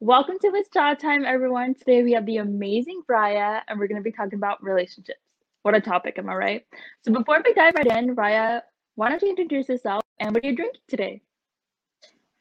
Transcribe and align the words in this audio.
Welcome 0.00 0.38
to 0.40 0.48
It's 0.48 0.68
Chat 0.70 0.98
Time, 0.98 1.24
everyone. 1.24 1.76
Today 1.76 2.02
we 2.02 2.12
have 2.12 2.26
the 2.26 2.38
amazing 2.38 3.02
Ryah, 3.08 3.60
and 3.68 3.78
we're 3.78 3.86
going 3.86 4.00
to 4.00 4.02
be 4.02 4.10
talking 4.10 4.34
about 4.34 4.60
relationships. 4.60 5.20
What 5.62 5.76
a 5.76 5.80
topic, 5.80 6.18
am 6.18 6.28
I 6.28 6.34
right? 6.34 6.66
So 7.02 7.12
before 7.12 7.40
we 7.44 7.54
dive 7.54 7.74
right 7.76 7.86
in, 7.86 8.16
Ryah, 8.16 8.62
why 8.96 9.08
don't 9.08 9.22
you 9.22 9.30
introduce 9.30 9.68
yourself 9.68 10.02
and 10.18 10.34
what 10.34 10.44
are 10.44 10.48
you 10.48 10.56
drinking 10.56 10.80
today? 10.88 11.22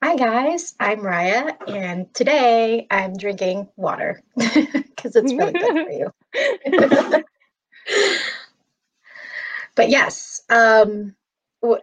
Hi 0.03 0.15
guys, 0.15 0.73
I'm 0.79 1.01
Ryah, 1.01 1.55
and 1.69 2.11
today 2.15 2.87
I'm 2.89 3.15
drinking 3.15 3.69
water 3.75 4.23
because 4.35 5.15
it's 5.15 5.31
really 5.31 5.53
good 5.53 5.85
for 5.85 5.91
you. 5.91 6.11
but 9.75 9.89
yes, 9.89 10.41
um, 10.49 11.15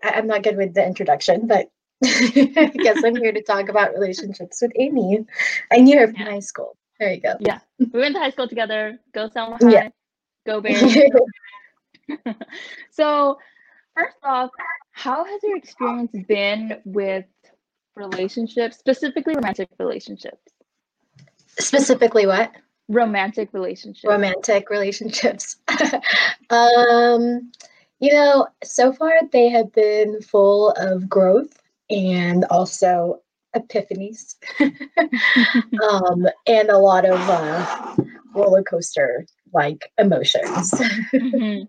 I'm 0.02 0.27
not 0.27 0.43
good 0.43 0.57
with 0.57 0.75
the 0.75 0.84
introduction, 0.84 1.46
but 1.46 1.71
I 2.05 2.73
guess 2.75 3.03
I'm 3.05 3.17
here 3.17 3.32
to 3.32 3.43
talk 3.43 3.69
about 3.69 3.93
relationships 3.93 4.62
with 4.62 4.73
Amy. 4.77 5.27
I 5.71 5.79
knew 5.79 5.99
her 5.99 6.07
from 6.07 6.17
yeah. 6.17 6.30
high 6.30 6.41
school. 6.41 6.77
There 6.99 7.13
you 7.13 7.21
go. 7.21 7.35
Yeah, 7.40 7.61
we 7.79 8.00
went 8.00 8.14
to 8.14 8.21
high 8.21 8.31
school 8.31 8.49
together. 8.49 8.99
Go 9.13 9.29
Selma 9.29 9.59
High. 9.61 9.71
Yeah. 9.71 9.89
Go 10.46 10.61
Bears. 10.61 10.96
so, 12.90 13.39
first 13.95 14.17
off, 14.23 14.50
how 14.93 15.25
has 15.25 15.43
your 15.43 15.57
experience 15.57 16.13
been 16.26 16.81
with 16.85 17.26
relationships, 17.96 18.79
specifically 18.79 19.35
romantic 19.35 19.68
relationships? 19.79 20.53
Specifically, 21.59 22.26
what? 22.26 22.53
Romantic 22.89 23.51
relationships. 23.53 24.04
Romantic 24.04 24.71
relationships. 24.71 25.57
um, 26.51 27.53
you 28.01 28.12
know, 28.12 28.48
so 28.64 28.93
far 28.93 29.12
they 29.31 29.51
have 29.51 29.73
been 29.73 30.21
full 30.23 30.71
of 30.71 31.09
growth 31.09 31.60
and 31.90 32.44
also 32.44 33.20
epiphanies 33.56 34.36
um, 34.61 36.27
and 36.47 36.69
a 36.70 36.78
lot 36.78 37.05
of 37.05 37.19
uh, 37.19 37.97
roller 38.34 38.62
coaster 38.62 39.27
like 39.53 39.92
emotions. 39.98 40.70
mm-hmm. 40.70 41.65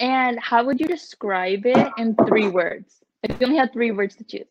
And 0.00 0.38
how 0.38 0.64
would 0.64 0.80
you 0.80 0.86
describe 0.86 1.66
it 1.66 1.92
in 1.98 2.14
three 2.26 2.48
words? 2.48 3.02
If 3.22 3.40
you 3.40 3.46
only 3.46 3.58
had 3.58 3.72
three 3.72 3.90
words 3.90 4.14
to 4.16 4.24
choose. 4.24 4.46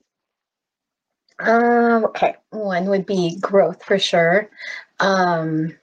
Um, 1.39 2.05
okay, 2.05 2.35
one 2.49 2.87
would 2.87 3.05
be 3.05 3.37
growth 3.39 3.83
for 3.83 3.97
sure. 3.97 4.49
Um, 4.99 5.77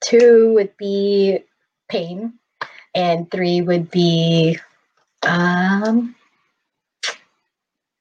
two 0.00 0.54
would 0.54 0.76
be 0.76 1.44
pain, 1.88 2.34
and 2.94 3.30
three 3.30 3.60
would 3.60 3.90
be 3.90 4.58
um, 5.22 6.14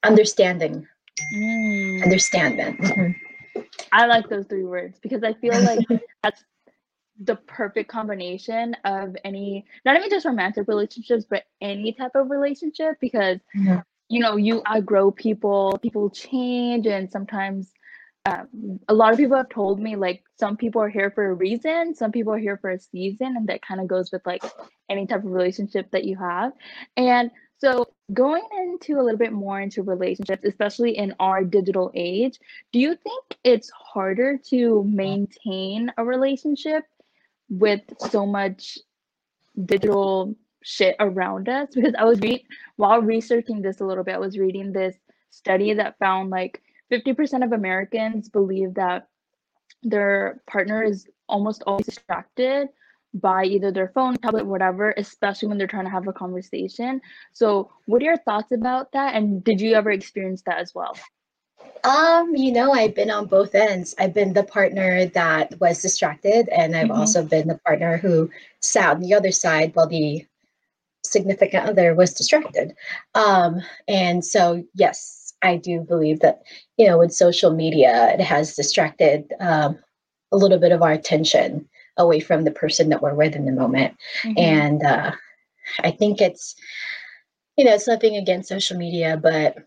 understanding. 0.03 0.87
Mm. 1.35 2.03
Understanding. 2.03 2.77
Mm-hmm. 2.77 3.61
I 3.91 4.05
like 4.05 4.29
those 4.29 4.45
three 4.47 4.63
words 4.63 4.99
because 5.01 5.23
I 5.23 5.33
feel 5.33 5.59
like 5.61 5.79
that's 6.23 6.43
the 7.19 7.35
perfect 7.35 7.89
combination 7.89 8.75
of 8.85 9.15
any, 9.23 9.65
not 9.85 9.97
even 9.97 10.09
just 10.09 10.25
romantic 10.25 10.67
relationships, 10.67 11.25
but 11.29 11.43
any 11.61 11.93
type 11.93 12.11
of 12.15 12.29
relationship 12.29 12.97
because, 13.01 13.39
mm-hmm. 13.55 13.79
you 14.09 14.19
know, 14.19 14.35
you 14.35 14.61
outgrow 14.69 15.11
people, 15.11 15.79
people 15.81 16.09
change, 16.09 16.85
and 16.85 17.11
sometimes 17.11 17.71
um, 18.27 18.79
a 18.89 18.93
lot 18.93 19.13
of 19.13 19.17
people 19.17 19.37
have 19.37 19.49
told 19.49 19.79
me 19.79 19.95
like 19.95 20.21
some 20.37 20.57
people 20.57 20.81
are 20.81 20.89
here 20.89 21.11
for 21.11 21.29
a 21.29 21.33
reason, 21.33 21.95
some 21.95 22.11
people 22.11 22.33
are 22.33 22.39
here 22.39 22.57
for 22.57 22.71
a 22.71 22.79
season, 22.79 23.37
and 23.37 23.47
that 23.47 23.61
kind 23.61 23.79
of 23.79 23.87
goes 23.87 24.11
with 24.11 24.25
like 24.25 24.43
any 24.89 25.07
type 25.07 25.23
of 25.23 25.31
relationship 25.31 25.89
that 25.91 26.03
you 26.03 26.17
have. 26.17 26.51
And 26.97 27.31
so, 27.59 27.87
going 28.13 28.43
into 28.55 28.99
a 28.99 29.01
little 29.01 29.17
bit 29.17 29.33
more 29.33 29.59
into 29.59 29.81
relationships, 29.81 30.43
especially 30.45 30.97
in 30.97 31.15
our 31.19 31.43
digital 31.43 31.91
age, 31.95 32.39
do 32.71 32.79
you 32.79 32.95
think 32.95 33.23
it's 33.43 33.71
harder 33.71 34.37
to 34.49 34.83
maintain 34.83 35.91
a 35.97 36.05
relationship 36.05 36.83
with 37.49 37.81
so 38.11 38.25
much 38.25 38.77
digital 39.65 40.35
shit 40.63 40.95
around 40.99 41.49
us? 41.49 41.69
Because 41.73 41.95
I 41.97 42.03
was 42.03 42.19
reading 42.19 42.45
while 42.75 43.01
researching 43.01 43.61
this 43.61 43.81
a 43.81 43.85
little 43.85 44.03
bit, 44.03 44.15
I 44.15 44.19
was 44.19 44.37
reading 44.37 44.71
this 44.71 44.95
study 45.31 45.73
that 45.73 45.97
found 45.97 46.29
like 46.29 46.61
50% 46.91 47.43
of 47.43 47.53
Americans 47.53 48.29
believe 48.29 48.75
that 48.75 49.07
their 49.81 50.41
partner 50.47 50.83
is 50.83 51.07
almost 51.27 51.63
always 51.65 51.85
distracted 51.87 52.69
by 53.19 53.45
either 53.45 53.71
their 53.71 53.89
phone, 53.89 54.15
tablet, 54.17 54.45
whatever, 54.45 54.93
especially 54.97 55.49
when 55.49 55.57
they're 55.57 55.67
trying 55.67 55.85
to 55.85 55.91
have 55.91 56.07
a 56.07 56.13
conversation. 56.13 57.01
So, 57.33 57.71
what 57.85 58.01
are 58.01 58.05
your 58.05 58.17
thoughts 58.17 58.51
about 58.51 58.91
that? 58.93 59.15
And 59.15 59.43
did 59.43 59.61
you 59.61 59.73
ever 59.73 59.91
experience 59.91 60.43
that 60.45 60.59
as 60.59 60.73
well? 60.73 60.95
Um, 61.83 62.35
you 62.35 62.51
know, 62.51 62.73
I've 62.73 62.95
been 62.95 63.11
on 63.11 63.27
both 63.27 63.55
ends. 63.55 63.95
I've 63.99 64.13
been 64.13 64.33
the 64.33 64.43
partner 64.43 65.05
that 65.05 65.59
was 65.59 65.81
distracted, 65.81 66.49
and 66.49 66.75
I've 66.75 66.87
mm-hmm. 66.87 66.99
also 66.99 67.23
been 67.23 67.47
the 67.47 67.59
partner 67.59 67.97
who 67.97 68.29
sat 68.61 68.95
on 68.95 69.01
the 69.01 69.13
other 69.13 69.31
side 69.31 69.75
while 69.75 69.87
the 69.87 70.25
significant 71.03 71.67
other 71.67 71.95
was 71.95 72.13
distracted. 72.13 72.75
Um, 73.15 73.61
and 73.87 74.25
so, 74.25 74.63
yes, 74.73 75.33
I 75.41 75.57
do 75.57 75.81
believe 75.81 76.19
that, 76.21 76.41
you 76.77 76.87
know, 76.87 76.97
with 76.97 77.13
social 77.13 77.53
media, 77.53 78.11
it 78.13 78.21
has 78.21 78.55
distracted 78.55 79.31
um, 79.39 79.77
a 80.31 80.37
little 80.37 80.59
bit 80.59 80.71
of 80.71 80.81
our 80.81 80.91
attention 80.91 81.67
away 81.97 82.19
from 82.19 82.43
the 82.43 82.51
person 82.51 82.89
that 82.89 83.01
we're 83.01 83.13
with 83.13 83.35
in 83.35 83.45
the 83.45 83.51
moment. 83.51 83.95
Mm-hmm. 84.23 84.37
And 84.37 84.83
uh, 84.83 85.11
I 85.83 85.91
think 85.91 86.21
it's, 86.21 86.55
you 87.57 87.65
know, 87.65 87.73
it's 87.73 87.87
nothing 87.87 88.15
against 88.15 88.49
social 88.49 88.77
media, 88.77 89.17
but 89.21 89.57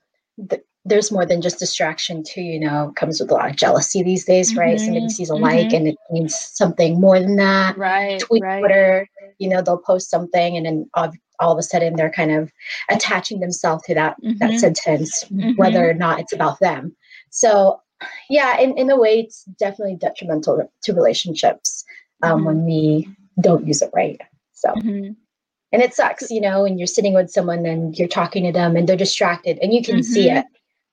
th- 0.48 0.62
there's 0.84 1.12
more 1.12 1.26
than 1.26 1.42
just 1.42 1.58
distraction 1.58 2.22
too, 2.22 2.40
you 2.40 2.58
know, 2.58 2.92
comes 2.96 3.20
with 3.20 3.30
a 3.30 3.34
lot 3.34 3.50
of 3.50 3.56
jealousy 3.56 4.02
these 4.02 4.24
days, 4.24 4.50
mm-hmm. 4.50 4.60
right? 4.60 4.80
Somebody 4.80 5.08
sees 5.10 5.28
a 5.28 5.34
mm-hmm. 5.34 5.42
like 5.42 5.72
and 5.72 5.88
it 5.88 5.96
means 6.10 6.34
something 6.34 6.98
more 6.98 7.20
than 7.20 7.36
that. 7.36 7.76
Right. 7.76 8.18
Tweet 8.20 8.42
right. 8.42 8.60
Twitter, 8.60 9.08
you 9.38 9.48
know, 9.48 9.60
they'll 9.60 9.78
post 9.78 10.08
something 10.08 10.56
and 10.56 10.64
then 10.64 10.90
all, 10.94 11.12
all 11.38 11.52
of 11.52 11.58
a 11.58 11.62
sudden 11.62 11.96
they're 11.96 12.10
kind 12.10 12.30
of 12.30 12.50
attaching 12.88 13.40
themselves 13.40 13.82
to 13.84 13.94
that 13.94 14.16
that 14.22 14.50
mm-hmm. 14.50 14.56
sentence, 14.56 15.24
mm-hmm. 15.24 15.52
whether 15.56 15.88
or 15.88 15.94
not 15.94 16.18
it's 16.18 16.32
about 16.32 16.58
them. 16.60 16.96
So 17.30 17.80
yeah, 18.30 18.58
in, 18.58 18.76
in 18.78 18.90
a 18.90 18.98
way 18.98 19.20
it's 19.20 19.44
definitely 19.58 19.96
detrimental 19.96 20.70
to 20.82 20.94
relationships 20.94 21.79
um, 22.22 22.38
mm-hmm. 22.38 22.46
when 22.46 22.64
we 22.64 23.08
don't 23.40 23.66
use 23.66 23.82
it 23.82 23.90
right. 23.94 24.20
So, 24.52 24.70
mm-hmm. 24.70 25.12
and 25.72 25.82
it 25.82 25.94
sucks, 25.94 26.30
you 26.30 26.40
know, 26.40 26.62
when 26.62 26.78
you're 26.78 26.86
sitting 26.86 27.14
with 27.14 27.30
someone 27.30 27.64
and 27.66 27.96
you're 27.98 28.08
talking 28.08 28.44
to 28.44 28.52
them 28.52 28.76
and 28.76 28.88
they're 28.88 28.96
distracted 28.96 29.58
and 29.62 29.72
you 29.72 29.82
can 29.82 29.96
mm-hmm. 29.96 30.12
see 30.12 30.30
it, 30.30 30.44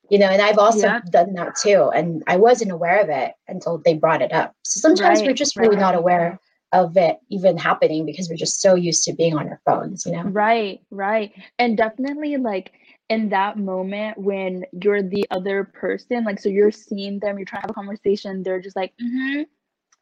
you 0.10 0.18
know, 0.18 0.28
and 0.28 0.42
I've 0.42 0.58
also 0.58 0.88
yeah. 0.88 1.02
done 1.12 1.34
that 1.34 1.56
too. 1.56 1.90
And 1.94 2.24
I 2.28 2.38
wasn't 2.38 2.72
aware 2.72 3.02
of 3.02 3.10
it 3.10 3.34
until 3.48 3.80
they 3.80 3.94
brought 3.94 4.22
it 4.22 4.32
up. 4.32 4.56
So 4.64 4.80
sometimes 4.80 5.20
right, 5.20 5.28
we're 5.28 5.34
just 5.34 5.58
really 5.58 5.76
right. 5.76 5.82
not 5.82 5.96
aware 5.96 6.40
of 6.74 6.98
it 6.98 7.18
even 7.30 7.58
happening 7.58 8.06
because 8.06 8.30
we're 8.30 8.36
just 8.36 8.62
so 8.62 8.76
used 8.76 9.04
to 9.04 9.14
being 9.14 9.38
on 9.38 9.48
our 9.48 9.62
phones, 9.66 10.06
you 10.06 10.12
know? 10.12 10.24
Right, 10.24 10.82
right. 10.92 11.32
And 11.60 11.78
definitely 11.78 12.38
like 12.38 12.72
in 13.10 13.30
that 13.30 13.58
moment 13.58 14.18
when 14.18 14.66
you're 14.82 15.02
the 15.02 15.26
other 15.32 15.64
person, 15.64 16.26
like, 16.26 16.40
so 16.40 16.50
you're 16.50 16.72
seeing 16.72 17.20
them, 17.20 17.38
you're 17.38 17.46
trying 17.46 17.62
to 17.62 17.68
have 17.68 17.72
a 17.72 17.74
conversation, 17.74 18.44
they're 18.44 18.62
just 18.62 18.76
like, 18.76 18.94
mm-hmm, 19.02 19.44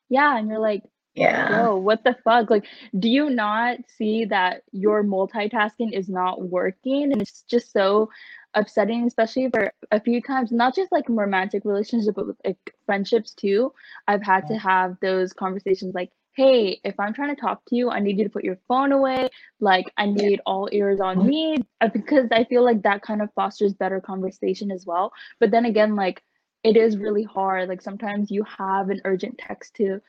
yeah. 0.10 0.38
And 0.38 0.50
you're 0.50 0.60
like, 0.60 0.84
yeah. 1.16 1.64
Whoa, 1.64 1.78
what 1.78 2.04
the 2.04 2.16
fuck? 2.24 2.50
Like, 2.50 2.66
do 3.00 3.10
you 3.10 3.30
not 3.30 3.78
see 3.98 4.26
that 4.26 4.64
your 4.72 5.04
multitasking 5.04 5.94
is 5.94 6.10
not 6.10 6.42
working? 6.42 7.12
And 7.12 7.22
it's 7.22 7.44
just 7.44 7.72
so 7.72 8.10
upsetting, 8.54 9.06
especially 9.06 9.50
for 9.50 9.72
a 9.92 10.00
few 10.00 10.22
times, 10.22 10.52
not 10.52 10.76
just 10.76 10.92
like 10.92 11.06
romantic 11.08 11.64
relationships, 11.66 12.14
but 12.16 12.28
with 12.28 12.38
like 12.46 12.76
friendships 12.86 13.34
too. 13.34 13.74
I've 14.08 14.24
had 14.24 14.48
to 14.48 14.58
have 14.58 14.98
those 15.02 15.34
conversations 15.34 15.96
like, 15.96 16.12
hey, 16.34 16.82
if 16.84 17.00
I'm 17.00 17.14
trying 17.14 17.34
to 17.34 17.42
talk 17.42 17.64
to 17.68 17.76
you, 17.78 17.90
I 17.90 18.00
need 18.00 18.18
you 18.18 18.26
to 18.26 18.30
put 18.30 18.44
your 18.44 18.58
phone 18.68 18.92
away. 18.92 19.30
Like, 19.62 19.86
I 19.98 20.08
need 20.08 20.42
all 20.46 20.68
ears 20.74 21.00
on 21.00 21.26
me 21.26 21.58
uh, 21.80 21.88
because 21.88 22.28
I 22.32 22.44
feel 22.44 22.64
like 22.64 22.82
that 22.84 23.02
kind 23.02 23.22
of 23.22 23.34
fosters 23.34 23.74
better 23.74 24.02
conversation 24.02 24.70
as 24.70 24.86
well. 24.86 25.14
But 25.40 25.52
then 25.52 25.64
again, 25.64 25.96
like, 25.96 26.22
it 26.66 26.76
is 26.76 26.98
really 26.98 27.24
hard. 27.24 27.70
Like, 27.70 27.82
sometimes 27.82 28.32
you 28.32 28.44
have 28.44 28.90
an 28.90 29.00
urgent 29.06 29.38
text 29.38 29.76
to 29.76 30.02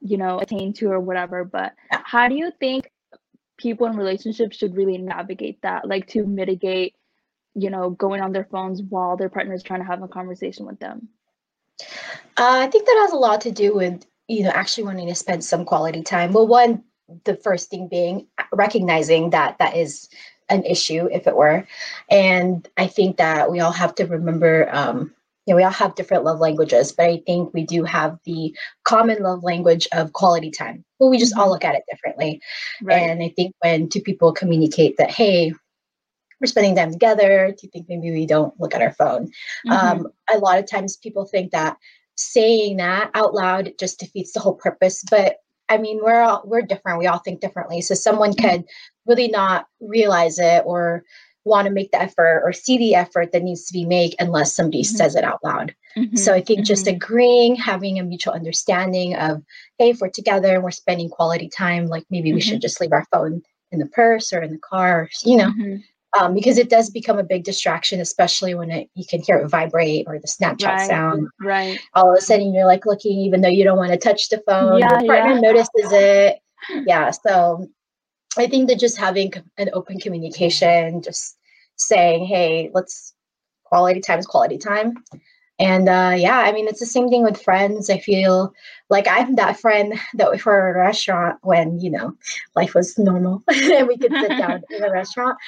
you 0.00 0.16
know 0.16 0.38
attain 0.38 0.72
to 0.72 0.90
or 0.90 1.00
whatever 1.00 1.44
but 1.44 1.72
how 1.90 2.28
do 2.28 2.34
you 2.34 2.52
think 2.60 2.90
people 3.56 3.86
in 3.86 3.96
relationships 3.96 4.56
should 4.56 4.76
really 4.76 4.98
navigate 4.98 5.60
that? 5.62 5.86
Like 5.86 6.06
to 6.08 6.24
mitigate 6.26 6.94
you 7.54 7.70
know 7.70 7.90
going 7.90 8.20
on 8.20 8.32
their 8.32 8.44
phones 8.44 8.82
while 8.82 9.16
their 9.16 9.30
partner 9.30 9.54
is 9.54 9.62
trying 9.62 9.80
to 9.80 9.86
have 9.86 10.02
a 10.02 10.08
conversation 10.08 10.66
with 10.66 10.78
them? 10.78 11.08
Uh, 12.36 12.64
i 12.64 12.66
think 12.66 12.86
that 12.86 12.98
has 13.02 13.12
a 13.12 13.16
lot 13.16 13.40
to 13.42 13.50
do 13.50 13.74
with 13.74 14.06
you 14.28 14.42
know 14.44 14.50
actually 14.50 14.84
wanting 14.84 15.08
to 15.08 15.14
spend 15.14 15.44
some 15.44 15.64
quality 15.64 16.02
time. 16.02 16.32
Well 16.32 16.46
one 16.46 16.82
the 17.24 17.36
first 17.36 17.70
thing 17.70 17.88
being 17.88 18.26
recognizing 18.52 19.30
that 19.30 19.58
that 19.58 19.76
is 19.76 20.08
an 20.48 20.64
issue 20.64 21.08
if 21.12 21.26
it 21.26 21.36
were. 21.36 21.66
And 22.10 22.68
i 22.76 22.86
think 22.86 23.16
that 23.16 23.50
we 23.50 23.60
all 23.60 23.72
have 23.72 23.94
to 23.96 24.06
remember 24.06 24.68
um, 24.72 25.14
you 25.46 25.52
know, 25.52 25.56
we 25.56 25.62
all 25.62 25.70
have 25.70 25.94
different 25.94 26.24
love 26.24 26.40
languages, 26.40 26.92
but 26.92 27.08
I 27.08 27.22
think 27.24 27.54
we 27.54 27.64
do 27.64 27.84
have 27.84 28.18
the 28.24 28.54
common 28.84 29.22
love 29.22 29.44
language 29.44 29.86
of 29.92 30.12
quality 30.12 30.50
time. 30.50 30.84
Well, 30.98 31.08
we 31.08 31.18
just 31.18 31.32
mm-hmm. 31.32 31.42
all 31.42 31.50
look 31.50 31.64
at 31.64 31.76
it 31.76 31.84
differently. 31.88 32.40
Right. 32.82 33.08
And 33.08 33.22
I 33.22 33.32
think 33.36 33.54
when 33.60 33.88
two 33.88 34.00
people 34.00 34.32
communicate 34.32 34.96
that, 34.96 35.10
hey, 35.10 35.52
we're 36.40 36.46
spending 36.48 36.74
time 36.74 36.90
together, 36.90 37.54
do 37.56 37.56
you 37.62 37.70
think 37.70 37.86
maybe 37.88 38.10
we 38.10 38.26
don't 38.26 38.58
look 38.60 38.74
at 38.74 38.82
our 38.82 38.92
phone? 38.92 39.30
Mm-hmm. 39.66 39.70
Um, 39.72 40.08
a 40.32 40.38
lot 40.38 40.58
of 40.58 40.68
times 40.68 40.96
people 40.96 41.24
think 41.24 41.52
that 41.52 41.76
saying 42.16 42.78
that 42.78 43.10
out 43.14 43.34
loud 43.34 43.72
just 43.78 44.00
defeats 44.00 44.32
the 44.32 44.40
whole 44.40 44.54
purpose. 44.54 45.04
But 45.08 45.36
I 45.68 45.78
mean, 45.78 46.00
we're 46.02 46.20
all 46.20 46.42
we're 46.44 46.62
different. 46.62 46.98
We 46.98 47.06
all 47.06 47.18
think 47.18 47.40
differently. 47.40 47.80
So 47.80 47.94
someone 47.94 48.32
mm-hmm. 48.32 48.48
could 48.48 48.64
really 49.06 49.28
not 49.28 49.66
realize 49.80 50.38
it 50.38 50.62
or 50.66 51.04
want 51.46 51.66
to 51.66 51.72
make 51.72 51.90
the 51.92 52.02
effort 52.02 52.42
or 52.44 52.52
see 52.52 52.76
the 52.76 52.94
effort 52.94 53.32
that 53.32 53.42
needs 53.42 53.66
to 53.66 53.72
be 53.72 53.84
made 53.84 54.14
unless 54.18 54.54
somebody 54.54 54.82
mm-hmm. 54.82 54.96
says 54.96 55.14
it 55.16 55.24
out 55.24 55.42
loud. 55.42 55.74
Mm-hmm. 55.96 56.16
So 56.16 56.34
I 56.34 56.42
think 56.42 56.60
mm-hmm. 56.60 56.64
just 56.64 56.86
agreeing, 56.86 57.56
having 57.56 57.98
a 57.98 58.04
mutual 58.04 58.34
understanding 58.34 59.16
of, 59.16 59.42
hey, 59.78 59.90
if 59.90 60.00
we're 60.00 60.10
together 60.10 60.54
and 60.54 60.64
we're 60.64 60.70
spending 60.70 61.08
quality 61.08 61.48
time, 61.48 61.86
like 61.86 62.04
maybe 62.10 62.32
we 62.32 62.40
should 62.40 62.54
mm-hmm. 62.54 62.60
just 62.60 62.80
leave 62.80 62.92
our 62.92 63.06
phone 63.12 63.42
in 63.72 63.78
the 63.78 63.86
purse 63.86 64.32
or 64.32 64.42
in 64.42 64.52
the 64.52 64.58
car, 64.58 65.08
you 65.24 65.36
know, 65.36 65.50
mm-hmm 65.50 65.76
um, 66.18 66.34
because 66.34 66.58
it 66.58 66.70
does 66.70 66.90
become 66.90 67.18
a 67.18 67.24
big 67.24 67.44
distraction, 67.44 68.00
especially 68.00 68.54
when 68.54 68.70
it 68.70 68.88
you 68.94 69.04
can 69.08 69.20
hear 69.20 69.38
it 69.38 69.48
vibrate 69.48 70.06
or 70.06 70.18
the 70.18 70.26
Snapchat 70.26 70.66
right, 70.66 70.88
sound. 70.88 71.28
Right. 71.40 71.78
All 71.94 72.10
of 72.10 72.18
a 72.18 72.20
sudden, 72.20 72.54
you're 72.54 72.66
like 72.66 72.86
looking, 72.86 73.18
even 73.18 73.40
though 73.40 73.48
you 73.48 73.64
don't 73.64 73.78
want 73.78 73.92
to 73.92 73.98
touch 73.98 74.28
the 74.28 74.42
phone. 74.46 74.78
Yeah, 74.78 75.00
Your 75.00 75.06
partner 75.06 75.34
yeah. 75.34 75.40
notices 75.40 75.92
it. 75.92 76.38
Yeah. 76.84 77.12
So 77.12 77.68
I 78.38 78.46
think 78.46 78.68
that 78.68 78.78
just 78.78 78.96
having 78.96 79.32
an 79.58 79.70
open 79.72 79.98
communication, 80.00 81.02
just 81.02 81.36
saying, 81.76 82.26
"Hey, 82.26 82.70
let's 82.74 83.14
quality 83.64 84.00
time 84.00 84.18
is 84.18 84.26
quality 84.26 84.58
time," 84.58 85.02
And 85.58 85.88
uh, 85.88 86.14
yeah, 86.16 86.40
I 86.40 86.52
mean, 86.52 86.68
it's 86.68 86.80
the 86.80 86.86
same 86.86 87.08
thing 87.08 87.22
with 87.22 87.40
friends. 87.40 87.88
I 87.88 87.98
feel 87.98 88.52
like 88.90 89.06
I'm 89.08 89.36
that 89.36 89.58
friend 89.58 89.94
that 90.14 90.30
we 90.30 90.38
were 90.44 90.68
at 90.68 90.76
a 90.76 90.78
restaurant 90.78 91.38
when, 91.42 91.80
you 91.80 91.90
know, 91.90 92.14
life 92.54 92.74
was 92.74 92.98
normal 92.98 93.42
and 93.48 93.88
we 93.88 93.96
could 93.96 94.12
sit 94.12 94.28
down 94.38 94.62
in 94.70 94.84
a 94.84 94.90
restaurant. 94.90 95.38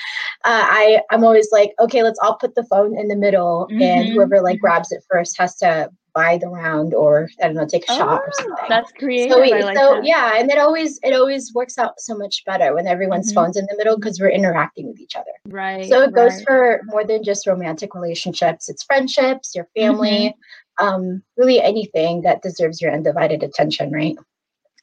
Uh, 0.45 0.65
I, 0.65 1.03
I'm 1.11 1.25
always 1.25 1.49
like, 1.53 1.73
okay, 1.79 2.03
let's 2.03 2.19
all 2.23 2.37
put 2.37 2.55
the 2.55 2.65
phone 2.65 2.99
in 2.99 3.09
the 3.09 3.17
middle 3.17 3.69
mm-hmm. 3.71 3.83
and 3.83 4.09
whoever 4.09 4.41
like 4.41 4.57
mm-hmm. 4.57 4.63
grabs 4.63 4.93
it 4.93 5.05
first 5.11 5.37
has 5.39 5.57
to 5.57 5.91
buy 6.19 6.37
the 6.37 6.49
round 6.49 6.95
or 6.95 7.29
I 7.41 7.47
don't 7.47 7.55
know, 7.55 7.67
take 7.67 7.89
a 7.89 7.93
oh, 7.93 7.97
shot 7.97 8.21
or 8.21 8.29
oh, 8.29 8.43
something. 8.43 8.65
That's 8.69 8.91
creative. 8.93 9.33
So, 9.33 9.41
we, 9.41 9.53
like 9.53 9.77
so 9.77 9.95
that. 9.95 10.05
yeah, 10.05 10.33
and 10.37 10.51
it 10.51 10.59
always 10.59 10.99
it 11.05 11.13
always 11.13 11.53
works 11.55 11.79
out 11.79 12.01
so 12.01 12.17
much 12.17 12.45
better 12.45 12.75
when 12.75 12.87
everyone's 12.89 13.29
mm-hmm. 13.29 13.45
phone's 13.45 13.57
in 13.57 13.67
the 13.71 13.77
middle 13.77 13.97
because 13.97 14.19
we're 14.21 14.31
interacting 14.31 14.89
with 14.89 15.01
each 15.01 15.15
other. 15.15 15.31
Right. 15.47 15.89
So 15.89 16.03
it 16.03 16.13
goes 16.13 16.35
right. 16.37 16.47
for 16.47 16.81
more 16.87 17.05
than 17.05 17.23
just 17.23 17.47
romantic 17.47 17.95
relationships. 17.95 18.69
It's 18.69 18.83
friendships, 18.83 19.55
your 19.55 19.69
family, 19.77 20.35
mm-hmm. 20.81 20.87
um, 20.87 21.23
really 21.37 21.63
anything 21.63 22.23
that 22.23 22.43
deserves 22.43 22.83
your 22.83 22.93
undivided 22.93 23.45
attention, 23.45 23.93
right? 23.93 24.17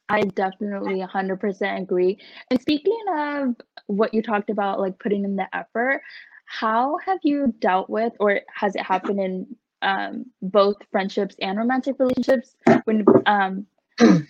I 0.08 0.22
definitely 0.22 1.00
100% 1.00 1.82
agree. 1.82 2.18
And 2.50 2.60
speaking 2.60 2.98
of 3.12 3.56
what 3.88 4.14
you 4.14 4.22
talked 4.22 4.50
about, 4.50 4.78
like 4.78 4.98
putting 5.00 5.24
in 5.24 5.34
the 5.34 5.48
effort, 5.52 6.00
how 6.46 6.98
have 7.04 7.18
you 7.24 7.52
dealt 7.58 7.90
with, 7.90 8.12
or 8.20 8.40
has 8.54 8.76
it 8.76 8.82
happened 8.82 9.18
in 9.18 9.56
um, 9.82 10.26
both 10.42 10.76
friendships 10.90 11.36
and 11.40 11.58
romantic 11.58 11.96
relationships 11.98 12.56
when 12.84 13.04
um, 13.26 13.66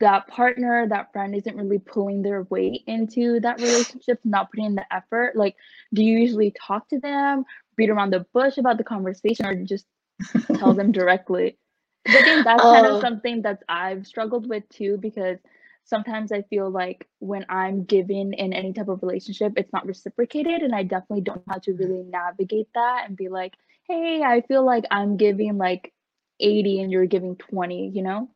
that 0.00 0.26
partner, 0.28 0.86
that 0.88 1.12
friend 1.12 1.34
isn't 1.34 1.56
really 1.56 1.78
pulling 1.78 2.22
their 2.22 2.42
weight 2.44 2.82
into 2.86 3.40
that 3.40 3.60
relationship, 3.60 4.20
not 4.24 4.50
putting 4.50 4.66
in 4.66 4.74
the 4.74 4.94
effort. 4.94 5.36
Like, 5.36 5.56
do 5.92 6.02
you 6.02 6.18
usually 6.18 6.52
talk 6.60 6.88
to 6.88 6.98
them, 6.98 7.44
beat 7.76 7.90
around 7.90 8.12
the 8.12 8.26
bush 8.32 8.58
about 8.58 8.78
the 8.78 8.84
conversation, 8.84 9.46
or 9.46 9.54
just 9.64 9.86
tell 10.56 10.74
them 10.74 10.92
directly? 11.00 11.58
I 12.06 12.22
think 12.22 12.44
that's 12.44 12.62
kind 12.62 12.86
of 12.86 12.92
oh. 12.94 13.00
something 13.00 13.42
that 13.42 13.62
I've 13.68 14.06
struggled 14.06 14.48
with 14.48 14.68
too, 14.68 14.98
because 14.98 15.38
sometimes 15.84 16.32
I 16.32 16.42
feel 16.42 16.70
like 16.70 17.06
when 17.18 17.44
I'm 17.48 17.84
given 17.84 18.32
in 18.32 18.52
any 18.52 18.72
type 18.72 18.88
of 18.88 19.02
relationship, 19.02 19.52
it's 19.56 19.72
not 19.72 19.86
reciprocated. 19.86 20.62
And 20.62 20.74
I 20.74 20.82
definitely 20.82 21.22
don't 21.22 21.46
know 21.46 21.54
how 21.54 21.58
to 21.60 21.72
really 21.72 22.02
navigate 22.02 22.68
that 22.74 23.04
and 23.06 23.16
be 23.16 23.28
like, 23.28 23.54
hey, 23.86 24.22
I 24.22 24.40
feel 24.42 24.64
like 24.64 24.84
I'm 24.90 25.16
giving 25.16 25.58
like 25.58 25.92
80 26.40 26.80
and 26.80 26.92
you're 26.92 27.06
giving 27.06 27.36
20, 27.36 27.90
you 27.94 28.02
know? 28.02 28.30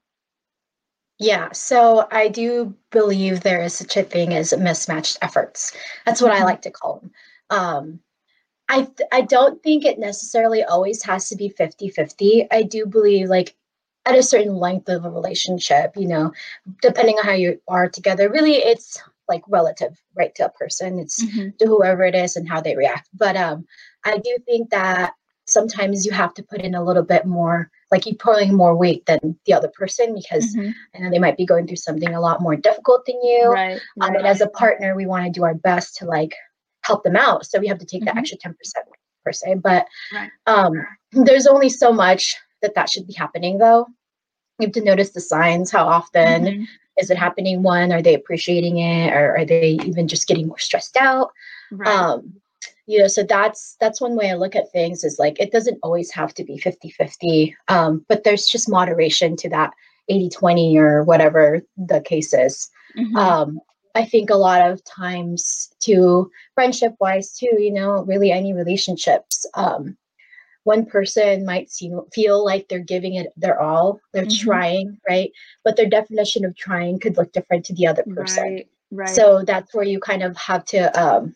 Yeah, 1.19 1.50
so 1.53 2.06
I 2.12 2.29
do 2.29 2.77
believe 2.93 3.41
there 3.41 3.62
is 3.62 3.75
such 3.75 3.97
a 3.97 4.05
thing 4.05 4.35
as 4.35 4.56
mismatched 4.56 5.19
efforts. 5.21 5.73
That's 6.06 6.23
what 6.23 6.33
mm-hmm. 6.33 6.43
I 6.43 6.47
like 6.47 6.62
to 6.62 6.71
call 6.71 7.00
them. 7.00 7.11
Um, 7.50 8.00
I, 8.69 8.83
th- 8.83 9.09
I 9.11 9.23
don't 9.23 9.61
think 9.62 9.85
it 9.85 9.99
necessarily 9.99 10.62
always 10.62 11.03
has 11.03 11.29
to 11.31 11.37
be 11.37 11.49
50 11.49 11.89
50. 11.89 12.47
I 12.53 12.62
do 12.62 12.87
believe, 12.87 13.29
like, 13.29 13.56
at 14.09 14.17
a 14.17 14.23
certain 14.23 14.57
length 14.57 14.89
of 14.89 15.05
a 15.05 15.11
relationship, 15.11 15.93
you 15.97 16.09
know, 16.09 16.33
depending 16.83 17.17
on 17.19 17.25
how 17.25 17.33
you 17.33 17.61
are 17.69 17.89
together, 17.89 18.31
really 18.31 18.57
it's 18.57 19.01
like 19.29 19.43
relative, 19.49 20.01
right, 20.17 20.35
to 20.37 20.47
a 20.47 20.51
person. 20.51 20.99
It's 20.99 21.23
mm-hmm. 21.23 21.51
to 21.59 21.67
whoever 21.67 22.03
it 22.05 22.15
is 22.15 22.35
and 22.35 22.49
how 22.49 22.61
they 22.61 22.75
react. 22.77 23.09
But 23.13 23.37
um, 23.37 23.67
I 24.05 24.17
do 24.17 24.37
think 24.47 24.71
that 24.71 25.13
sometimes 25.47 26.05
you 26.05 26.13
have 26.13 26.35
to 26.35 26.43
put 26.43 26.61
in 26.61 26.75
a 26.75 26.85
little 26.85 27.03
bit 27.03 27.27
more 27.27 27.71
like 27.91 28.05
you're 28.05 28.15
pulling 28.17 28.55
more 28.55 28.77
weight 28.77 29.07
than 29.07 29.39
the 29.47 29.53
other 29.53 29.69
person 29.69 30.15
because 30.15 30.55
mm-hmm. 30.55 30.71
then 30.93 31.11
they 31.11 31.19
might 31.19 31.37
be 31.37 31.47
going 31.47 31.67
through 31.67 31.77
something 31.77 32.15
a 32.15 32.21
lot 32.21 32.43
more 32.43 32.55
difficult 32.55 33.05
than 33.07 33.17
you 33.23 33.51
right, 33.51 33.81
um, 34.01 34.15
and 34.15 34.27
as 34.27 34.43
a 34.43 34.49
partner 34.49 34.95
we 34.95 35.07
want 35.07 35.25
to 35.25 35.31
do 35.31 35.45
our 35.45 35.55
best 35.55 35.97
to 35.97 36.05
like 36.05 36.35
help 36.83 37.03
them 37.03 37.17
out 37.17 37.47
so 37.47 37.59
we 37.59 37.67
have 37.67 37.79
to 37.79 37.87
take 37.87 38.03
mm-hmm. 38.03 38.15
that 38.15 38.19
extra 38.19 38.37
10% 38.39 38.55
per 39.25 39.33
se 39.33 39.55
but 39.55 39.87
right. 40.13 40.31
um, 40.47 40.73
there's 41.13 41.47
only 41.47 41.71
so 41.71 41.93
much 41.93 42.37
that 42.61 42.75
that 42.75 42.91
should 42.91 43.07
be 43.07 43.15
happening 43.15 43.57
though 43.57 43.87
you 44.59 44.67
have 44.67 44.73
to 44.73 44.83
notice 44.83 45.11
the 45.11 45.21
signs 45.21 45.71
how 45.71 45.87
often 45.87 46.45
mm-hmm. 46.45 46.65
is 46.99 47.11
it 47.11 47.19
happening 47.19 47.63
one 47.63 47.93
are 47.93 48.03
they 48.03 48.15
appreciating 48.15 48.79
it 48.79 49.13
or 49.13 49.37
are 49.37 49.45
they 49.45 49.79
even 49.85 50.09
just 50.09 50.27
getting 50.27 50.49
more 50.49 50.59
stressed 50.59 50.97
out 50.97 51.31
right. 51.71 51.89
um, 51.89 52.33
you 52.87 52.99
know 52.99 53.07
so 53.07 53.23
that's 53.23 53.77
that's 53.81 54.01
one 54.01 54.17
way 54.17 54.31
i 54.31 54.35
look 54.35 54.57
at 54.57 54.73
things 54.73 55.05
is 55.05 55.19
like 55.19 55.39
it 55.39 55.53
doesn't 55.53 55.79
always 55.83 56.11
have 56.11 56.35
to 56.35 56.45
be 56.45 56.59
50 56.59 56.91
50 56.91 57.57
um, 57.69 58.05
but 58.09 58.25
there's 58.25 58.47
just 58.47 58.69
moderation 58.69 59.37
to 59.37 59.49
that 59.51 59.73
80 60.09 60.31
20 60.31 60.79
or 60.79 61.05
whatever 61.05 61.63
the 61.77 62.01
case 62.01 62.33
is 62.33 62.71
mm-hmm. 62.97 63.17
um, 63.17 63.61
i 63.95 64.05
think 64.05 64.31
a 64.31 64.37
lot 64.37 64.69
of 64.69 64.83
times 64.85 65.71
to 65.81 66.31
friendship 66.55 66.95
wise 67.01 67.37
too 67.37 67.57
you 67.59 67.73
know 67.73 68.05
really 68.05 68.33
any 68.33 68.53
relationships 68.53 69.47
um, 69.55 69.97
one 70.65 70.85
person 70.85 71.45
might 71.45 71.71
seem, 71.71 72.01
feel 72.13 72.45
like 72.45 72.69
they're 72.69 72.79
giving 72.79 73.15
it 73.15 73.29
their 73.37 73.61
all 73.61 74.01
they're 74.13 74.25
mm-hmm. 74.25 74.47
trying 74.47 74.99
right 75.09 75.31
but 75.65 75.77
their 75.77 75.89
definition 75.89 76.45
of 76.45 76.57
trying 76.57 76.99
could 76.99 77.17
look 77.17 77.33
different 77.33 77.65
to 77.65 77.75
the 77.75 77.87
other 77.87 78.05
person 78.15 78.45
right, 78.45 78.69
right. 78.91 79.09
so 79.09 79.43
that's 79.45 79.75
where 79.75 79.85
you 79.85 79.99
kind 80.01 80.23
of 80.23 80.37
have 80.37 80.65
to 80.65 81.01
um, 81.01 81.35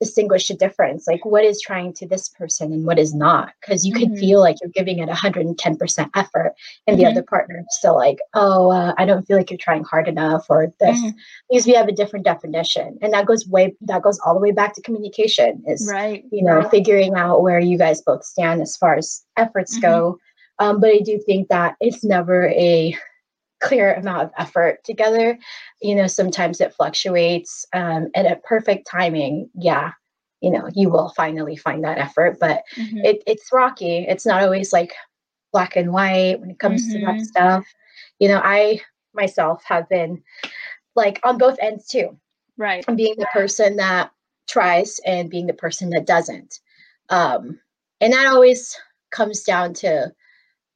distinguish 0.00 0.48
the 0.48 0.54
difference 0.54 1.06
like 1.06 1.24
what 1.24 1.44
is 1.44 1.60
trying 1.60 1.92
to 1.92 2.06
this 2.06 2.28
person 2.28 2.72
and 2.72 2.84
what 2.84 2.98
is 2.98 3.14
not 3.14 3.52
because 3.60 3.84
you 3.84 3.94
mm-hmm. 3.94 4.10
could 4.10 4.18
feel 4.18 4.40
like 4.40 4.56
you're 4.60 4.70
giving 4.70 4.98
it 4.98 5.08
110% 5.08 6.10
effort 6.14 6.52
and 6.86 6.96
mm-hmm. 6.96 6.96
the 6.96 7.06
other 7.06 7.22
partner 7.22 7.60
is 7.60 7.76
still 7.76 7.94
like 7.94 8.18
oh 8.34 8.70
uh, 8.70 8.92
i 8.98 9.04
don't 9.04 9.26
feel 9.26 9.36
like 9.36 9.50
you're 9.50 9.58
trying 9.58 9.84
hard 9.84 10.08
enough 10.08 10.46
or 10.48 10.72
this 10.80 10.98
mm-hmm. 10.98 11.16
because 11.48 11.66
we 11.66 11.72
have 11.72 11.88
a 11.88 11.92
different 11.92 12.24
definition 12.24 12.98
and 13.02 13.12
that 13.12 13.26
goes 13.26 13.46
way 13.48 13.74
that 13.80 14.02
goes 14.02 14.18
all 14.20 14.34
the 14.34 14.40
way 14.40 14.50
back 14.50 14.74
to 14.74 14.82
communication 14.82 15.62
is 15.66 15.88
right 15.90 16.24
you 16.30 16.42
know 16.42 16.56
right. 16.56 16.70
figuring 16.70 17.14
out 17.14 17.42
where 17.42 17.60
you 17.60 17.78
guys 17.78 18.02
both 18.02 18.24
stand 18.24 18.60
as 18.60 18.76
far 18.76 18.96
as 18.96 19.24
efforts 19.36 19.78
go 19.78 20.18
mm-hmm. 20.60 20.66
um, 20.66 20.80
but 20.80 20.90
i 20.90 20.98
do 20.98 21.20
think 21.24 21.48
that 21.48 21.76
it's 21.80 22.02
never 22.02 22.48
a 22.48 22.96
clear 23.64 23.94
amount 23.94 24.22
of 24.22 24.30
effort 24.36 24.84
together. 24.84 25.38
You 25.80 25.94
know, 25.94 26.06
sometimes 26.06 26.60
it 26.60 26.74
fluctuates. 26.74 27.66
Um, 27.72 28.08
and 28.14 28.26
at 28.26 28.44
perfect 28.44 28.86
timing, 28.86 29.48
yeah, 29.54 29.92
you 30.40 30.50
know, 30.50 30.68
you 30.74 30.90
will 30.90 31.12
finally 31.16 31.56
find 31.56 31.82
that 31.82 31.98
effort. 31.98 32.36
But 32.38 32.62
mm-hmm. 32.76 32.98
it, 32.98 33.22
it's 33.26 33.52
rocky. 33.52 34.04
It's 34.08 34.26
not 34.26 34.42
always 34.42 34.72
like 34.72 34.92
black 35.52 35.76
and 35.76 35.92
white 35.92 36.40
when 36.40 36.50
it 36.50 36.58
comes 36.58 36.82
mm-hmm. 36.82 37.00
to 37.00 37.06
that 37.06 37.14
mm-hmm. 37.14 37.24
stuff. 37.24 37.64
You 38.18 38.28
know, 38.28 38.40
I 38.44 38.80
myself 39.14 39.62
have 39.64 39.88
been 39.88 40.22
like 40.94 41.20
on 41.24 41.38
both 41.38 41.56
ends 41.60 41.88
too. 41.88 42.18
Right. 42.56 42.84
being 42.94 43.16
the 43.18 43.26
person 43.32 43.76
that 43.76 44.12
tries 44.46 45.00
and 45.04 45.28
being 45.28 45.46
the 45.46 45.54
person 45.54 45.90
that 45.90 46.06
doesn't. 46.06 46.60
Um, 47.08 47.58
and 48.00 48.12
that 48.12 48.26
always 48.26 48.76
comes 49.10 49.42
down 49.42 49.74
to 49.74 50.12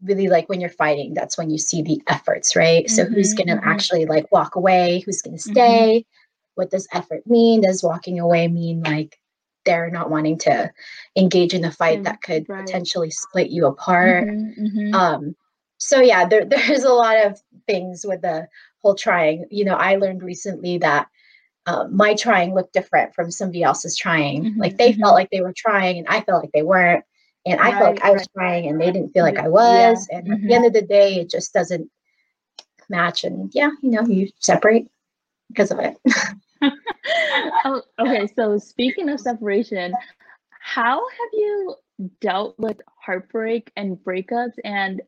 really 0.02 0.28
like 0.28 0.48
when 0.48 0.60
you're 0.60 0.70
fighting 0.70 1.14
that's 1.14 1.36
when 1.36 1.50
you 1.50 1.58
see 1.58 1.82
the 1.82 2.00
efforts 2.06 2.54
right 2.54 2.86
mm-hmm, 2.86 2.94
so 2.94 3.04
who's 3.04 3.34
going 3.34 3.48
to 3.48 3.54
mm-hmm. 3.54 3.68
actually 3.68 4.06
like 4.06 4.30
walk 4.30 4.54
away 4.54 5.02
who's 5.04 5.22
going 5.22 5.36
to 5.36 5.42
mm-hmm. 5.42 5.52
stay 5.52 5.98
mm-hmm. 5.98 6.50
what 6.54 6.70
does 6.70 6.86
effort 6.92 7.26
mean 7.26 7.60
does 7.60 7.82
walking 7.82 8.20
away 8.20 8.46
mean 8.48 8.82
like 8.82 9.18
they're 9.64 9.90
not 9.90 10.10
wanting 10.10 10.38
to 10.38 10.70
engage 11.16 11.52
in 11.52 11.64
a 11.64 11.72
fight 11.72 12.04
that 12.04 12.22
could 12.22 12.48
right. 12.48 12.64
potentially 12.64 13.10
split 13.10 13.50
you 13.50 13.66
apart 13.66 14.28
mm-hmm, 14.28 14.66
mm-hmm. 14.66 14.94
um 14.94 15.34
so 15.78 16.00
yeah 16.00 16.26
there, 16.26 16.44
there's 16.48 16.84
a 16.84 16.92
lot 16.92 17.16
of 17.16 17.40
things 17.66 18.04
with 18.06 18.22
the 18.22 18.46
whole 18.82 18.94
trying 18.94 19.46
you 19.50 19.64
know 19.64 19.74
i 19.74 19.96
learned 19.96 20.22
recently 20.22 20.78
that 20.78 21.08
um, 21.66 21.94
my 21.94 22.14
trying 22.14 22.54
looked 22.54 22.72
different 22.72 23.14
from 23.14 23.30
somebody 23.30 23.62
else's 23.62 23.96
trying 23.96 24.56
like 24.56 24.78
they 24.78 24.92
felt 24.94 25.14
like 25.14 25.28
they 25.30 25.42
were 25.42 25.52
trying 25.54 25.98
and 25.98 26.06
i 26.08 26.20
felt 26.20 26.42
like 26.42 26.52
they 26.52 26.62
weren't 26.62 27.04
and 27.47 27.61
I 27.61 27.71
felt 27.73 27.97
like 27.97 28.04
I 28.04 28.11
was 28.11 28.26
right. 28.35 28.42
trying 28.42 28.66
and 28.68 28.80
they 28.80 28.90
didn't 28.90 29.12
feel 29.12 29.25
like 29.25 29.38
I 29.38 29.49
was. 29.49 30.07
Yeah. 30.11 30.18
And 30.18 30.26
mm-hmm. 30.26 30.33
at 30.33 30.40
the 30.40 30.45
mm-hmm. 30.47 30.52
end 30.52 30.66
of 30.66 30.73
the 30.73 30.83
day, 30.83 31.21
it 31.21 31.30
just 31.30 31.52
doesn't 31.52 31.90
match. 32.88 33.25
And 33.25 33.50
yeah, 33.54 33.71
you 33.83 33.90
know, 33.90 34.02
you 34.02 34.28
separate 34.38 34.88
because 35.49 35.71
of 35.71 35.78
it. 35.78 35.97
oh, 37.64 37.83
okay, 37.99 38.26
so 38.37 38.59
speaking 38.59 39.09
of 39.09 39.21
separation, 39.21 39.95
how 40.61 40.97
have 40.97 41.28
you 41.33 41.75
dealt 42.21 42.59
with 42.59 42.80
heartbreak 43.00 43.73
and 43.76 43.97
breakups 43.97 44.54
and 44.64 45.00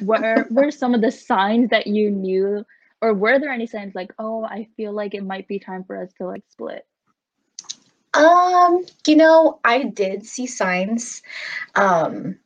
what 0.00 0.24
are, 0.24 0.46
what 0.48 0.72
some 0.72 0.94
of 0.94 1.00
the 1.00 1.10
signs 1.10 1.70
that 1.70 1.86
you 1.86 2.10
knew 2.10 2.64
or 3.00 3.14
were 3.14 3.38
there 3.38 3.52
any 3.52 3.66
signs 3.66 3.94
like 3.94 4.12
oh 4.18 4.44
i 4.44 4.66
feel 4.76 4.92
like 4.92 5.14
it 5.14 5.24
might 5.24 5.46
be 5.48 5.58
time 5.58 5.84
for 5.84 6.00
us 6.00 6.12
to 6.14 6.26
like 6.26 6.42
split 6.48 6.84
um 8.14 8.84
you 9.06 9.16
know 9.16 9.60
i 9.64 9.82
did 9.84 10.24
see 10.24 10.46
signs 10.46 11.22
um 11.74 12.36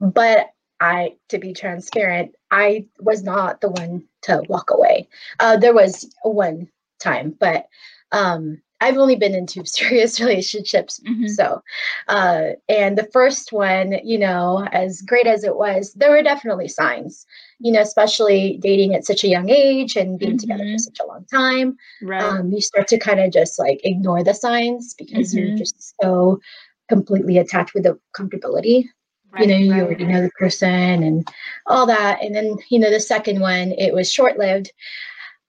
but 0.00 0.48
i 0.80 1.14
to 1.28 1.38
be 1.38 1.52
transparent 1.52 2.34
i 2.50 2.84
was 3.00 3.22
not 3.22 3.60
the 3.60 3.70
one 3.70 4.02
to 4.22 4.42
walk 4.48 4.70
away. 4.70 5.08
Uh 5.38 5.56
there 5.56 5.74
was 5.74 6.14
one 6.22 6.68
time 7.00 7.34
but 7.38 7.66
um 8.12 8.60
I've 8.80 8.96
only 8.96 9.16
been 9.16 9.34
in 9.34 9.46
two 9.46 9.64
serious 9.66 10.20
relationships. 10.20 11.00
Mm-hmm. 11.06 11.28
So, 11.28 11.62
uh, 12.08 12.50
and 12.68 12.96
the 12.96 13.08
first 13.12 13.52
one, 13.52 13.98
you 14.04 14.18
know, 14.18 14.66
as 14.72 15.02
great 15.02 15.26
as 15.26 15.44
it 15.44 15.56
was, 15.56 15.92
there 15.94 16.10
were 16.10 16.22
definitely 16.22 16.68
signs, 16.68 17.26
you 17.58 17.72
know, 17.72 17.80
especially 17.80 18.58
dating 18.62 18.94
at 18.94 19.04
such 19.04 19.24
a 19.24 19.28
young 19.28 19.50
age 19.50 19.96
and 19.96 20.18
being 20.18 20.32
mm-hmm. 20.32 20.38
together 20.38 20.64
for 20.64 20.68
mm-hmm. 20.68 20.78
such 20.78 20.98
a 21.02 21.06
long 21.06 21.24
time. 21.26 21.76
Right. 22.02 22.22
Um, 22.22 22.50
you 22.50 22.60
start 22.60 22.88
to 22.88 22.98
kind 22.98 23.20
of 23.20 23.32
just 23.32 23.58
like 23.58 23.80
ignore 23.84 24.24
the 24.24 24.34
signs 24.34 24.94
because 24.94 25.34
mm-hmm. 25.34 25.48
you're 25.48 25.56
just 25.56 25.94
so 26.00 26.40
completely 26.88 27.38
attached 27.38 27.74
with 27.74 27.84
the 27.84 27.98
comfortability. 28.16 28.88
Right, 29.32 29.42
you 29.42 29.46
know, 29.46 29.76
you 29.76 29.84
already 29.84 30.06
know 30.06 30.22
the 30.22 30.30
person 30.30 31.04
and 31.04 31.28
all 31.68 31.86
that. 31.86 32.20
And 32.20 32.34
then, 32.34 32.56
you 32.68 32.80
know, 32.80 32.90
the 32.90 32.98
second 32.98 33.38
one, 33.38 33.70
it 33.70 33.94
was 33.94 34.10
short 34.12 34.38
lived 34.38 34.72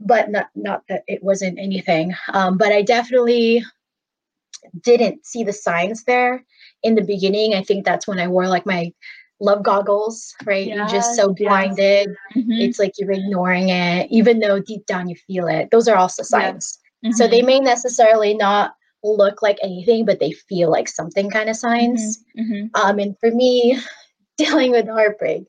but 0.06 0.30
not 0.30 0.48
not 0.56 0.84
that 0.90 1.04
it 1.08 1.24
wasn't 1.24 1.60
anything. 1.60 2.14
Um, 2.34 2.58
but 2.58 2.72
I 2.72 2.82
definitely 2.82 3.64
didn't 4.82 5.26
see 5.26 5.44
the 5.44 5.54
signs 5.54 6.04
there 6.04 6.44
in 6.84 6.96
the 6.96 7.04
beginning. 7.04 7.54
I 7.54 7.64
think 7.64 7.86
that's 7.86 8.08
when 8.08 8.20
I 8.20 8.28
wore 8.28 8.48
like 8.48 8.66
my 8.66 8.92
love 9.40 9.64
goggles, 9.64 10.34
right? 10.46 10.68
Yes, 10.68 10.78
you're 10.78 10.88
just 10.88 11.16
so 11.16 11.34
blinded. 11.34 12.10
Yes. 12.36 12.44
Mm-hmm. 12.44 12.52
It's 12.52 12.80
like 12.80 12.94
you're 12.98 13.12
ignoring 13.12 13.70
it, 13.70 14.08
even 14.12 14.40
though 14.40 14.60
deep 14.60 14.86
down 14.86 15.10
you 15.10 15.16
feel 15.28 15.48
it. 15.48 15.72
Those 15.72 15.88
are 15.88 15.98
also 15.98 16.24
signs. 16.24 16.80
Mm-hmm. 17.04 17.14
So 17.14 17.28
they 17.28 17.42
may 17.42 17.60
necessarily 17.60 18.36
not 18.36 18.76
look 19.04 19.42
like 19.42 19.58
anything, 19.64 20.06
but 20.06 20.20
they 20.20 20.32
feel 20.32 20.70
like 20.70 20.88
something 20.88 21.30
kind 21.30 21.50
of 21.50 21.56
signs. 21.56 22.24
Mm-hmm. 22.40 22.52
mm-hmm. 22.54 22.82
Um, 22.82 23.00
and 23.00 23.18
for 23.20 23.32
me, 23.32 23.80
dealing 24.38 24.72
with 24.72 24.88
heartbreak. 24.88 25.44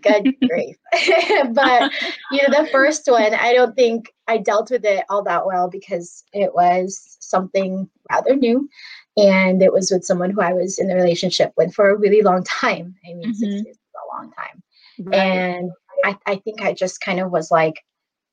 Good 0.00 0.34
grief. 0.48 0.76
but 1.52 1.92
you 2.30 2.42
know, 2.42 2.62
the 2.62 2.68
first 2.70 3.06
one, 3.06 3.34
I 3.34 3.52
don't 3.52 3.74
think 3.74 4.12
I 4.28 4.38
dealt 4.38 4.70
with 4.70 4.84
it 4.84 5.04
all 5.08 5.22
that 5.24 5.46
well 5.46 5.68
because 5.68 6.24
it 6.32 6.54
was 6.54 7.16
something 7.20 7.88
rather 8.10 8.36
new. 8.36 8.68
And 9.16 9.62
it 9.62 9.72
was 9.72 9.90
with 9.90 10.04
someone 10.04 10.30
who 10.30 10.40
I 10.40 10.54
was 10.54 10.78
in 10.78 10.90
a 10.90 10.94
relationship 10.94 11.52
with 11.56 11.74
for 11.74 11.90
a 11.90 11.98
really 11.98 12.22
long 12.22 12.44
time. 12.44 12.94
I 13.04 13.08
mean, 13.08 13.22
mm-hmm. 13.22 13.32
six 13.32 13.52
years 13.52 13.66
is 13.66 13.78
a 13.94 14.16
long 14.16 14.32
time. 14.32 14.62
Right. 15.00 15.14
And 15.14 15.70
I, 16.04 16.16
I 16.26 16.36
think 16.36 16.62
I 16.62 16.72
just 16.72 17.00
kind 17.00 17.20
of 17.20 17.30
was 17.30 17.50
like, 17.50 17.84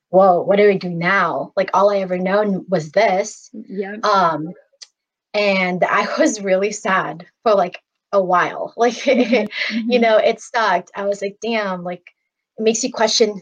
whoa, 0.10 0.42
what 0.42 0.58
do 0.58 0.68
we 0.68 0.78
do 0.78 0.90
now? 0.90 1.52
Like 1.56 1.70
all 1.74 1.92
I 1.92 1.98
ever 1.98 2.18
known 2.18 2.66
was 2.70 2.92
this. 2.92 3.50
Yeah. 3.54 3.98
Um, 4.04 4.54
and 5.34 5.84
I 5.84 6.08
was 6.18 6.42
really 6.42 6.72
sad 6.72 7.28
for 7.44 7.54
like 7.54 7.80
a 8.12 8.22
while. 8.22 8.74
Like, 8.78 8.94
mm-hmm. 8.94 9.92
you 9.92 10.00
know, 10.00 10.18
it 10.18 10.40
sucked. 10.40 10.92
I 10.96 11.06
was 11.06 11.22
like, 11.22 11.38
damn, 11.42 11.84
like 11.84 12.04
it 12.58 12.64
makes 12.64 12.84
you 12.84 12.92
question 12.92 13.42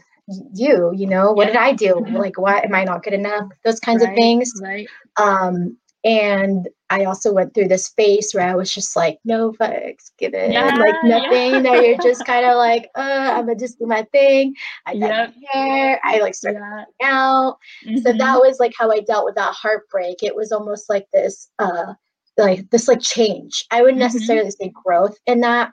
you, 0.52 0.92
you 0.94 1.06
know, 1.06 1.32
what 1.32 1.48
yeah. 1.48 1.52
did 1.52 1.62
I 1.62 1.72
do? 1.72 1.94
Mm-hmm. 1.94 2.16
Like, 2.28 2.38
why 2.38 2.60
am 2.60 2.74
I 2.74 2.84
not 2.84 3.02
good 3.02 3.14
enough? 3.14 3.48
Those 3.64 3.80
kinds 3.80 4.02
right, 4.02 4.10
of 4.10 4.16
things. 4.16 4.52
Right. 4.60 4.88
Um, 5.16 5.76
and 6.04 6.68
I 6.90 7.04
also 7.04 7.32
went 7.32 7.54
through 7.54 7.68
this 7.68 7.88
phase 7.88 8.32
where 8.32 8.48
I 8.48 8.54
was 8.54 8.72
just 8.72 8.96
like, 8.96 9.18
no 9.24 9.52
fucks 9.52 10.10
given, 10.18 10.52
yeah, 10.52 10.74
like 10.76 10.94
nothing. 11.04 11.54
Yeah. 11.54 11.60
know, 11.60 11.74
you're 11.74 11.98
just 11.98 12.24
kind 12.26 12.46
of 12.46 12.56
like, 12.56 12.88
uh, 12.96 13.32
I'm 13.34 13.46
gonna 13.46 13.58
just 13.58 13.78
do 13.78 13.86
my 13.86 14.02
thing. 14.12 14.54
I 14.86 14.96
got 14.96 15.08
yep. 15.10 15.34
my 15.36 15.60
hair. 15.60 16.00
I 16.04 16.18
like 16.18 16.34
started 16.34 16.60
yeah. 16.60 16.84
out. 17.10 17.58
Mm-hmm. 17.86 17.98
So 17.98 18.12
that 18.12 18.38
was 18.38 18.58
like 18.58 18.72
how 18.78 18.90
I 18.90 19.00
dealt 19.00 19.24
with 19.24 19.34
that 19.34 19.54
heartbreak. 19.54 20.22
It 20.22 20.34
was 20.34 20.52
almost 20.52 20.88
like 20.88 21.06
this, 21.12 21.50
uh, 21.58 21.94
like 22.38 22.70
this 22.70 22.88
like 22.88 23.00
change. 23.00 23.64
I 23.70 23.82
wouldn't 23.82 24.00
mm-hmm. 24.00 24.14
necessarily 24.14 24.50
say 24.50 24.72
growth 24.84 25.16
in 25.26 25.40
that 25.40 25.72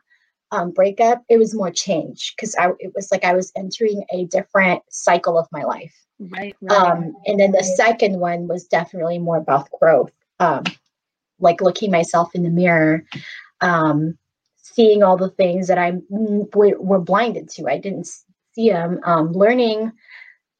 um, 0.52 0.72
breakup. 0.72 1.24
It 1.30 1.38
was 1.38 1.54
more 1.54 1.72
change 1.72 2.34
because 2.36 2.56
I 2.56 2.72
it 2.80 2.94
was 2.96 3.10
like 3.12 3.24
I 3.24 3.34
was 3.34 3.52
entering 3.56 4.04
a 4.12 4.26
different 4.26 4.82
cycle 4.90 5.38
of 5.38 5.48
my 5.52 5.64
life. 5.64 5.94
Right. 6.20 6.56
right 6.62 6.72
um, 6.72 7.14
and 7.26 7.40
then 7.40 7.52
the 7.52 7.64
second 7.64 8.20
one 8.20 8.48
was 8.48 8.66
definitely 8.66 9.20
more 9.20 9.38
about 9.38 9.70
growth. 9.80 10.12
Um, 10.40 10.64
like 11.40 11.62
looking 11.62 11.92
myself 11.92 12.34
in 12.34 12.44
the 12.44 12.50
mirror, 12.50 13.04
um, 13.62 14.18
seeing 14.56 15.04
all 15.04 15.18
the 15.18 15.30
things 15.30 15.68
that 15.68 15.78
I 15.78 15.92
w- 15.92 16.80
were 16.80 17.00
blinded 17.00 17.50
to. 17.52 17.68
I 17.68 17.78
didn't 17.78 18.08
see 18.54 18.70
them. 18.70 19.02
Um, 19.04 19.34
learning 19.34 19.92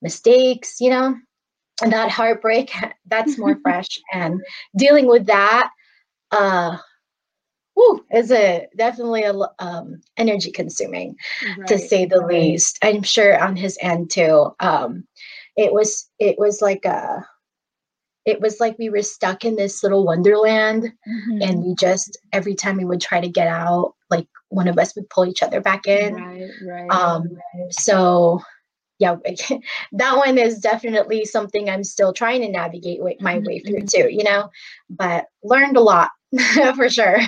mistakes, 0.02 0.82
you 0.82 0.90
know, 0.90 1.16
and 1.82 1.92
that 1.94 2.12
heartbreak 2.12 2.72
that's 3.06 3.38
more 3.38 3.58
fresh 3.64 4.00
and 4.14 4.42
dealing 4.78 5.08
with 5.08 5.26
that 5.28 5.70
uh 6.36 6.78
whew, 7.76 8.04
is 8.12 8.32
a 8.32 8.68
definitely 8.76 9.24
a 9.24 9.34
um, 9.60 10.02
energy 10.18 10.52
consuming 10.52 11.16
right, 11.58 11.68
to 11.68 11.78
say 11.78 12.06
the 12.06 12.20
right. 12.20 12.30
least 12.30 12.80
i'm 12.82 13.04
sure 13.04 13.42
on 13.42 13.56
his 13.56 13.78
end 13.82 14.10
too 14.10 14.52
um 14.60 15.06
it 15.56 15.72
was 15.72 16.10
it 16.20 16.38
was 16.40 16.62
like 16.62 16.86
a 16.86 17.26
it 18.26 18.42
was 18.42 18.60
like 18.60 18.78
we 18.80 18.90
were 18.90 19.04
stuck 19.04 19.46
in 19.46 19.56
this 19.56 19.84
little 19.84 20.04
wonderland 20.04 20.84
mm-hmm. 20.84 21.42
and 21.42 21.64
we 21.64 21.76
just 21.76 22.18
every 22.34 22.56
time 22.56 22.78
we 22.78 22.86
would 22.86 23.02
try 23.02 23.22
to 23.22 23.30
get 23.30 23.48
out 23.48 23.94
like 24.10 24.28
one 24.50 24.68
of 24.68 24.78
us 24.78 24.96
would 24.96 25.10
pull 25.10 25.26
each 25.26 25.44
other 25.44 25.62
back 25.62 25.88
in 25.88 26.16
right, 26.16 26.50
right, 26.66 26.90
um 26.92 27.24
right. 27.24 27.72
so 27.74 28.42
yeah 29.00 29.16
that 29.92 30.18
one 30.18 30.38
is 30.38 30.60
definitely 30.60 31.26
something 31.26 31.70
i'm 31.70 31.84
still 31.84 32.14
trying 32.14 32.42
to 32.42 32.50
navigate 32.50 33.00
my 33.22 33.40
way 33.40 33.60
through 33.60 33.80
mm-hmm. 33.80 34.02
too 34.04 34.10
you 34.10 34.24
know 34.24 34.50
but 34.90 35.26
learned 35.44 35.78
a 35.78 35.82
lot 35.82 36.10
for 36.76 36.90
sure. 36.90 37.20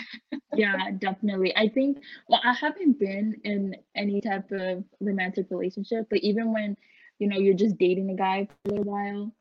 yeah, 0.56 0.92
definitely. 0.98 1.56
I 1.56 1.70
think 1.70 2.00
well, 2.28 2.42
I 2.44 2.54
haven't 2.54 3.00
been 3.00 3.36
in 3.44 3.76
any 3.96 4.22
type 4.22 4.52
of 4.52 4.84
romantic 5.00 5.48
relationship, 5.50 6.08
but 6.10 6.20
even 6.20 6.54
when 6.54 6.76
you 7.20 7.28
know 7.28 7.38
you're 7.38 7.54
just 7.54 7.78
dating 7.78 8.10
a 8.10 8.16
guy 8.16 8.48
for 8.48 8.72
a 8.72 8.76
little 8.76 8.92
while, 8.92 9.34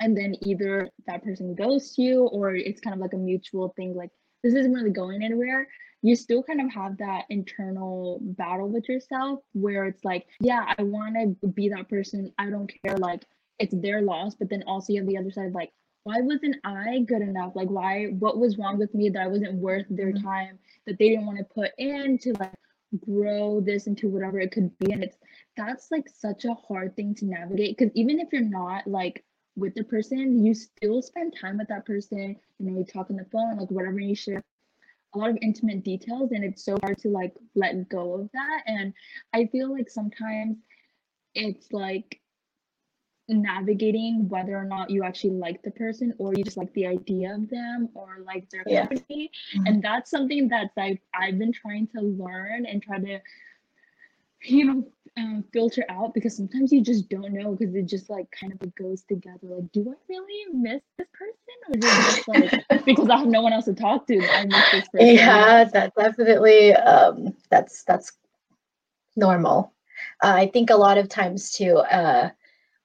and 0.00 0.16
then 0.16 0.36
either 0.42 0.90
that 1.06 1.24
person 1.24 1.54
ghosts 1.54 1.98
you 1.98 2.26
or 2.26 2.54
it's 2.54 2.80
kind 2.80 2.94
of 2.94 3.00
like 3.00 3.12
a 3.12 3.18
mutual 3.18 3.72
thing, 3.76 3.94
like 3.94 4.10
this 4.42 4.54
isn't 4.54 4.72
really 4.72 4.90
going 4.90 5.22
anywhere. 5.22 5.66
You 6.02 6.14
still 6.14 6.42
kind 6.42 6.60
of 6.60 6.70
have 6.72 6.98
that 6.98 7.24
internal 7.30 8.18
battle 8.22 8.68
with 8.68 8.88
yourself 8.90 9.40
where 9.54 9.86
it's 9.86 10.04
like, 10.04 10.26
yeah, 10.38 10.74
I 10.76 10.82
want 10.82 11.38
to 11.40 11.48
be 11.48 11.70
that 11.70 11.88
person. 11.88 12.30
I 12.38 12.50
don't 12.50 12.70
care. 12.84 12.98
Like 12.98 13.24
it's 13.58 13.74
their 13.74 14.02
loss, 14.02 14.34
but 14.34 14.50
then 14.50 14.64
also 14.66 14.92
you 14.92 15.00
have 15.00 15.08
the 15.08 15.16
other 15.16 15.30
side, 15.30 15.52
like 15.52 15.72
why 16.04 16.20
wasn't 16.20 16.56
I 16.64 17.00
good 17.00 17.22
enough? 17.22 17.56
Like, 17.56 17.68
why, 17.68 18.06
what 18.18 18.38
was 18.38 18.58
wrong 18.58 18.78
with 18.78 18.94
me 18.94 19.08
that 19.10 19.22
I 19.22 19.26
wasn't 19.26 19.54
worth 19.54 19.86
their 19.88 20.12
mm-hmm. 20.12 20.24
time 20.24 20.58
that 20.86 20.98
they 20.98 21.08
didn't 21.08 21.26
want 21.26 21.38
to 21.38 21.44
put 21.44 21.72
in 21.78 22.18
to 22.18 22.34
like 22.34 22.52
grow 23.04 23.60
this 23.60 23.86
into 23.86 24.08
whatever 24.08 24.38
it 24.38 24.52
could 24.52 24.78
be? 24.78 24.92
And 24.92 25.02
it's 25.02 25.16
that's 25.56 25.90
like 25.90 26.08
such 26.08 26.44
a 26.44 26.54
hard 26.54 26.94
thing 26.94 27.14
to 27.16 27.24
navigate 27.24 27.76
because 27.76 27.92
even 27.94 28.20
if 28.20 28.28
you're 28.32 28.42
not 28.42 28.86
like 28.86 29.24
with 29.56 29.74
the 29.74 29.84
person, 29.84 30.44
you 30.44 30.52
still 30.52 31.00
spend 31.00 31.34
time 31.40 31.58
with 31.58 31.68
that 31.68 31.86
person. 31.86 32.36
You 32.58 32.70
know, 32.70 32.78
you 32.78 32.84
talk 32.84 33.10
on 33.10 33.16
the 33.16 33.26
phone, 33.32 33.56
like 33.56 33.70
whatever 33.70 33.98
you 33.98 34.14
share 34.14 34.42
a 35.14 35.18
lot 35.18 35.30
of 35.30 35.38
intimate 35.42 35.84
details 35.84 36.32
and 36.32 36.44
it's 36.44 36.64
so 36.64 36.76
hard 36.82 36.98
to 36.98 37.08
like 37.08 37.32
let 37.54 37.88
go 37.88 38.14
of 38.14 38.28
that 38.32 38.62
and 38.66 38.92
i 39.32 39.46
feel 39.46 39.70
like 39.70 39.88
sometimes 39.88 40.56
it's 41.34 41.70
like 41.72 42.20
navigating 43.28 44.28
whether 44.28 44.56
or 44.56 44.64
not 44.64 44.90
you 44.90 45.02
actually 45.02 45.30
like 45.30 45.62
the 45.62 45.70
person 45.70 46.12
or 46.18 46.34
you 46.34 46.44
just 46.44 46.56
like 46.56 46.72
the 46.74 46.86
idea 46.86 47.34
of 47.34 47.48
them 47.48 47.88
or 47.94 48.18
like 48.26 48.48
their 48.50 48.62
yeah. 48.66 48.86
company 48.86 49.30
mm-hmm. 49.54 49.66
and 49.66 49.82
that's 49.82 50.10
something 50.10 50.48
that 50.48 50.70
I've, 50.76 50.98
I've 51.14 51.38
been 51.38 51.52
trying 51.52 51.86
to 51.88 52.02
learn 52.02 52.66
and 52.66 52.82
try 52.82 52.98
to 52.98 53.20
you 54.42 54.64
know 54.64 54.84
um, 55.16 55.44
filter 55.52 55.84
out 55.88 56.12
because 56.12 56.36
sometimes 56.36 56.72
you 56.72 56.82
just 56.82 57.08
don't 57.08 57.32
know 57.32 57.54
because 57.54 57.74
it 57.74 57.86
just 57.86 58.10
like 58.10 58.28
kind 58.32 58.52
of 58.52 58.74
goes 58.74 59.02
together 59.02 59.38
like 59.42 59.70
do 59.72 59.88
i 59.88 59.94
really 60.08 60.52
miss 60.52 60.82
this 60.98 61.06
person 61.12 61.34
or 61.68 61.78
is 61.78 61.84
it 61.84 62.34
just 62.42 62.60
like 62.68 62.84
because 62.84 63.08
i 63.08 63.16
have 63.18 63.28
no 63.28 63.40
one 63.40 63.52
else 63.52 63.66
to 63.66 63.74
talk 63.74 64.06
to 64.06 64.18
i 64.32 64.44
miss 64.44 64.70
this 64.72 64.88
person 64.88 65.14
yeah 65.14 65.64
that 65.64 65.94
definitely 65.96 66.74
um 66.74 67.34
that's 67.48 67.84
that's 67.84 68.12
normal 69.16 69.72
uh, 70.24 70.34
i 70.34 70.48
think 70.48 70.68
a 70.68 70.76
lot 70.76 70.98
of 70.98 71.08
times 71.08 71.52
too 71.52 71.76
uh 71.76 72.28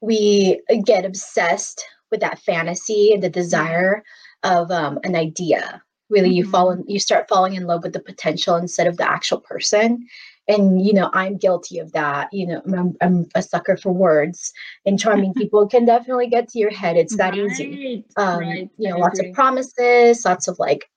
we 0.02 0.62
get 0.86 1.06
obsessed 1.06 1.86
with 2.12 2.22
that 2.22 2.40
fantasy 2.40 3.14
and 3.14 3.24
the 3.24 3.30
desire 3.30 4.04
of 4.44 4.72
um, 4.72 5.00
an 5.04 5.16
idea 5.16 5.82
really 6.10 6.30
mm-hmm. 6.30 6.38
you 6.38 6.50
fall 6.50 6.72
in, 6.72 6.84
you 6.88 7.00
start 7.00 7.28
falling 7.30 7.56
in 7.56 7.68
love 7.68 7.84
with 7.84 7.94
the 7.94 8.00
potential 8.00 8.56
instead 8.56 8.88
of 8.88 8.98
the 8.98 9.10
actual 9.10 9.40
person 9.40 10.06
and 10.48 10.86
you 10.86 10.94
know 10.94 11.10
i'm 11.14 11.38
guilty 11.38 11.80
of 11.80 11.92
that 11.94 12.28
you 12.34 12.46
know 12.46 12.62
i'm, 12.78 12.96
I'm 13.02 13.28
a 13.36 13.42
sucker 13.42 13.78
for 13.78 13.92
words 13.92 14.52
and 14.86 15.00
charming 15.00 15.34
people 15.38 15.68
can 15.68 15.86
definitely 15.86 16.28
get 16.28 16.50
to 16.50 16.60
your 16.60 16.72
head 16.72 16.98
it's 16.98 17.16
that 17.18 17.32
right. 17.32 17.40
easy 17.40 18.06
um, 18.18 18.40
right. 18.40 18.70
you 18.78 18.90
know 18.90 18.98
I 18.98 19.00
lots 19.00 19.20
agree. 19.20 19.30
of 19.30 19.36
promises 19.36 20.26
lots 20.26 20.48
of 20.48 20.60
like 20.60 20.90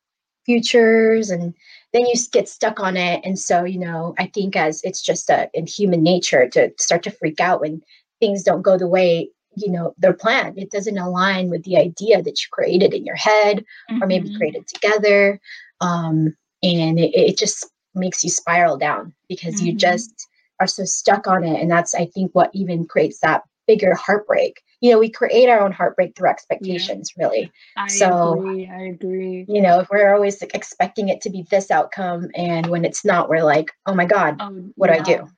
futures 0.44 1.30
and 1.30 1.54
then 1.92 2.02
you 2.02 2.14
get 2.32 2.48
stuck 2.48 2.80
on 2.80 2.96
it 2.96 3.20
and 3.24 3.38
so 3.38 3.64
you 3.64 3.78
know 3.78 4.14
i 4.18 4.26
think 4.26 4.56
as 4.56 4.80
it's 4.82 5.00
just 5.00 5.30
a 5.30 5.48
in 5.54 5.66
human 5.66 6.02
nature 6.02 6.48
to 6.48 6.72
start 6.78 7.04
to 7.04 7.10
freak 7.10 7.38
out 7.38 7.60
when 7.60 7.80
things 8.22 8.44
don't 8.44 8.62
go 8.62 8.78
the 8.78 8.86
way 8.86 9.28
you 9.56 9.70
know 9.70 9.94
they're 9.98 10.12
planned 10.12 10.56
it 10.58 10.70
doesn't 10.70 10.98
align 10.98 11.50
with 11.50 11.64
the 11.64 11.76
idea 11.76 12.22
that 12.22 12.40
you 12.40 12.46
created 12.50 12.94
in 12.94 13.04
your 13.04 13.16
head 13.16 13.64
mm-hmm. 13.90 14.02
or 14.02 14.06
maybe 14.06 14.28
mm-hmm. 14.28 14.36
created 14.36 14.66
together. 14.66 15.40
Um, 15.80 16.36
and 16.62 16.98
it, 16.98 17.12
it, 17.14 17.36
just 17.36 17.68
makes 17.94 18.22
you 18.22 18.30
spiral 18.30 18.76
down 18.76 19.12
because 19.28 19.56
mm-hmm. 19.56 19.66
you 19.66 19.74
just 19.74 20.28
are 20.60 20.66
so 20.68 20.84
stuck 20.84 21.26
on 21.26 21.42
it. 21.42 21.60
And 21.60 21.70
that's 21.70 21.94
i 21.94 22.06
think 22.06 22.30
what 22.32 22.50
even 22.54 22.86
creates 22.86 23.18
that 23.20 23.42
bigger 23.66 23.94
heartbreak. 23.94 24.62
You 24.80 24.92
know 24.92 24.98
we 24.98 25.10
create 25.10 25.48
our 25.48 25.60
own 25.60 25.72
heartbreak 25.72 26.16
through 26.16 26.30
expectations 26.30 27.12
yeah. 27.16 27.24
really. 27.24 27.52
I 27.76 27.88
so 27.88 28.32
agree, 28.34 28.70
i 28.72 28.82
agree. 28.82 29.44
you 29.48 29.60
know 29.60 29.80
if 29.80 29.88
we're 29.90 30.14
always 30.14 30.40
like, 30.40 30.54
expecting 30.54 31.08
it 31.08 31.20
to 31.22 31.30
be 31.30 31.44
this 31.50 31.70
outcome 31.70 32.28
and 32.34 32.66
when 32.66 32.84
it's 32.84 33.04
not 33.04 33.28
we're 33.28 33.44
like 33.44 33.70
oh 33.86 33.94
my 33.94 34.06
god 34.06 34.36
oh, 34.40 34.70
what 34.76 34.88
do 34.88 34.94
i 34.94 35.00
do? 35.00 35.28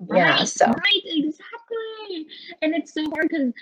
right, 0.00 0.18
yeah 0.18 0.44
so 0.44 0.66
right. 0.66 1.02
Exactly 1.04 1.53
and 2.62 2.74
it's 2.74 2.92
so 2.92 3.08
hard 3.10 3.28
because 3.28 3.52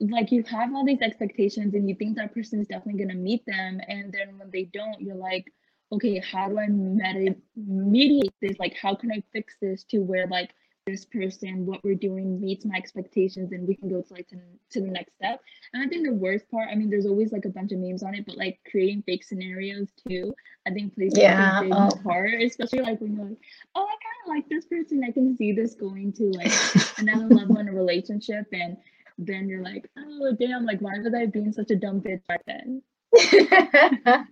like 0.00 0.30
you 0.30 0.42
have 0.44 0.74
all 0.74 0.84
these 0.84 1.02
expectations 1.02 1.74
and 1.74 1.88
you 1.88 1.94
think 1.94 2.16
that 2.16 2.32
person 2.32 2.60
is 2.60 2.68
definitely 2.68 3.04
going 3.04 3.16
to 3.16 3.22
meet 3.22 3.44
them 3.46 3.80
and 3.88 4.12
then 4.12 4.38
when 4.38 4.50
they 4.52 4.64
don't 4.72 5.00
you're 5.00 5.16
like 5.16 5.52
okay 5.90 6.20
how 6.20 6.48
do 6.48 6.58
i 6.58 6.66
med- 6.68 7.40
mediate 7.56 8.32
this 8.40 8.56
like 8.58 8.76
how 8.80 8.94
can 8.94 9.10
i 9.10 9.22
fix 9.32 9.56
this 9.60 9.84
to 9.84 9.98
where 9.98 10.26
like 10.28 10.50
this 10.88 11.04
person, 11.04 11.66
what 11.66 11.84
we're 11.84 11.94
doing 11.94 12.40
meets 12.40 12.64
my 12.64 12.76
expectations, 12.76 13.52
and 13.52 13.68
we 13.68 13.76
can 13.76 13.88
go 13.88 14.00
to 14.00 14.12
like 14.12 14.26
to, 14.28 14.36
to 14.70 14.80
the 14.80 14.90
next 14.90 15.14
step. 15.14 15.40
And 15.72 15.82
I 15.82 15.86
think 15.86 16.06
the 16.06 16.14
worst 16.14 16.50
part, 16.50 16.68
I 16.70 16.74
mean, 16.74 16.88
there's 16.88 17.06
always 17.06 17.32
like 17.32 17.44
a 17.44 17.50
bunch 17.50 17.72
of 17.72 17.78
memes 17.78 18.02
on 18.02 18.14
it, 18.14 18.24
but 18.26 18.36
like 18.36 18.58
creating 18.70 19.02
fake 19.02 19.24
scenarios 19.24 19.88
too, 20.08 20.34
I 20.66 20.70
think 20.70 20.94
plays 20.94 21.12
yeah, 21.14 21.60
a 21.60 21.62
big 21.62 21.72
oh. 21.74 21.90
part, 22.02 22.30
especially 22.42 22.80
like 22.80 23.00
when 23.00 23.16
you're 23.16 23.26
like, 23.26 23.38
oh, 23.74 23.84
I 23.84 23.86
kind 23.86 24.17
of 24.17 24.17
like 24.28 24.48
this 24.48 24.66
person, 24.66 25.02
I 25.06 25.10
can 25.10 25.36
see 25.36 25.52
this 25.52 25.74
going 25.74 26.12
to 26.14 26.30
like 26.30 26.52
another 26.98 27.26
level 27.34 27.58
in 27.58 27.68
a 27.68 27.72
relationship, 27.72 28.46
and 28.52 28.76
then 29.18 29.48
you're 29.48 29.62
like, 29.62 29.90
oh 29.98 30.36
damn, 30.38 30.64
like 30.64 30.80
why 30.80 30.92
was 30.98 31.12
I 31.14 31.26
being 31.26 31.52
such 31.52 31.70
a 31.70 31.76
dumb 31.76 32.00
bitch 32.00 32.20
back 32.28 32.42
then? 32.46 32.82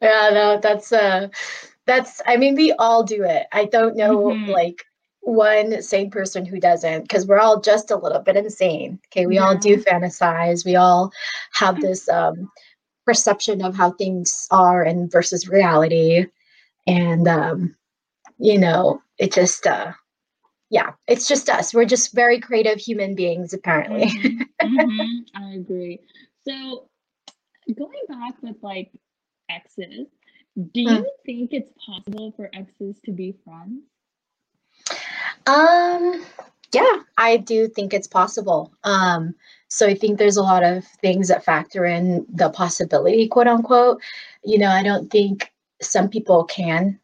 yeah, 0.00 0.30
no, 0.32 0.58
that's 0.62 0.92
uh 0.92 1.28
that's 1.86 2.20
i 2.26 2.36
mean 2.36 2.54
we 2.54 2.72
all 2.72 3.02
do 3.02 3.22
it 3.22 3.46
i 3.52 3.64
don't 3.64 3.96
know 3.96 4.26
mm-hmm. 4.26 4.50
like 4.50 4.84
one 5.20 5.80
sane 5.82 6.10
person 6.10 6.44
who 6.44 6.60
doesn't 6.60 7.02
because 7.02 7.26
we're 7.26 7.38
all 7.38 7.60
just 7.60 7.90
a 7.90 7.96
little 7.96 8.20
bit 8.20 8.36
insane 8.36 8.98
okay 9.06 9.26
we 9.26 9.36
yeah. 9.36 9.44
all 9.44 9.56
do 9.56 9.76
fantasize 9.76 10.64
we 10.64 10.76
all 10.76 11.10
have 11.52 11.80
this 11.80 12.08
um, 12.08 12.50
perception 13.04 13.64
of 13.64 13.74
how 13.74 13.90
things 13.92 14.46
are 14.50 14.82
and 14.82 15.10
versus 15.10 15.48
reality 15.48 16.26
and 16.86 17.26
um, 17.26 17.74
you 18.38 18.58
know 18.58 19.00
it 19.18 19.32
just 19.32 19.66
uh 19.66 19.92
yeah 20.70 20.92
it's 21.06 21.28
just 21.28 21.48
us 21.48 21.72
we're 21.72 21.84
just 21.84 22.14
very 22.14 22.40
creative 22.40 22.78
human 22.78 23.14
beings 23.14 23.52
apparently 23.52 24.06
mm-hmm. 24.06 24.42
Mm-hmm. 24.62 25.42
i 25.42 25.54
agree 25.54 26.00
so 26.46 26.88
going 27.76 28.02
back 28.08 28.34
with 28.42 28.56
like 28.62 28.90
exes 29.48 30.06
do 30.56 30.80
you 30.80 30.88
mm. 30.88 31.04
think 31.26 31.52
it's 31.52 31.70
possible 31.84 32.32
for 32.34 32.48
exes 32.54 32.98
to 33.04 33.12
be 33.12 33.36
friends? 33.44 33.82
Um, 35.46 36.24
yeah, 36.72 37.02
I 37.18 37.36
do 37.36 37.68
think 37.68 37.92
it's 37.92 38.06
possible. 38.06 38.72
Um, 38.82 39.34
so 39.68 39.86
I 39.86 39.94
think 39.94 40.18
there's 40.18 40.38
a 40.38 40.42
lot 40.42 40.62
of 40.62 40.84
things 41.02 41.28
that 41.28 41.44
factor 41.44 41.84
in 41.84 42.24
the 42.32 42.48
possibility, 42.48 43.28
quote 43.28 43.46
unquote. 43.46 44.00
You 44.44 44.58
know, 44.58 44.70
I 44.70 44.82
don't 44.82 45.10
think 45.10 45.52
some 45.82 46.08
people 46.08 46.44
can 46.44 46.98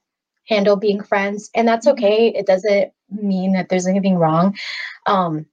handle 0.49 0.77
being 0.77 1.03
friends, 1.03 1.51
and 1.55 1.67
that's 1.67 1.87
mm-hmm. 1.87 2.05
okay. 2.05 2.29
It 2.29 2.47
doesn't 2.47 2.93
mean 3.11 3.53
that 3.53 3.69
there's 3.69 3.87
anything 3.87 4.17
wrong. 4.17 4.57
Um, 5.07 5.47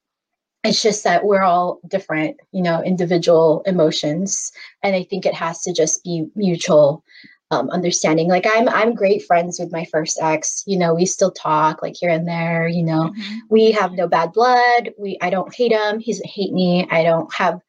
it's 0.63 0.81
just 0.81 1.03
that 1.05 1.23
we're 1.23 1.43
all 1.43 1.79
different, 1.87 2.37
you 2.51 2.61
know, 2.61 2.83
individual 2.83 3.63
emotions, 3.65 4.51
and 4.83 4.95
I 4.95 5.03
think 5.03 5.25
it 5.25 5.33
has 5.33 5.61
to 5.61 5.73
just 5.73 6.03
be 6.03 6.27
mutual 6.35 7.03
um, 7.51 7.69
understanding. 7.69 8.27
Like 8.27 8.45
I'm 8.47 8.69
I'm 8.69 8.93
great 8.93 9.25
friends 9.25 9.59
with 9.59 9.71
my 9.71 9.85
first 9.85 10.19
ex. 10.21 10.63
You 10.67 10.77
know, 10.77 10.93
we 10.93 11.05
still 11.05 11.31
talk 11.31 11.81
like 11.81 11.95
here 11.99 12.11
and 12.11 12.27
there. 12.27 12.67
You 12.67 12.83
know, 12.83 13.11
mm-hmm. 13.11 13.37
we 13.49 13.71
have 13.71 13.93
no 13.93 14.07
bad 14.07 14.33
blood. 14.33 14.91
We 14.97 15.17
I 15.21 15.29
don't 15.29 15.53
hate 15.53 15.71
him. 15.71 15.99
He 15.99 16.11
doesn't 16.11 16.29
hate 16.29 16.53
me. 16.53 16.87
I 16.91 17.03
don't 17.03 17.33
have 17.33 17.59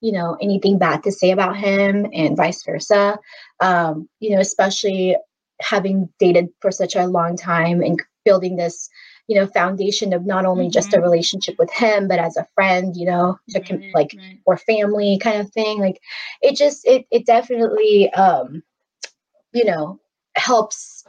you 0.00 0.12
know 0.12 0.36
anything 0.40 0.78
bad 0.78 1.02
to 1.04 1.12
say 1.12 1.30
about 1.30 1.56
him, 1.56 2.06
and 2.12 2.36
vice 2.36 2.62
versa. 2.64 3.18
Um, 3.60 4.08
you 4.20 4.30
know, 4.30 4.40
especially 4.40 5.16
having 5.60 6.08
dated 6.18 6.48
for 6.60 6.70
such 6.70 6.94
a 6.94 7.06
long 7.06 7.36
time 7.36 7.82
and 7.82 8.02
building 8.24 8.56
this 8.56 8.88
you 9.26 9.36
know 9.36 9.46
foundation 9.46 10.12
of 10.12 10.24
not 10.24 10.44
only 10.46 10.64
mm-hmm. 10.64 10.72
just 10.72 10.92
a 10.92 10.96
mm-hmm. 10.96 11.02
relationship 11.02 11.56
with 11.58 11.70
him 11.72 12.08
but 12.08 12.18
as 12.18 12.36
a 12.36 12.46
friend 12.54 12.96
you 12.96 13.06
know 13.06 13.38
right, 13.54 13.84
like 13.94 14.14
right. 14.16 14.38
or 14.46 14.56
family 14.56 15.18
kind 15.22 15.40
of 15.40 15.50
thing 15.50 15.78
like 15.78 16.00
it 16.42 16.56
just 16.56 16.86
it 16.86 17.06
it 17.10 17.26
definitely 17.26 18.10
um 18.12 18.62
you 19.52 19.64
know, 19.64 20.00
helps 20.36 21.04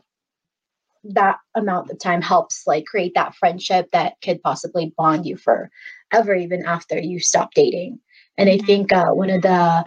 that 1.03 1.37
amount 1.55 1.89
of 1.89 1.99
time 1.99 2.21
helps 2.21 2.67
like 2.67 2.85
create 2.85 3.13
that 3.15 3.35
friendship 3.35 3.89
that 3.91 4.15
could 4.21 4.41
possibly 4.41 4.93
bond 4.97 5.25
you 5.25 5.37
for 5.37 5.71
ever 6.11 6.35
even 6.35 6.65
after 6.65 6.99
you 6.99 7.21
stop 7.21 7.53
dating 7.53 7.97
and 8.37 8.49
i 8.49 8.57
mm-hmm. 8.57 8.65
think 8.65 8.91
uh, 8.91 9.11
one 9.11 9.29
of 9.29 9.41
the 9.41 9.85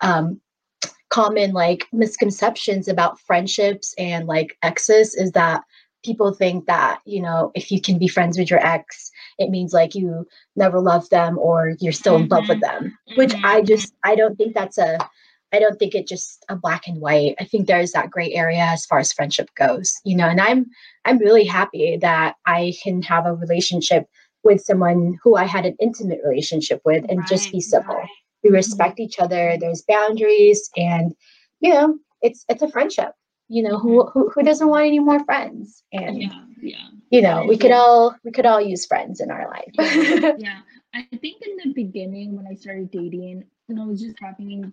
um, 0.00 0.40
common 1.12 1.52
like 1.52 1.86
misconceptions 1.92 2.88
about 2.88 3.20
friendships 3.20 3.94
and 3.98 4.26
like 4.26 4.56
exes 4.62 5.14
is 5.14 5.32
that 5.32 5.62
people 6.02 6.32
think 6.32 6.66
that 6.66 7.00
you 7.04 7.20
know 7.20 7.52
if 7.54 7.70
you 7.70 7.80
can 7.80 7.98
be 7.98 8.08
friends 8.08 8.38
with 8.38 8.50
your 8.50 8.64
ex 8.66 9.10
it 9.38 9.50
means 9.50 9.74
like 9.74 9.94
you 9.94 10.26
never 10.56 10.80
loved 10.80 11.10
them 11.10 11.38
or 11.38 11.74
you're 11.80 11.92
still 11.92 12.14
mm-hmm. 12.14 12.24
in 12.24 12.28
love 12.30 12.48
with 12.48 12.62
mm-hmm. 12.62 12.84
them 12.84 12.98
which 13.16 13.34
i 13.44 13.58
mm-hmm. 13.58 13.66
just 13.66 13.92
i 14.04 14.14
don't 14.16 14.36
think 14.36 14.54
that's 14.54 14.78
a 14.78 14.98
I 15.54 15.58
don't 15.58 15.78
think 15.78 15.94
it's 15.94 16.08
just 16.08 16.46
a 16.48 16.56
black 16.56 16.88
and 16.88 16.98
white. 16.98 17.34
I 17.38 17.44
think 17.44 17.66
there's 17.66 17.92
that 17.92 18.10
gray 18.10 18.32
area 18.32 18.62
as 18.62 18.86
far 18.86 18.98
as 19.00 19.12
friendship 19.12 19.50
goes, 19.54 20.00
you 20.02 20.16
know, 20.16 20.26
and 20.26 20.40
I'm 20.40 20.64
I'm 21.04 21.18
really 21.18 21.44
happy 21.44 21.98
that 21.98 22.36
I 22.46 22.72
can 22.82 23.02
have 23.02 23.26
a 23.26 23.34
relationship 23.34 24.06
with 24.44 24.62
someone 24.62 25.18
who 25.22 25.36
I 25.36 25.44
had 25.44 25.66
an 25.66 25.76
intimate 25.78 26.20
relationship 26.24 26.80
with 26.86 27.04
and 27.10 27.18
right, 27.18 27.28
just 27.28 27.52
be 27.52 27.60
civil. 27.60 27.96
Right. 27.96 28.08
We 28.42 28.50
respect 28.50 29.00
each 29.00 29.18
other, 29.18 29.56
there's 29.58 29.82
boundaries 29.82 30.70
and 30.76 31.14
you 31.60 31.72
know, 31.72 31.98
it's 32.20 32.44
it's 32.48 32.62
a 32.62 32.68
friendship. 32.68 33.12
You 33.48 33.62
know, 33.62 33.78
who 33.78 34.06
who, 34.06 34.30
who 34.30 34.42
doesn't 34.42 34.68
want 34.68 34.86
any 34.86 34.98
more 34.98 35.24
friends? 35.24 35.82
And 35.92 36.20
yeah, 36.20 36.44
yeah. 36.60 36.88
You 37.10 37.22
know, 37.22 37.44
we 37.46 37.56
could 37.56 37.72
all 37.72 38.16
we 38.24 38.32
could 38.32 38.46
all 38.46 38.60
use 38.60 38.86
friends 38.86 39.20
in 39.20 39.30
our 39.30 39.48
life. 39.48 40.36
yeah. 40.38 40.60
I 40.94 41.06
think 41.20 41.42
in 41.42 41.56
the 41.62 41.72
beginning 41.72 42.36
when 42.36 42.46
I 42.46 42.54
started 42.54 42.90
dating, 42.90 43.44
and 43.68 43.80
I 43.80 43.84
was 43.84 44.00
just 44.00 44.16
having 44.20 44.72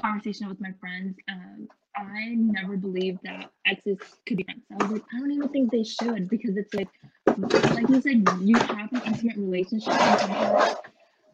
conversation 0.00 0.48
with 0.48 0.60
my 0.60 0.72
friends, 0.80 1.16
um, 1.28 1.68
I 1.96 2.34
never 2.34 2.76
believed 2.76 3.20
that 3.24 3.50
exes 3.66 3.98
could 4.26 4.38
be 4.38 4.44
friends. 4.44 4.62
I 4.70 4.82
was 4.82 4.92
like, 4.92 5.02
I 5.14 5.20
don't 5.20 5.30
even 5.30 5.48
think 5.50 5.70
they 5.70 5.84
should 5.84 6.28
because 6.28 6.56
it's 6.56 6.74
like, 6.74 6.88
like 7.26 7.88
you 7.88 8.00
said, 8.00 8.28
you 8.40 8.56
have 8.56 8.92
an 8.92 9.02
intimate 9.06 9.36
relationship, 9.36 9.92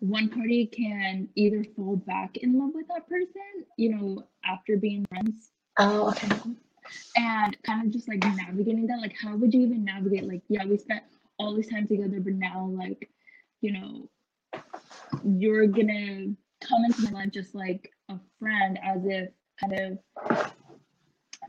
one 0.01 0.29
party 0.29 0.67
can 0.67 1.29
either 1.35 1.65
fall 1.77 1.97
back 1.97 2.37
in 2.39 2.59
love 2.59 2.71
with 2.75 2.87
that 2.89 3.09
person, 3.09 3.65
you 3.77 3.95
know, 3.95 4.29
after 4.45 4.77
being 4.77 5.05
friends. 5.07 5.51
Oh, 5.79 6.11
okay. 6.11 6.29
And 7.17 7.57
kind 7.65 7.87
of 7.87 7.93
just 7.93 8.09
like 8.09 8.25
navigating 8.25 8.87
that. 8.87 9.01
Like, 9.01 9.17
how 9.21 9.37
would 9.37 9.53
you 9.53 9.63
even 9.63 9.85
navigate? 9.85 10.25
Like, 10.25 10.43
yeah, 10.49 10.65
we 10.65 10.79
spent 10.79 11.03
all 11.39 11.55
this 11.55 11.69
time 11.69 11.87
together, 11.87 12.21
but 12.21 12.33
now, 12.35 12.71
like, 12.73 13.11
you 13.61 13.73
know, 13.73 14.09
you're 15.25 15.67
gonna 15.67 16.35
come 16.61 16.85
into 16.85 17.03
my 17.03 17.11
life 17.11 17.31
just 17.33 17.55
like 17.55 17.93
a 18.09 18.19
friend 18.39 18.79
as 18.83 19.05
if 19.05 19.31
kind 19.61 19.99
of 20.29 20.53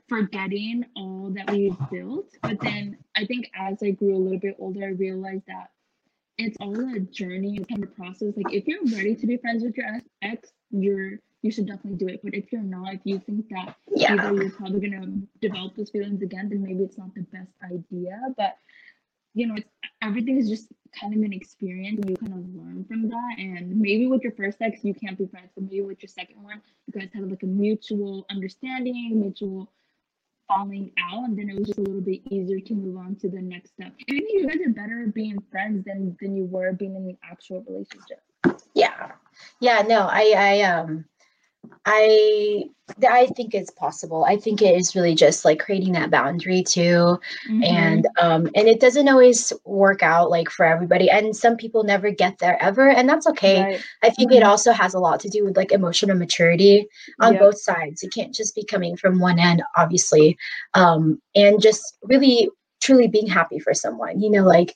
forgetting 0.07 0.85
all 0.95 1.31
that 1.35 1.51
we've 1.51 1.77
built. 1.91 2.29
But 2.41 2.59
then 2.59 2.97
I 3.15 3.25
think 3.25 3.49
as 3.57 3.81
I 3.83 3.91
grew 3.91 4.15
a 4.15 4.17
little 4.17 4.39
bit 4.39 4.55
older, 4.59 4.85
I 4.85 4.89
realized 4.89 5.45
that 5.47 5.71
it's 6.39 6.57
all 6.61 6.95
a 6.95 6.99
journey 6.99 7.57
it's 7.57 7.67
kind 7.67 7.83
of 7.83 7.89
a 7.89 7.93
process. 7.93 8.33
Like 8.35 8.53
if 8.53 8.65
you're 8.65 8.83
ready 8.85 9.15
to 9.15 9.27
be 9.27 9.37
friends 9.37 9.63
with 9.63 9.75
your 9.75 9.87
ex, 10.21 10.49
you're 10.71 11.19
you 11.41 11.51
should 11.51 11.67
definitely 11.67 11.97
do 11.97 12.07
it. 12.13 12.21
But 12.23 12.33
if 12.33 12.51
you're 12.51 12.61
not, 12.61 12.93
if 12.93 13.01
you 13.03 13.19
think 13.19 13.47
that 13.49 13.75
yeah. 13.95 14.13
either 14.13 14.33
you're 14.33 14.51
probably 14.51 14.89
gonna 14.89 15.19
develop 15.41 15.75
those 15.75 15.89
feelings 15.89 16.21
again, 16.21 16.49
then 16.49 16.63
maybe 16.63 16.83
it's 16.83 16.97
not 16.97 17.13
the 17.13 17.21
best 17.21 17.51
idea. 17.63 18.19
But 18.37 18.57
you 19.33 19.47
know, 19.47 19.55
everything 20.01 20.37
is 20.37 20.49
just 20.49 20.67
kind 20.99 21.13
of 21.13 21.21
an 21.21 21.33
experience 21.33 21.99
and 22.01 22.09
you 22.09 22.15
kind 22.15 22.33
of 22.33 22.55
learn 22.55 22.85
from 22.85 23.09
that. 23.09 23.35
And 23.37 23.79
maybe 23.79 24.07
with 24.07 24.23
your 24.23 24.31
first 24.31 24.57
ex, 24.61 24.83
you 24.83 24.93
can't 24.93 25.17
be 25.17 25.27
friends, 25.27 25.51
but 25.53 25.65
maybe 25.65 25.81
with 25.81 26.01
your 26.01 26.09
second 26.09 26.41
one, 26.41 26.61
you 26.87 26.99
guys 26.99 27.09
have 27.13 27.25
like 27.25 27.43
a 27.43 27.47
mutual 27.47 28.25
understanding, 28.29 29.19
mutual 29.19 29.71
falling 30.49 30.91
out, 30.99 31.23
and 31.23 31.37
then 31.37 31.49
it 31.49 31.57
was 31.57 31.67
just 31.67 31.79
a 31.79 31.83
little 31.83 32.01
bit 32.01 32.19
easier 32.29 32.59
to 32.59 32.73
move 32.73 32.97
on 32.97 33.15
to 33.17 33.29
the 33.29 33.41
next 33.41 33.71
step. 33.75 33.93
Maybe 34.09 34.27
you 34.33 34.47
guys 34.47 34.57
are 34.65 34.71
better 34.71 35.09
being 35.13 35.41
friends 35.49 35.85
than 35.85 36.17
than 36.19 36.35
you 36.35 36.45
were 36.45 36.73
being 36.73 36.95
in 36.95 37.07
the 37.07 37.15
actual 37.23 37.63
relationship. 37.67 38.21
Yeah, 38.73 39.11
yeah, 39.61 39.83
no, 39.87 40.07
I, 40.11 40.33
I, 40.35 40.61
um, 40.63 41.05
I 41.85 42.65
I 43.07 43.27
think 43.27 43.53
it's 43.53 43.71
possible. 43.71 44.25
I 44.25 44.37
think 44.37 44.61
it 44.61 44.75
is 44.75 44.95
really 44.95 45.15
just 45.15 45.45
like 45.45 45.59
creating 45.59 45.93
that 45.93 46.11
boundary 46.11 46.63
too. 46.63 47.19
Mm-hmm. 47.49 47.63
And 47.63 48.07
um 48.19 48.49
and 48.55 48.67
it 48.67 48.79
doesn't 48.79 49.09
always 49.09 49.53
work 49.65 50.03
out 50.03 50.29
like 50.29 50.49
for 50.49 50.65
everybody. 50.65 51.09
And 51.09 51.35
some 51.35 51.57
people 51.57 51.83
never 51.83 52.11
get 52.11 52.39
there 52.39 52.61
ever. 52.61 52.89
And 52.89 53.07
that's 53.07 53.27
okay. 53.27 53.63
Right. 53.63 53.83
I 54.03 54.09
think 54.09 54.31
mm-hmm. 54.31 54.41
it 54.41 54.43
also 54.43 54.71
has 54.71 54.93
a 54.93 54.99
lot 54.99 55.19
to 55.21 55.29
do 55.29 55.43
with 55.43 55.57
like 55.57 55.71
emotional 55.71 56.17
maturity 56.17 56.87
on 57.21 57.33
yep. 57.33 57.41
both 57.41 57.59
sides. 57.59 58.03
It 58.03 58.13
can't 58.13 58.33
just 58.33 58.55
be 58.55 58.63
coming 58.63 58.95
from 58.95 59.19
one 59.19 59.39
end, 59.39 59.61
obviously. 59.75 60.37
Um 60.73 61.21
and 61.35 61.61
just 61.61 61.97
really 62.03 62.49
truly 62.81 63.07
being 63.07 63.27
happy 63.27 63.59
for 63.59 63.73
someone. 63.73 64.19
You 64.19 64.31
know, 64.31 64.43
like 64.43 64.75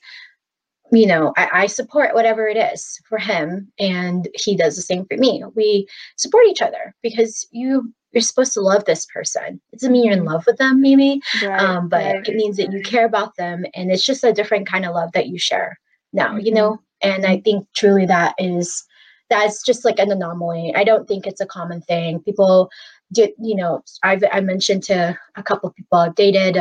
you 0.94 1.06
know, 1.06 1.32
I, 1.36 1.48
I, 1.52 1.66
support 1.66 2.14
whatever 2.14 2.46
it 2.46 2.56
is 2.56 3.00
for 3.08 3.18
him, 3.18 3.70
and 3.78 4.28
he 4.34 4.56
does 4.56 4.76
the 4.76 4.82
same 4.82 5.04
for 5.06 5.16
me. 5.16 5.42
We 5.54 5.86
support 6.16 6.46
each 6.46 6.62
other 6.62 6.94
because 7.02 7.46
you 7.50 7.92
you're 8.12 8.20
supposed 8.20 8.52
to 8.54 8.60
love 8.60 8.84
this 8.84 9.06
person. 9.06 9.60
It 9.72 9.80
doesn't 9.80 9.92
mean 9.92 10.04
you're 10.04 10.12
in 10.12 10.20
mm-hmm. 10.20 10.28
love 10.28 10.44
with 10.46 10.58
them, 10.58 10.80
maybe, 10.80 11.20
right, 11.42 11.60
um, 11.60 11.88
but 11.88 12.04
right. 12.04 12.28
it 12.28 12.36
means 12.36 12.56
that 12.56 12.72
you 12.72 12.80
care 12.82 13.04
about 13.04 13.36
them, 13.36 13.64
and 13.74 13.90
it's 13.90 14.04
just 14.04 14.24
a 14.24 14.32
different 14.32 14.68
kind 14.68 14.84
of 14.84 14.94
love 14.94 15.12
that 15.12 15.28
you 15.28 15.38
share 15.38 15.78
now. 16.12 16.28
Mm-hmm. 16.28 16.46
You 16.46 16.52
know, 16.54 16.78
and 17.02 17.26
I 17.26 17.40
think 17.40 17.66
truly 17.74 18.06
that 18.06 18.34
is 18.38 18.84
that's 19.30 19.64
just 19.64 19.84
like 19.84 19.98
an 19.98 20.12
anomaly. 20.12 20.72
I 20.76 20.84
don't 20.84 21.08
think 21.08 21.26
it's 21.26 21.40
a 21.40 21.46
common 21.46 21.80
thing. 21.82 22.20
People 22.20 22.70
did 23.12 23.30
you 23.38 23.54
know 23.54 23.82
I've 24.02 24.24
I 24.32 24.40
mentioned 24.40 24.82
to 24.84 25.16
a 25.36 25.42
couple 25.42 25.68
of 25.68 25.76
people 25.76 25.98
I've 25.98 26.14
dated 26.14 26.58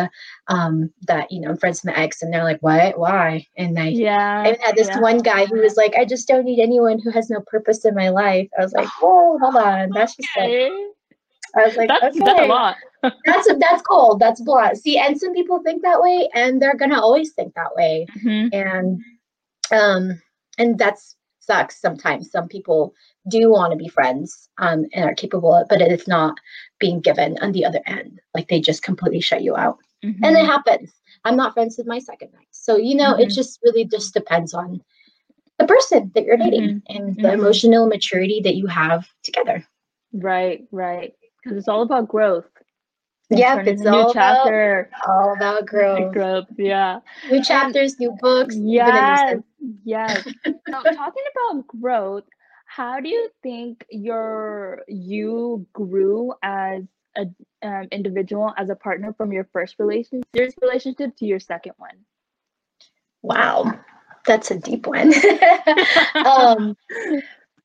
um 0.47 0.91
that 1.08 1.32
you 1.32 1.41
know 1.41 1.49
I'm 1.49 1.58
friends 1.58 1.82
with 1.84 1.95
my 1.95 2.01
ex 2.01 2.21
and 2.21 2.34
they're 2.34 2.43
like 2.43 2.62
what? 2.62 2.97
Why? 2.99 3.45
And 3.58 3.79
I 3.79 3.88
yeah 3.88 4.43
I 4.45 4.58
had 4.65 4.75
this 4.75 4.89
yeah. 4.89 4.99
one 4.99 5.19
guy 5.19 5.45
who 5.45 5.60
was 5.62 5.75
like 5.75 5.95
I 5.95 6.06
just 6.06 6.27
don't 6.27 6.45
need 6.45 6.62
anyone 6.62 6.99
who 6.99 7.12
has 7.12 7.29
no 7.29 7.41
purpose 7.47 7.86
in 7.86 7.95
my 7.95 8.10
life. 8.10 8.49
I 8.58 8.63
was 8.63 8.73
like 8.73 8.88
whoa 9.01 9.38
hold 9.39 9.56
on 9.56 9.89
that's 9.91 10.15
just 10.15 10.29
like 10.38 10.71
I 11.56 11.65
was 11.65 11.75
like 11.75 11.89
that's, 11.89 12.15
okay 12.15 12.25
that's 12.25 12.39
a 12.41 12.45
lot. 12.45 12.75
That's 13.25 13.53
that's 13.60 13.82
cold 13.82 14.21
that's 14.21 14.41
blunt 14.41 14.77
see 14.77 14.97
and 14.97 15.19
some 15.19 15.34
people 15.34 15.62
think 15.62 15.82
that 15.82 16.01
way 16.01 16.29
and 16.34 16.62
they're 16.62 16.77
gonna 16.77 17.01
always 17.01 17.34
think 17.34 17.53
that 17.56 17.75
way. 17.75 18.08
Mm-hmm. 18.23 18.47
and 18.53 19.01
um 19.71 20.21
and 20.58 20.79
that's 20.79 21.17
sucks 21.45 21.79
sometimes. 21.79 22.32
Some 22.32 22.47
people 22.47 22.93
do 23.29 23.49
want 23.49 23.71
to 23.71 23.77
be 23.77 23.88
friends 23.88 24.49
um, 24.57 24.86
and 24.93 25.05
are 25.05 25.15
capable 25.15 25.53
of, 25.53 25.67
but 25.69 25.81
it's 25.81 26.07
not 26.07 26.38
being 26.79 26.99
given 26.99 27.38
on 27.41 27.51
the 27.51 27.65
other 27.65 27.81
end. 27.86 28.19
Like 28.33 28.47
they 28.49 28.59
just 28.59 28.83
completely 28.83 29.21
shut 29.21 29.43
you 29.43 29.55
out. 29.55 29.77
Mm-hmm. 30.03 30.23
And 30.23 30.38
it 30.38 30.45
happens. 30.45 30.91
I'm 31.23 31.38
not 31.38 31.53
friends 31.53 31.77
with 31.77 31.88
my 31.88 31.99
second 31.99 32.29
ex. 32.36 32.47
So, 32.51 32.75
you 32.77 32.95
know, 32.95 33.13
mm-hmm. 33.13 33.21
it 33.21 33.29
just 33.29 33.59
really 33.63 33.86
just 33.86 34.13
depends 34.13 34.53
on 34.53 34.81
the 35.59 35.65
person 35.65 36.12
that 36.15 36.25
you're 36.25 36.38
dating 36.38 36.81
mm-hmm. 36.81 36.97
and 36.97 37.15
the 37.15 37.21
mm-hmm. 37.21 37.39
emotional 37.39 37.88
maturity 37.88 38.41
that 38.43 38.55
you 38.55 38.67
have 38.67 39.07
together. 39.23 39.65
Right, 40.12 40.65
right. 40.71 41.13
Because 41.43 41.57
it's 41.57 41.67
all 41.67 41.81
about 41.81 42.07
growth. 42.07 42.45
Yeah, 43.29 43.63
it's 43.65 43.86
all 43.86 44.07
new 44.07 44.13
chapter. 44.13 44.91
About, 44.91 45.09
all 45.09 45.33
about 45.33 45.65
growth. 45.65 46.13
growth, 46.13 46.45
yeah. 46.57 46.99
New 47.31 47.43
chapters, 47.43 47.99
new 47.99 48.15
books. 48.19 48.55
Yes, 48.55 49.39
yes. 49.83 50.23
so 50.45 50.53
talking 50.65 51.23
about 51.51 51.67
growth, 51.67 52.25
how 52.75 52.99
do 52.99 53.09
you 53.09 53.29
think 53.43 53.86
your 53.89 54.81
you 54.88 55.65
grew 55.73 56.33
as 56.41 56.83
a 57.15 57.25
um, 57.62 57.88
individual 57.91 58.53
as 58.57 58.69
a 58.69 58.75
partner 58.75 59.13
from 59.13 59.31
your 59.31 59.47
first 59.53 59.75
relationship 59.79 60.25
relationship 60.62 61.15
to 61.17 61.25
your 61.25 61.39
second 61.39 61.73
one? 61.77 61.97
Wow 63.21 63.79
that's 64.25 64.51
a 64.51 64.57
deep 64.57 64.88
one. 64.88 65.13
Um, 66.15 66.77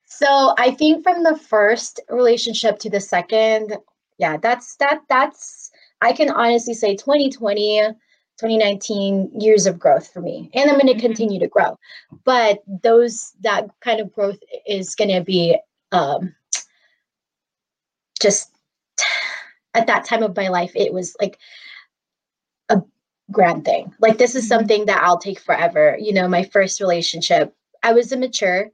so 0.08 0.54
i 0.58 0.70
think 0.70 1.04
from 1.04 1.22
the 1.22 1.36
first 1.36 2.00
relationship 2.08 2.78
to 2.78 2.90
the 2.90 3.00
second 3.00 3.76
yeah 4.16 4.38
that's 4.38 4.76
that 4.76 5.02
that's 5.08 5.70
i 6.00 6.12
can 6.12 6.30
honestly 6.30 6.74
say 6.74 6.96
2020 6.96 7.90
2019 8.38 9.40
years 9.40 9.66
of 9.66 9.78
growth 9.78 10.12
for 10.12 10.20
me 10.20 10.50
and 10.54 10.70
i'm 10.70 10.76
going 10.76 10.86
to 10.86 10.92
mm-hmm. 10.92 11.00
continue 11.00 11.40
to 11.40 11.48
grow 11.48 11.78
but 12.24 12.62
those 12.82 13.32
that 13.40 13.68
kind 13.80 14.00
of 14.00 14.12
growth 14.12 14.38
is 14.66 14.94
going 14.94 15.10
to 15.10 15.22
be 15.22 15.58
um, 15.90 16.34
just 18.20 18.50
at 19.74 19.86
that 19.86 20.04
time 20.04 20.22
of 20.22 20.36
my 20.36 20.48
life 20.48 20.72
it 20.74 20.92
was 20.92 21.16
like 21.20 21.38
a 22.68 22.80
grand 23.30 23.64
thing 23.64 23.92
like 24.00 24.18
this 24.18 24.34
is 24.34 24.44
mm-hmm. 24.44 24.58
something 24.58 24.86
that 24.86 25.02
i'll 25.02 25.18
take 25.18 25.40
forever 25.40 25.96
you 26.00 26.12
know 26.12 26.28
my 26.28 26.44
first 26.44 26.80
relationship 26.80 27.54
i 27.82 27.92
was 27.92 28.12
immature 28.12 28.70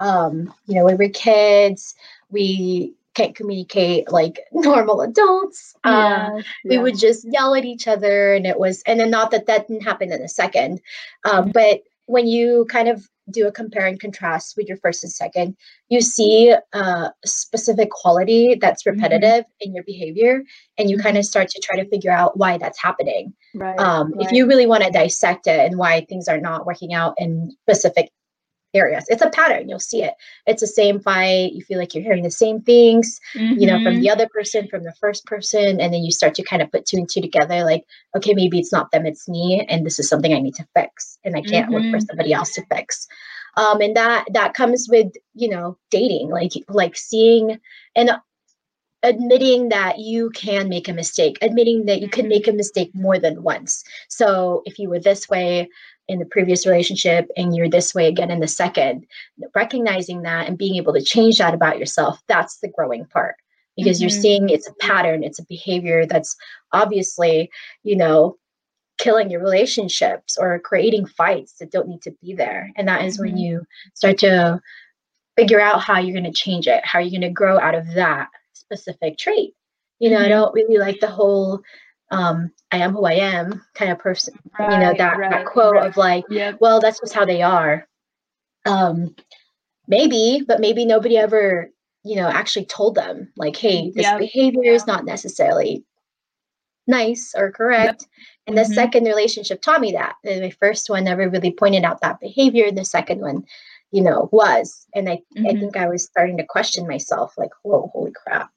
um 0.00 0.52
you 0.66 0.74
know 0.74 0.84
we 0.84 0.94
were 0.94 1.08
kids 1.08 1.94
we 2.30 2.94
can't 3.18 3.36
communicate 3.36 4.10
like 4.10 4.40
normal 4.52 5.00
adults. 5.00 5.74
Yeah, 5.84 6.28
um, 6.28 6.36
yeah. 6.36 6.42
We 6.64 6.78
would 6.78 6.98
just 6.98 7.26
yell 7.30 7.54
at 7.54 7.64
each 7.64 7.88
other, 7.88 8.34
and 8.34 8.46
it 8.46 8.58
was, 8.58 8.82
and 8.86 9.00
then 9.00 9.10
not 9.10 9.30
that 9.32 9.46
that 9.46 9.68
didn't 9.68 9.82
happen 9.82 10.12
in 10.12 10.22
a 10.22 10.28
second, 10.28 10.80
um, 11.24 11.44
mm-hmm. 11.44 11.50
but 11.52 11.80
when 12.06 12.26
you 12.26 12.66
kind 12.70 12.88
of 12.88 13.06
do 13.30 13.46
a 13.46 13.52
compare 13.52 13.86
and 13.86 14.00
contrast 14.00 14.54
with 14.56 14.66
your 14.66 14.78
first 14.78 15.04
and 15.04 15.12
second, 15.12 15.54
you 15.90 16.00
see 16.00 16.54
a 16.72 17.12
specific 17.26 17.90
quality 17.90 18.56
that's 18.58 18.82
mm-hmm. 18.84 18.96
repetitive 18.96 19.44
mm-hmm. 19.44 19.68
in 19.68 19.74
your 19.74 19.84
behavior, 19.84 20.42
and 20.78 20.88
you 20.88 20.96
mm-hmm. 20.96 21.04
kind 21.04 21.18
of 21.18 21.24
start 21.24 21.48
to 21.48 21.60
try 21.60 21.76
to 21.76 21.88
figure 21.90 22.12
out 22.12 22.38
why 22.38 22.56
that's 22.56 22.80
happening. 22.80 23.34
Right, 23.54 23.78
um, 23.78 24.12
right. 24.12 24.26
If 24.26 24.32
you 24.32 24.46
really 24.46 24.66
want 24.66 24.84
to 24.84 24.90
dissect 24.90 25.46
it 25.46 25.58
and 25.58 25.78
why 25.78 26.06
things 26.08 26.28
are 26.28 26.40
not 26.40 26.66
working 26.66 26.94
out 26.94 27.14
in 27.18 27.54
specific 27.62 28.10
areas. 28.74 29.04
It's 29.08 29.22
a 29.22 29.30
pattern. 29.30 29.68
You'll 29.68 29.78
see 29.78 30.02
it. 30.02 30.14
It's 30.46 30.60
the 30.60 30.66
same 30.66 31.00
fight. 31.00 31.52
You 31.52 31.62
feel 31.62 31.78
like 31.78 31.94
you're 31.94 32.04
hearing 32.04 32.22
the 32.22 32.30
same 32.30 32.60
things, 32.60 33.20
mm-hmm. 33.34 33.58
you 33.58 33.66
know, 33.66 33.78
from 33.82 33.94
mm-hmm. 33.94 34.02
the 34.02 34.10
other 34.10 34.28
person, 34.28 34.68
from 34.68 34.84
the 34.84 34.94
first 35.00 35.24
person. 35.26 35.80
And 35.80 35.92
then 35.92 36.02
you 36.02 36.12
start 36.12 36.34
to 36.34 36.42
kind 36.42 36.62
of 36.62 36.70
put 36.70 36.86
two 36.86 36.98
and 36.98 37.08
two 37.08 37.20
together 37.20 37.64
like, 37.64 37.84
okay, 38.16 38.34
maybe 38.34 38.58
it's 38.58 38.72
not 38.72 38.90
them, 38.90 39.06
it's 39.06 39.28
me. 39.28 39.64
And 39.68 39.86
this 39.86 39.98
is 39.98 40.08
something 40.08 40.32
I 40.32 40.40
need 40.40 40.54
to 40.56 40.66
fix. 40.74 41.18
And 41.24 41.36
I 41.36 41.42
can't 41.42 41.66
mm-hmm. 41.66 41.74
look 41.74 41.82
for 41.82 41.98
mm-hmm. 41.98 42.06
somebody 42.06 42.32
else 42.32 42.52
to 42.54 42.66
fix. 42.72 43.06
Um, 43.56 43.80
and 43.80 43.96
that 43.96 44.26
that 44.34 44.54
comes 44.54 44.86
with, 44.88 45.08
you 45.34 45.48
know, 45.48 45.78
dating, 45.90 46.30
like 46.30 46.52
like 46.68 46.96
seeing 46.96 47.58
and 47.96 48.10
admitting 49.02 49.68
that 49.68 49.98
you 49.98 50.30
can 50.30 50.68
make 50.68 50.88
a 50.88 50.92
mistake, 50.92 51.38
admitting 51.40 51.86
that 51.86 52.00
you 52.00 52.08
can 52.08 52.28
make 52.28 52.48
a 52.48 52.52
mistake 52.52 52.90
more 52.94 53.18
than 53.18 53.42
once. 53.42 53.84
So 54.08 54.62
if 54.64 54.78
you 54.78 54.88
were 54.88 54.98
this 54.98 55.28
way, 55.28 55.68
in 56.08 56.18
the 56.18 56.24
previous 56.24 56.66
relationship 56.66 57.28
and 57.36 57.54
you're 57.54 57.68
this 57.68 57.94
way 57.94 58.08
again 58.08 58.30
in 58.30 58.40
the 58.40 58.48
second 58.48 59.06
recognizing 59.54 60.22
that 60.22 60.48
and 60.48 60.58
being 60.58 60.76
able 60.76 60.92
to 60.92 61.02
change 61.02 61.38
that 61.38 61.54
about 61.54 61.78
yourself 61.78 62.20
that's 62.28 62.58
the 62.58 62.68
growing 62.68 63.04
part 63.06 63.36
because 63.76 63.98
mm-hmm. 63.98 64.04
you're 64.04 64.10
seeing 64.10 64.48
it's 64.48 64.68
a 64.68 64.74
pattern 64.80 65.22
it's 65.22 65.38
a 65.38 65.46
behavior 65.48 66.06
that's 66.06 66.36
obviously 66.72 67.50
you 67.82 67.96
know 67.96 68.36
killing 68.98 69.30
your 69.30 69.40
relationships 69.40 70.36
or 70.36 70.58
creating 70.58 71.06
fights 71.06 71.54
that 71.60 71.70
don't 71.70 71.88
need 71.88 72.02
to 72.02 72.14
be 72.22 72.34
there 72.34 72.70
and 72.76 72.88
that 72.88 73.04
is 73.04 73.14
mm-hmm. 73.14 73.26
when 73.26 73.36
you 73.36 73.62
start 73.94 74.18
to 74.18 74.60
figure 75.36 75.60
out 75.60 75.80
how 75.80 75.98
you're 75.98 76.18
going 76.18 76.24
to 76.24 76.32
change 76.32 76.66
it 76.66 76.84
how 76.84 76.98
you're 76.98 77.10
going 77.10 77.20
to 77.20 77.30
grow 77.30 77.60
out 77.60 77.74
of 77.74 77.86
that 77.94 78.28
specific 78.54 79.18
trait 79.18 79.52
you 79.98 80.10
know 80.10 80.16
mm-hmm. 80.16 80.24
i 80.24 80.28
don't 80.28 80.54
really 80.54 80.78
like 80.78 80.98
the 81.00 81.06
whole 81.06 81.60
um, 82.10 82.50
I 82.72 82.78
am 82.78 82.92
who 82.92 83.04
I 83.04 83.14
am 83.14 83.62
kind 83.74 83.90
of 83.90 83.98
person. 83.98 84.34
Right, 84.58 84.72
you 84.72 84.78
know, 84.78 84.94
that, 84.96 85.18
right, 85.18 85.30
that 85.30 85.46
quote 85.46 85.74
right. 85.74 85.86
of 85.86 85.96
like, 85.96 86.24
yep. 86.30 86.58
well, 86.60 86.80
that's 86.80 87.00
just 87.00 87.14
how 87.14 87.24
they 87.24 87.42
are. 87.42 87.86
Um, 88.66 89.14
maybe, 89.86 90.42
but 90.46 90.60
maybe 90.60 90.84
nobody 90.84 91.16
ever, 91.16 91.70
you 92.04 92.16
know, 92.16 92.28
actually 92.28 92.66
told 92.66 92.94
them 92.94 93.32
like, 93.36 93.56
hey, 93.56 93.90
this 93.90 94.04
yep. 94.04 94.18
behavior 94.18 94.72
is 94.72 94.86
not 94.86 95.04
necessarily 95.04 95.84
nice 96.86 97.34
or 97.36 97.52
correct. 97.52 98.02
Yep. 98.02 98.10
And 98.46 98.58
the 98.58 98.62
mm-hmm. 98.62 98.72
second 98.72 99.04
relationship 99.04 99.60
taught 99.60 99.80
me 99.80 99.92
that. 99.92 100.14
And 100.24 100.40
my 100.40 100.50
first 100.50 100.88
one 100.88 101.04
never 101.04 101.28
really 101.28 101.52
pointed 101.52 101.84
out 101.84 102.00
that 102.00 102.20
behavior. 102.20 102.66
And 102.66 102.78
the 102.78 102.84
second 102.84 103.20
one, 103.20 103.44
you 103.92 104.02
know, 104.02 104.28
was. 104.32 104.86
And 104.94 105.08
I, 105.08 105.16
mm-hmm. 105.36 105.46
I 105.46 105.50
think 105.60 105.76
I 105.76 105.88
was 105.88 106.04
starting 106.04 106.38
to 106.38 106.46
question 106.46 106.86
myself, 106.86 107.34
like, 107.36 107.50
whoa, 107.62 107.90
holy 107.92 108.12
crap 108.12 108.50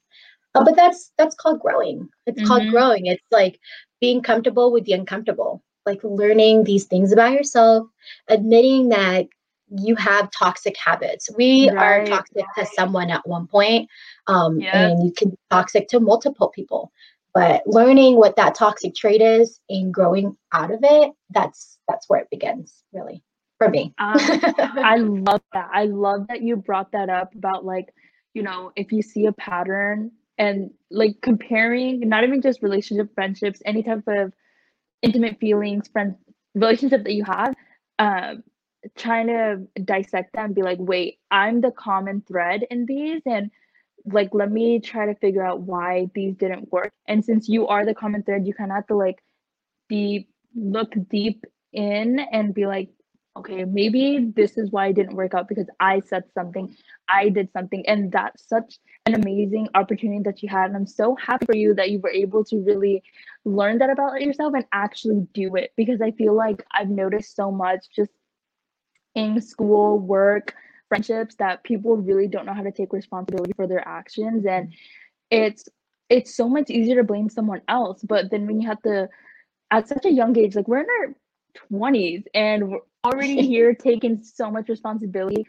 uh, 0.54 0.64
but 0.64 0.76
that's 0.76 1.12
that's 1.18 1.34
called 1.34 1.60
growing. 1.60 2.08
It's 2.26 2.38
mm-hmm. 2.38 2.46
called 2.46 2.68
growing. 2.68 3.06
It's 3.06 3.24
like 3.30 3.58
being 4.00 4.22
comfortable 4.22 4.72
with 4.72 4.84
the 4.84 4.92
uncomfortable, 4.92 5.62
like 5.86 6.00
learning 6.02 6.64
these 6.64 6.84
things 6.84 7.12
about 7.12 7.32
yourself, 7.32 7.86
admitting 8.28 8.88
that 8.90 9.26
you 9.78 9.94
have 9.96 10.30
toxic 10.30 10.76
habits. 10.76 11.30
We 11.36 11.70
right. 11.70 11.78
are 11.78 12.06
toxic 12.06 12.44
to 12.56 12.66
someone 12.74 13.10
at 13.10 13.26
one 13.26 13.46
point, 13.46 13.88
um, 14.26 14.60
yep. 14.60 14.74
and 14.74 15.04
you 15.04 15.12
can 15.12 15.30
be 15.30 15.38
toxic 15.50 15.88
to 15.88 16.00
multiple 16.00 16.48
people. 16.48 16.92
But 17.34 17.62
learning 17.66 18.16
what 18.16 18.36
that 18.36 18.54
toxic 18.54 18.94
trait 18.94 19.22
is 19.22 19.58
and 19.70 19.92
growing 19.92 20.36
out 20.52 20.70
of 20.70 20.80
it, 20.82 21.12
that's 21.30 21.78
that's 21.88 22.08
where 22.08 22.20
it 22.20 22.28
begins, 22.30 22.82
really, 22.92 23.22
for 23.56 23.70
me. 23.70 23.94
um, 23.98 24.16
I 24.18 24.96
love 24.96 25.40
that. 25.54 25.70
I 25.72 25.84
love 25.86 26.26
that 26.28 26.42
you 26.42 26.56
brought 26.56 26.92
that 26.92 27.08
up 27.08 27.34
about 27.34 27.64
like, 27.64 27.94
you 28.34 28.42
know, 28.42 28.72
if 28.76 28.92
you 28.92 29.00
see 29.00 29.24
a 29.24 29.32
pattern 29.32 30.10
and 30.38 30.70
like 30.90 31.16
comparing 31.22 32.08
not 32.08 32.24
even 32.24 32.40
just 32.40 32.62
relationship 32.62 33.08
friendships 33.14 33.62
any 33.64 33.82
type 33.82 34.02
of 34.06 34.32
intimate 35.02 35.38
feelings 35.38 35.88
friend 35.88 36.14
relationship 36.54 37.04
that 37.04 37.14
you 37.14 37.24
have 37.24 37.54
um 37.98 38.42
trying 38.96 39.26
to 39.28 39.60
dissect 39.84 40.34
and 40.36 40.54
be 40.54 40.62
like 40.62 40.78
wait 40.80 41.18
i'm 41.30 41.60
the 41.60 41.70
common 41.72 42.22
thread 42.26 42.64
in 42.70 42.86
these 42.86 43.22
and 43.26 43.50
like 44.06 44.30
let 44.32 44.50
me 44.50 44.80
try 44.80 45.06
to 45.06 45.14
figure 45.16 45.44
out 45.44 45.60
why 45.60 46.10
these 46.14 46.34
didn't 46.36 46.70
work. 46.72 46.92
And 47.06 47.24
since 47.24 47.48
you 47.48 47.68
are 47.68 47.84
the 47.84 47.94
common 47.94 48.22
thread 48.22 48.46
you 48.46 48.54
kind 48.54 48.70
of 48.70 48.76
have 48.76 48.86
to 48.88 48.96
like 48.96 49.22
be 49.88 50.28
look 50.54 50.92
deep 51.10 51.44
in 51.72 52.18
and 52.18 52.54
be 52.54 52.66
like 52.66 52.90
okay 53.36 53.64
maybe 53.64 54.30
this 54.36 54.58
is 54.58 54.70
why 54.70 54.88
it 54.88 54.94
didn't 54.94 55.16
work 55.16 55.34
out 55.34 55.48
because 55.48 55.66
i 55.80 56.00
said 56.00 56.22
something 56.34 56.74
i 57.08 57.28
did 57.28 57.50
something 57.52 57.86
and 57.86 58.12
that's 58.12 58.46
such 58.46 58.78
an 59.06 59.14
amazing 59.14 59.68
opportunity 59.74 60.22
that 60.22 60.42
you 60.42 60.48
had 60.48 60.66
and 60.66 60.76
i'm 60.76 60.86
so 60.86 61.16
happy 61.16 61.46
for 61.46 61.56
you 61.56 61.74
that 61.74 61.90
you 61.90 61.98
were 62.00 62.10
able 62.10 62.44
to 62.44 62.58
really 62.58 63.02
learn 63.44 63.78
that 63.78 63.90
about 63.90 64.20
yourself 64.20 64.52
and 64.54 64.66
actually 64.72 65.26
do 65.32 65.56
it 65.56 65.72
because 65.76 66.00
i 66.02 66.10
feel 66.12 66.34
like 66.34 66.62
i've 66.72 66.90
noticed 66.90 67.34
so 67.34 67.50
much 67.50 67.86
just 67.94 68.10
in 69.14 69.40
school 69.40 69.98
work 69.98 70.54
friendships 70.88 71.34
that 71.36 71.64
people 71.64 71.96
really 71.96 72.28
don't 72.28 72.44
know 72.44 72.54
how 72.54 72.62
to 72.62 72.72
take 72.72 72.92
responsibility 72.92 73.52
for 73.56 73.66
their 73.66 73.86
actions 73.88 74.44
and 74.44 74.74
it's 75.30 75.64
it's 76.10 76.36
so 76.36 76.46
much 76.46 76.68
easier 76.68 76.96
to 76.96 77.04
blame 77.04 77.30
someone 77.30 77.62
else 77.68 78.02
but 78.02 78.30
then 78.30 78.46
when 78.46 78.60
you 78.60 78.68
have 78.68 78.80
to 78.82 79.08
at 79.70 79.88
such 79.88 80.04
a 80.04 80.12
young 80.12 80.36
age 80.36 80.54
like 80.54 80.68
we're 80.68 80.80
in 80.80 80.86
our 81.00 81.14
20s 81.70 82.24
and 82.34 82.74
already 83.04 83.46
here 83.46 83.74
taking 83.74 84.22
so 84.22 84.50
much 84.50 84.68
responsibility 84.68 85.46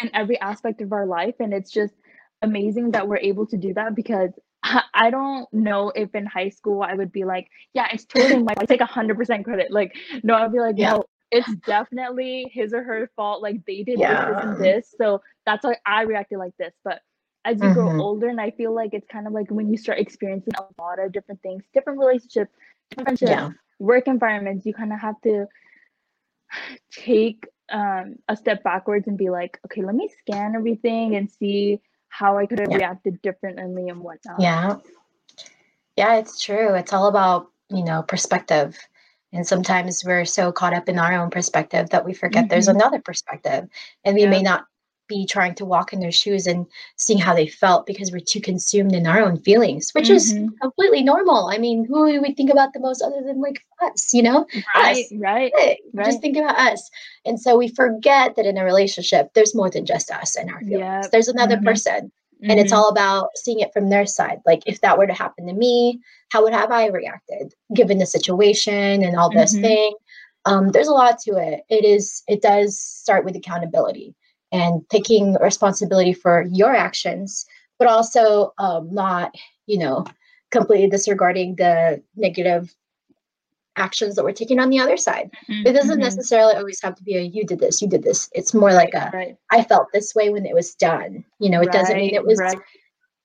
in 0.00 0.10
every 0.14 0.40
aspect 0.40 0.80
of 0.80 0.92
our 0.92 1.06
life 1.06 1.34
and 1.40 1.52
it's 1.52 1.70
just 1.70 1.94
amazing 2.42 2.90
that 2.90 3.06
we're 3.06 3.18
able 3.18 3.46
to 3.46 3.56
do 3.56 3.72
that 3.74 3.94
because 3.94 4.30
I 4.94 5.10
don't 5.10 5.52
know 5.52 5.90
if 5.94 6.14
in 6.14 6.26
high 6.26 6.48
school 6.48 6.82
I 6.82 6.94
would 6.94 7.12
be 7.12 7.24
like, 7.24 7.48
yeah, 7.74 7.88
it's 7.92 8.04
totally 8.06 8.42
my 8.42 8.54
I 8.56 8.64
take 8.64 8.80
hundred 8.80 9.16
percent 9.16 9.44
credit. 9.44 9.70
Like, 9.70 9.94
no, 10.22 10.34
I'd 10.34 10.52
be 10.52 10.60
like, 10.60 10.76
yeah. 10.78 10.92
no, 10.92 11.04
it's 11.30 11.52
definitely 11.66 12.50
his 12.52 12.72
or 12.72 12.82
her 12.82 13.10
fault. 13.14 13.42
Like 13.42 13.64
they 13.66 13.82
did 13.82 13.98
yeah. 13.98 14.26
this, 14.26 14.36
this, 14.36 14.44
and 14.44 14.64
this. 14.64 14.94
So 14.96 15.20
that's 15.44 15.64
why 15.64 15.76
I 15.84 16.02
reacted 16.02 16.38
like 16.38 16.56
this. 16.58 16.72
But 16.82 17.02
as 17.44 17.58
you 17.58 17.64
mm-hmm. 17.64 17.74
grow 17.74 18.00
older, 18.00 18.28
and 18.28 18.40
I 18.40 18.52
feel 18.52 18.74
like 18.74 18.94
it's 18.94 19.06
kind 19.10 19.26
of 19.26 19.32
like 19.32 19.50
when 19.50 19.68
you 19.70 19.76
start 19.76 19.98
experiencing 19.98 20.54
a 20.56 20.82
lot 20.82 20.98
of 20.98 21.12
different 21.12 21.42
things, 21.42 21.62
different 21.74 21.98
relationships, 21.98 22.52
different 22.90 23.18
friendships, 23.18 23.30
yeah. 23.30 23.50
work 23.78 24.06
environments, 24.06 24.64
you 24.64 24.72
kind 24.72 24.92
of 24.92 25.00
have 25.00 25.20
to 25.22 25.46
take 26.92 27.46
um, 27.70 28.16
a 28.28 28.36
step 28.36 28.62
backwards 28.62 29.06
and 29.08 29.18
be 29.18 29.30
like, 29.30 29.58
okay, 29.66 29.82
let 29.82 29.94
me 29.94 30.10
scan 30.20 30.54
everything 30.54 31.16
and 31.16 31.30
see 31.30 31.80
how 32.08 32.38
I 32.38 32.46
could 32.46 32.60
have 32.60 32.70
yeah. 32.70 32.76
reacted 32.76 33.20
differently 33.22 33.88
and 33.88 34.00
whatnot. 34.00 34.40
Yeah. 34.40 34.76
Yeah, 35.96 36.16
it's 36.16 36.42
true. 36.42 36.74
It's 36.74 36.92
all 36.92 37.06
about, 37.06 37.48
you 37.70 37.84
know, 37.84 38.02
perspective 38.02 38.78
and 39.34 39.46
sometimes 39.46 40.04
we're 40.04 40.24
so 40.24 40.52
caught 40.52 40.74
up 40.74 40.88
in 40.88 40.98
our 40.98 41.12
own 41.12 41.28
perspective 41.28 41.90
that 41.90 42.04
we 42.04 42.14
forget 42.14 42.44
mm-hmm. 42.44 42.50
there's 42.50 42.68
another 42.68 43.00
perspective. 43.00 43.68
And 44.04 44.14
we 44.14 44.22
yeah. 44.22 44.30
may 44.30 44.42
not 44.42 44.64
be 45.08 45.26
trying 45.26 45.54
to 45.56 45.64
walk 45.64 45.92
in 45.92 46.00
their 46.00 46.12
shoes 46.12 46.46
and 46.46 46.66
seeing 46.96 47.18
how 47.18 47.34
they 47.34 47.46
felt 47.46 47.86
because 47.86 48.10
we're 48.10 48.20
too 48.20 48.40
consumed 48.40 48.94
in 48.94 49.06
our 49.06 49.20
own 49.20 49.38
feelings, 49.38 49.90
which 49.92 50.06
mm-hmm. 50.06 50.14
is 50.14 50.50
completely 50.60 51.02
normal. 51.02 51.48
I 51.48 51.58
mean, 51.58 51.84
who 51.84 52.10
do 52.10 52.22
we 52.22 52.32
think 52.34 52.50
about 52.50 52.72
the 52.72 52.80
most 52.80 53.02
other 53.02 53.22
than 53.24 53.40
like 53.40 53.60
us, 53.82 54.12
you 54.12 54.22
know? 54.22 54.46
Right, 54.74 55.04
us. 55.04 55.12
right, 55.18 55.52
right. 55.92 56.06
Just 56.06 56.20
think 56.20 56.36
about 56.36 56.56
us. 56.58 56.90
And 57.24 57.40
so 57.40 57.56
we 57.56 57.68
forget 57.68 58.36
that 58.36 58.46
in 58.46 58.58
a 58.58 58.64
relationship, 58.64 59.30
there's 59.34 59.54
more 59.54 59.70
than 59.70 59.86
just 59.86 60.10
us 60.10 60.36
and 60.36 60.50
our 60.50 60.60
feelings. 60.60 61.04
Yep. 61.04 61.10
There's 61.10 61.28
another 61.28 61.56
mm-hmm. 61.56 61.66
person. 61.66 62.12
Mm-hmm. 62.42 62.50
And 62.50 62.60
it's 62.60 62.72
mm-hmm. 62.72 62.80
all 62.80 62.88
about 62.88 63.30
seeing 63.36 63.60
it 63.60 63.72
from 63.72 63.90
their 63.90 64.06
side. 64.06 64.40
Like 64.44 64.62
if 64.66 64.80
that 64.80 64.98
were 64.98 65.06
to 65.06 65.14
happen 65.14 65.46
to 65.46 65.52
me, 65.52 66.00
how 66.30 66.42
would 66.42 66.52
have 66.52 66.70
I 66.70 66.88
reacted 66.88 67.54
given 67.74 67.98
the 67.98 68.06
situation 68.06 69.04
and 69.04 69.16
all 69.16 69.30
this 69.30 69.52
mm-hmm. 69.52 69.62
thing? 69.62 69.94
Um, 70.46 70.68
there's 70.70 70.88
a 70.88 70.92
lot 70.92 71.18
to 71.20 71.36
it. 71.36 71.62
It 71.70 71.84
is, 71.84 72.22
it 72.28 72.42
does 72.42 72.78
start 72.78 73.24
with 73.24 73.36
accountability 73.36 74.14
and 74.54 74.88
taking 74.88 75.34
responsibility 75.40 76.12
for 76.12 76.44
your 76.52 76.72
actions, 76.72 77.44
but 77.76 77.88
also 77.88 78.52
um, 78.58 78.88
not, 78.94 79.34
you 79.66 79.76
know, 79.76 80.06
completely 80.52 80.88
disregarding 80.88 81.56
the 81.56 82.00
negative 82.14 82.72
actions 83.74 84.14
that 84.14 84.24
we're 84.24 84.30
taking 84.30 84.60
on 84.60 84.70
the 84.70 84.78
other 84.78 84.96
side. 84.96 85.28
Mm-hmm. 85.50 85.66
It 85.66 85.72
doesn't 85.72 85.94
mm-hmm. 85.96 86.04
necessarily 86.04 86.54
always 86.54 86.80
have 86.82 86.94
to 86.94 87.02
be 87.02 87.16
a 87.16 87.22
you 87.22 87.44
did 87.44 87.58
this, 87.58 87.82
you 87.82 87.88
did 87.88 88.04
this. 88.04 88.30
It's 88.32 88.54
more 88.54 88.72
like 88.72 88.94
a 88.94 89.10
right. 89.12 89.36
I 89.50 89.64
felt 89.64 89.88
this 89.92 90.14
way 90.14 90.30
when 90.30 90.46
it 90.46 90.54
was 90.54 90.76
done. 90.76 91.24
You 91.40 91.50
know, 91.50 91.60
it 91.60 91.66
right. 91.66 91.72
doesn't 91.72 91.96
mean 91.96 92.14
it 92.14 92.24
was 92.24 92.38
right. 92.38 92.56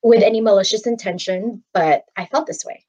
with 0.02 0.24
any 0.24 0.40
malicious 0.40 0.88
intention, 0.88 1.62
but 1.72 2.06
I 2.16 2.26
felt 2.26 2.48
this 2.48 2.64
way. 2.64 2.84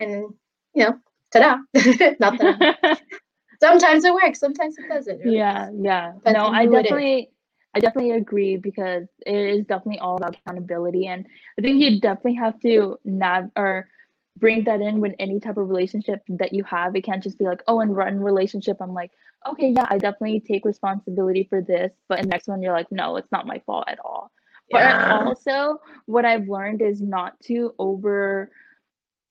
And 0.00 0.34
you 0.74 0.84
know, 0.84 0.98
ta-da. 1.32 1.56
Not 2.20 2.38
that 2.38 3.00
sometimes 3.62 4.04
it 4.04 4.12
works, 4.12 4.38
sometimes 4.38 4.76
it 4.76 4.86
doesn't. 4.86 5.20
Really. 5.20 5.38
Yeah, 5.38 5.70
yeah. 5.74 6.12
Depends 6.16 6.36
no, 6.36 6.48
I 6.48 6.66
definitely 6.66 7.30
I 7.74 7.80
definitely 7.80 8.12
agree 8.12 8.56
because 8.56 9.06
it 9.26 9.34
is 9.34 9.66
definitely 9.66 10.00
all 10.00 10.16
about 10.16 10.36
accountability 10.36 11.06
and 11.06 11.26
I 11.58 11.62
think 11.62 11.80
you 11.80 12.00
definitely 12.00 12.34
have 12.34 12.58
to 12.60 12.98
nav 13.04 13.50
or 13.56 13.88
bring 14.36 14.64
that 14.64 14.80
in 14.80 15.00
with 15.00 15.14
any 15.18 15.38
type 15.38 15.56
of 15.56 15.68
relationship 15.68 16.22
that 16.28 16.52
you 16.52 16.64
have. 16.64 16.96
It 16.96 17.02
can't 17.02 17.22
just 17.22 17.38
be 17.38 17.44
like, 17.44 17.62
oh, 17.68 17.80
in 17.80 17.94
one 17.94 18.20
relationship, 18.20 18.78
I'm 18.80 18.94
like, 18.94 19.12
okay, 19.46 19.70
yeah, 19.70 19.86
I 19.88 19.98
definitely 19.98 20.40
take 20.40 20.64
responsibility 20.64 21.46
for 21.48 21.60
this. 21.60 21.92
But 22.08 22.18
in 22.18 22.24
the 22.24 22.30
next 22.30 22.48
one, 22.48 22.62
you're 22.62 22.72
like, 22.72 22.90
no, 22.90 23.16
it's 23.16 23.30
not 23.30 23.46
my 23.46 23.60
fault 23.66 23.84
at 23.88 23.98
all. 24.00 24.30
Yeah. 24.70 25.18
But 25.18 25.26
also, 25.26 25.80
what 26.06 26.24
I've 26.24 26.48
learned 26.48 26.82
is 26.82 27.00
not 27.00 27.38
to 27.42 27.74
over 27.78 28.50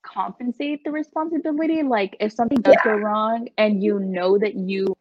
compensate 0.04 0.84
the 0.84 0.92
responsibility. 0.92 1.84
Like, 1.84 2.16
if 2.20 2.32
something 2.32 2.62
does 2.62 2.76
yeah. 2.86 2.92
go 2.94 2.98
wrong 2.98 3.50
and 3.58 3.82
you 3.84 4.00
know 4.00 4.38
that 4.38 4.56
you 4.56 4.96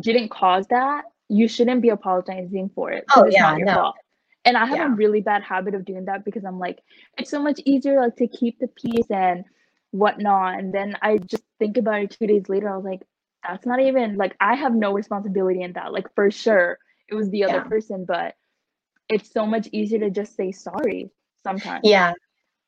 didn't 0.00 0.30
cause 0.30 0.66
that, 0.68 1.04
you 1.32 1.48
shouldn't 1.48 1.80
be 1.80 1.88
apologizing 1.88 2.70
for 2.74 2.90
it. 2.90 3.04
Oh, 3.16 3.26
yeah, 3.26 3.56
no. 3.56 3.74
Fault. 3.74 3.96
And 4.44 4.56
I 4.56 4.66
have 4.66 4.76
yeah. 4.76 4.92
a 4.92 4.94
really 4.94 5.20
bad 5.20 5.42
habit 5.42 5.74
of 5.74 5.84
doing 5.84 6.04
that 6.06 6.24
because 6.24 6.44
I'm 6.44 6.58
like, 6.58 6.80
it's 7.16 7.30
so 7.30 7.40
much 7.40 7.60
easier 7.64 8.00
like 8.00 8.16
to 8.16 8.26
keep 8.26 8.58
the 8.58 8.68
peace 8.68 9.10
and 9.10 9.44
whatnot. 9.92 10.58
And 10.58 10.74
then 10.74 10.96
I 11.00 11.18
just 11.18 11.44
think 11.58 11.76
about 11.76 12.02
it 12.02 12.10
two 12.10 12.26
days 12.26 12.48
later. 12.48 12.68
I 12.68 12.76
was 12.76 12.84
like, 12.84 13.02
that's 13.46 13.64
not 13.64 13.80
even 13.80 14.16
like 14.16 14.36
I 14.40 14.54
have 14.56 14.74
no 14.74 14.92
responsibility 14.92 15.62
in 15.62 15.72
that. 15.74 15.92
Like 15.92 16.12
for 16.14 16.30
sure, 16.30 16.78
it 17.08 17.14
was 17.14 17.30
the 17.30 17.44
other 17.44 17.58
yeah. 17.58 17.64
person, 17.64 18.04
but 18.04 18.34
it's 19.08 19.32
so 19.32 19.46
much 19.46 19.68
easier 19.72 20.00
to 20.00 20.10
just 20.10 20.36
say 20.36 20.52
sorry 20.52 21.10
sometimes. 21.42 21.82
Yeah. 21.84 22.12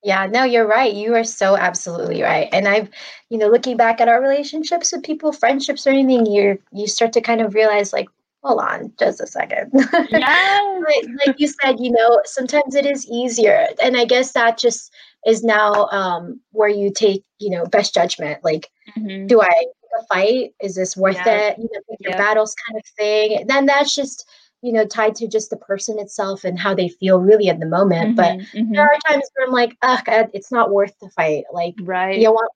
Yeah, 0.05 0.27
no, 0.27 0.45
you're 0.45 0.69
right. 0.69 0.93
You 0.93 1.15
are 1.15 1.25
so 1.25 1.57
absolutely 1.57 2.21
right. 2.23 2.51
And 2.53 2.69
I've, 2.69 2.91
you 3.31 3.39
know, 3.39 3.49
looking 3.49 3.79
back 3.79 4.03
at 4.03 4.09
our 4.09 4.21
relationships 4.21 4.93
with 4.93 5.03
people, 5.03 5.33
friendships 5.33 5.87
or 5.87 5.91
anything, 5.91 6.27
you 6.27 6.59
you 6.73 6.87
start 6.87 7.15
to 7.15 7.23
kind 7.23 7.41
of 7.41 7.55
realize 7.55 7.91
like, 7.91 8.09
hold 8.45 8.61
on 8.61 8.93
just 8.99 9.21
a 9.21 9.27
second. 9.27 9.73
Yes. 10.11 10.85
like, 10.87 11.27
like, 11.27 11.41
you 11.41 11.49
said, 11.49 11.81
you 11.81 11.91
know, 11.91 12.21
sometimes 12.25 12.75
it 12.75 12.85
is 12.85 13.07
easier. 13.09 13.67
And 13.83 13.97
I 13.97 14.05
guess 14.05 14.33
that 14.33 14.59
just 14.59 14.93
is 15.27 15.43
now 15.43 15.87
um, 15.87 16.41
where 16.53 16.69
you 16.69 16.93
take, 16.93 17.25
you 17.39 17.51
know, 17.51 17.65
best 17.65 17.95
judgment. 17.95 18.45
Like, 18.45 18.71
mm-hmm. 18.97 19.27
do 19.27 19.41
I 19.41 19.65
fight? 20.13 20.55
Is 20.61 20.75
this 20.75 20.97
worth 20.97 21.17
yeah. 21.17 21.49
it? 21.49 21.59
You 21.59 21.65
know, 21.73 21.97
your 22.01 22.13
yeah. 22.13 22.19
battles 22.19 22.55
kind 22.69 22.79
of 22.79 22.87
thing. 22.99 23.47
Then 23.47 23.67
that's 23.67 23.95
just, 23.95 24.29
you 24.63 24.73
know, 24.73 24.87
tied 24.87 25.15
to 25.17 25.29
just 25.29 25.51
the 25.51 25.57
person 25.57 25.99
itself 25.99 26.45
and 26.45 26.59
how 26.59 26.75
they 26.75 26.89
feel 26.89 27.21
really 27.21 27.49
at 27.49 27.61
the 27.61 27.67
moment. 27.67 28.09
Mm-hmm, 28.09 28.17
but 28.17 28.39
mm-hmm. 28.39 28.73
there 28.73 28.85
are 28.85 28.99
times 29.09 29.25
where 29.35 29.47
I'm 29.47 29.53
like, 29.53 29.77
ugh, 29.83 30.05
it's 30.35 30.53
not 30.53 30.73
worth 30.73 30.95
the 31.01 31.09
fight. 31.11 31.45
Like, 31.53 31.75
right. 31.83 32.19
You 32.19 32.25
know 32.25 32.33
what? 32.33 32.51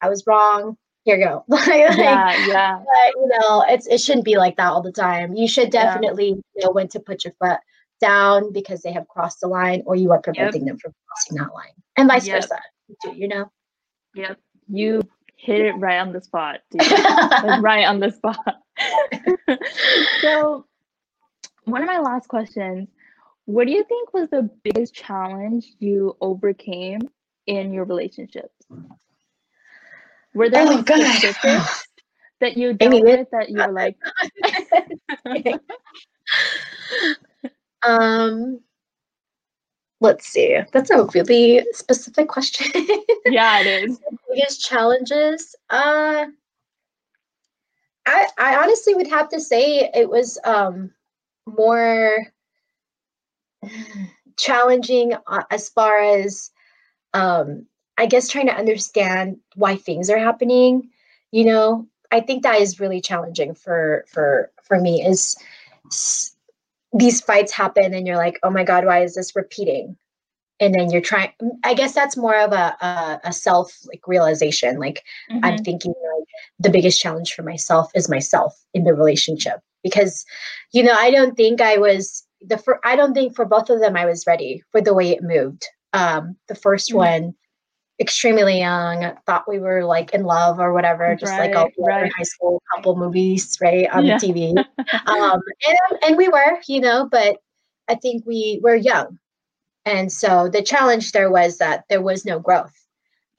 I 0.00 0.08
was 0.08 0.22
wrong 0.26 0.76
here 1.04 1.18
you 1.18 1.24
go. 1.24 1.44
like, 1.48 1.68
yeah, 1.68 2.46
yeah. 2.46 2.78
But, 2.78 3.14
you 3.14 3.28
know, 3.38 3.64
it's 3.68 3.86
it 3.86 4.00
shouldn't 4.00 4.24
be 4.24 4.36
like 4.36 4.56
that 4.56 4.68
all 4.68 4.82
the 4.82 4.92
time. 4.92 5.34
You 5.34 5.46
should 5.46 5.70
definitely 5.70 6.42
yeah. 6.54 6.64
know 6.64 6.72
when 6.72 6.88
to 6.88 7.00
put 7.00 7.24
your 7.24 7.34
foot 7.34 7.58
down 8.00 8.52
because 8.52 8.82
they 8.82 8.92
have 8.92 9.06
crossed 9.08 9.40
the 9.40 9.46
line, 9.46 9.82
or 9.86 9.96
you 9.96 10.10
are 10.12 10.20
preventing 10.20 10.62
yep. 10.62 10.72
them 10.72 10.78
from 10.78 10.92
crossing 11.06 11.36
that 11.38 11.54
line, 11.54 11.72
and 11.96 12.08
vice 12.08 12.26
yep. 12.26 12.42
versa. 12.42 12.58
You 13.14 13.28
know. 13.28 13.50
Yep, 14.14 14.38
you 14.68 15.02
hit 15.36 15.60
it 15.60 15.72
right 15.72 15.98
on 15.98 16.12
the 16.12 16.20
spot, 16.20 16.60
like 16.72 17.62
right 17.62 17.84
on 17.84 18.00
the 18.00 18.10
spot. 18.10 18.62
so, 20.20 20.66
one 21.64 21.82
of 21.82 21.86
my 21.86 21.98
last 21.98 22.28
questions: 22.28 22.88
What 23.44 23.66
do 23.66 23.72
you 23.72 23.84
think 23.84 24.14
was 24.14 24.30
the 24.30 24.48
biggest 24.62 24.94
challenge 24.94 25.66
you 25.80 26.16
overcame 26.20 27.00
in 27.46 27.72
your 27.72 27.84
relationships? 27.84 28.54
Were 30.34 30.50
there 30.50 30.66
oh, 30.66 30.82
statistics 30.82 31.86
that 32.40 32.56
you 32.56 32.72
dealt 32.74 33.02
with 33.02 33.28
that 33.30 33.48
you 33.48 33.56
were 33.58 33.72
like? 33.72 33.96
um, 37.86 38.60
let's 40.00 40.26
see. 40.26 40.58
That's 40.72 40.90
a 40.90 41.04
really 41.14 41.64
specific 41.72 42.28
question. 42.28 42.66
yeah, 43.26 43.60
it 43.60 43.84
is. 43.84 44.00
biggest 44.28 44.60
challenges. 44.60 45.54
Uh, 45.70 46.26
I 48.06 48.28
I 48.38 48.56
honestly 48.56 48.94
would 48.94 49.08
have 49.08 49.28
to 49.30 49.40
say 49.40 49.90
it 49.94 50.08
was 50.08 50.38
um 50.44 50.90
more 51.46 52.26
challenging 54.36 55.14
uh, 55.26 55.44
as 55.50 55.68
far 55.68 56.00
as 56.00 56.50
um 57.12 57.66
I 57.98 58.06
guess 58.06 58.28
trying 58.28 58.46
to 58.46 58.54
understand 58.54 59.38
why 59.54 59.76
things 59.76 60.10
are 60.10 60.18
happening, 60.18 60.90
you 61.30 61.44
know, 61.44 61.86
I 62.10 62.20
think 62.20 62.42
that 62.42 62.60
is 62.60 62.80
really 62.80 63.00
challenging 63.00 63.54
for 63.54 64.04
for 64.08 64.50
for 64.62 64.80
me 64.80 65.04
is 65.04 65.36
these 66.94 67.20
fights 67.20 67.52
happen 67.52 67.92
and 67.92 68.06
you're 68.06 68.16
like, 68.16 68.38
oh 68.42 68.50
my 68.50 68.64
God, 68.64 68.86
why 68.86 69.02
is 69.02 69.14
this 69.14 69.34
repeating? 69.34 69.96
And 70.60 70.72
then 70.72 70.90
you're 70.90 71.00
trying, 71.00 71.32
I 71.64 71.74
guess 71.74 71.92
that's 71.92 72.16
more 72.16 72.38
of 72.38 72.52
a, 72.52 72.76
a, 72.80 73.20
a 73.24 73.32
self 73.32 73.76
like 73.86 74.06
realization. 74.06 74.78
Like 74.78 75.02
mm-hmm. 75.30 75.44
I'm 75.44 75.58
thinking 75.58 75.92
like 76.16 76.28
the 76.60 76.70
biggest 76.70 77.00
challenge 77.00 77.34
for 77.34 77.42
myself 77.42 77.90
is 77.96 78.08
myself 78.08 78.56
in 78.72 78.84
the 78.84 78.94
relationship 78.94 79.60
because, 79.82 80.24
you 80.72 80.84
know, 80.84 80.94
I 80.94 81.10
don't 81.10 81.36
think 81.36 81.60
I 81.60 81.76
was 81.76 82.24
the, 82.40 82.56
for, 82.56 82.78
I 82.84 82.94
don't 82.94 83.14
think 83.14 83.34
for 83.34 83.44
both 83.44 83.68
of 83.68 83.80
them, 83.80 83.96
I 83.96 84.06
was 84.06 84.26
ready 84.26 84.62
for 84.70 84.80
the 84.80 84.94
way 84.94 85.10
it 85.10 85.22
moved. 85.22 85.66
Um, 85.92 86.36
the 86.46 86.54
1st 86.54 86.90
mm-hmm. 86.90 86.96
one, 86.96 87.34
extremely 88.00 88.58
young, 88.58 89.12
thought 89.26 89.48
we 89.48 89.58
were 89.58 89.84
like 89.84 90.12
in 90.14 90.24
love 90.24 90.58
or 90.58 90.72
whatever, 90.72 91.14
just 91.14 91.32
right, 91.32 91.54
like 91.54 91.56
all 91.78 91.86
right. 91.86 92.12
high 92.16 92.24
school 92.24 92.62
couple 92.74 92.96
movies, 92.96 93.56
right, 93.60 93.88
on 93.90 94.04
yeah. 94.04 94.18
the 94.18 94.26
TV. 94.26 94.56
um, 95.06 95.40
and, 95.66 95.98
and 96.02 96.16
we 96.16 96.28
were, 96.28 96.58
you 96.66 96.80
know, 96.80 97.08
but 97.10 97.38
I 97.88 97.94
think 97.94 98.24
we 98.26 98.60
were 98.62 98.74
young. 98.74 99.18
And 99.84 100.10
so 100.10 100.48
the 100.48 100.62
challenge 100.62 101.12
there 101.12 101.30
was 101.30 101.58
that 101.58 101.84
there 101.88 102.02
was 102.02 102.24
no 102.24 102.40
growth. 102.40 102.74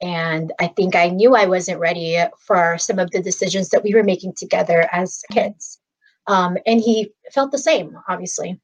And 0.00 0.52
I 0.60 0.68
think 0.68 0.94
I 0.94 1.08
knew 1.08 1.34
I 1.34 1.46
wasn't 1.46 1.80
ready 1.80 2.22
for 2.38 2.76
some 2.78 2.98
of 2.98 3.10
the 3.10 3.22
decisions 3.22 3.70
that 3.70 3.82
we 3.82 3.94
were 3.94 4.04
making 4.04 4.34
together 4.36 4.88
as 4.92 5.22
kids. 5.32 5.80
Um, 6.26 6.58
and 6.66 6.80
he 6.80 7.12
felt 7.32 7.50
the 7.50 7.58
same, 7.58 7.96
obviously. 8.08 8.60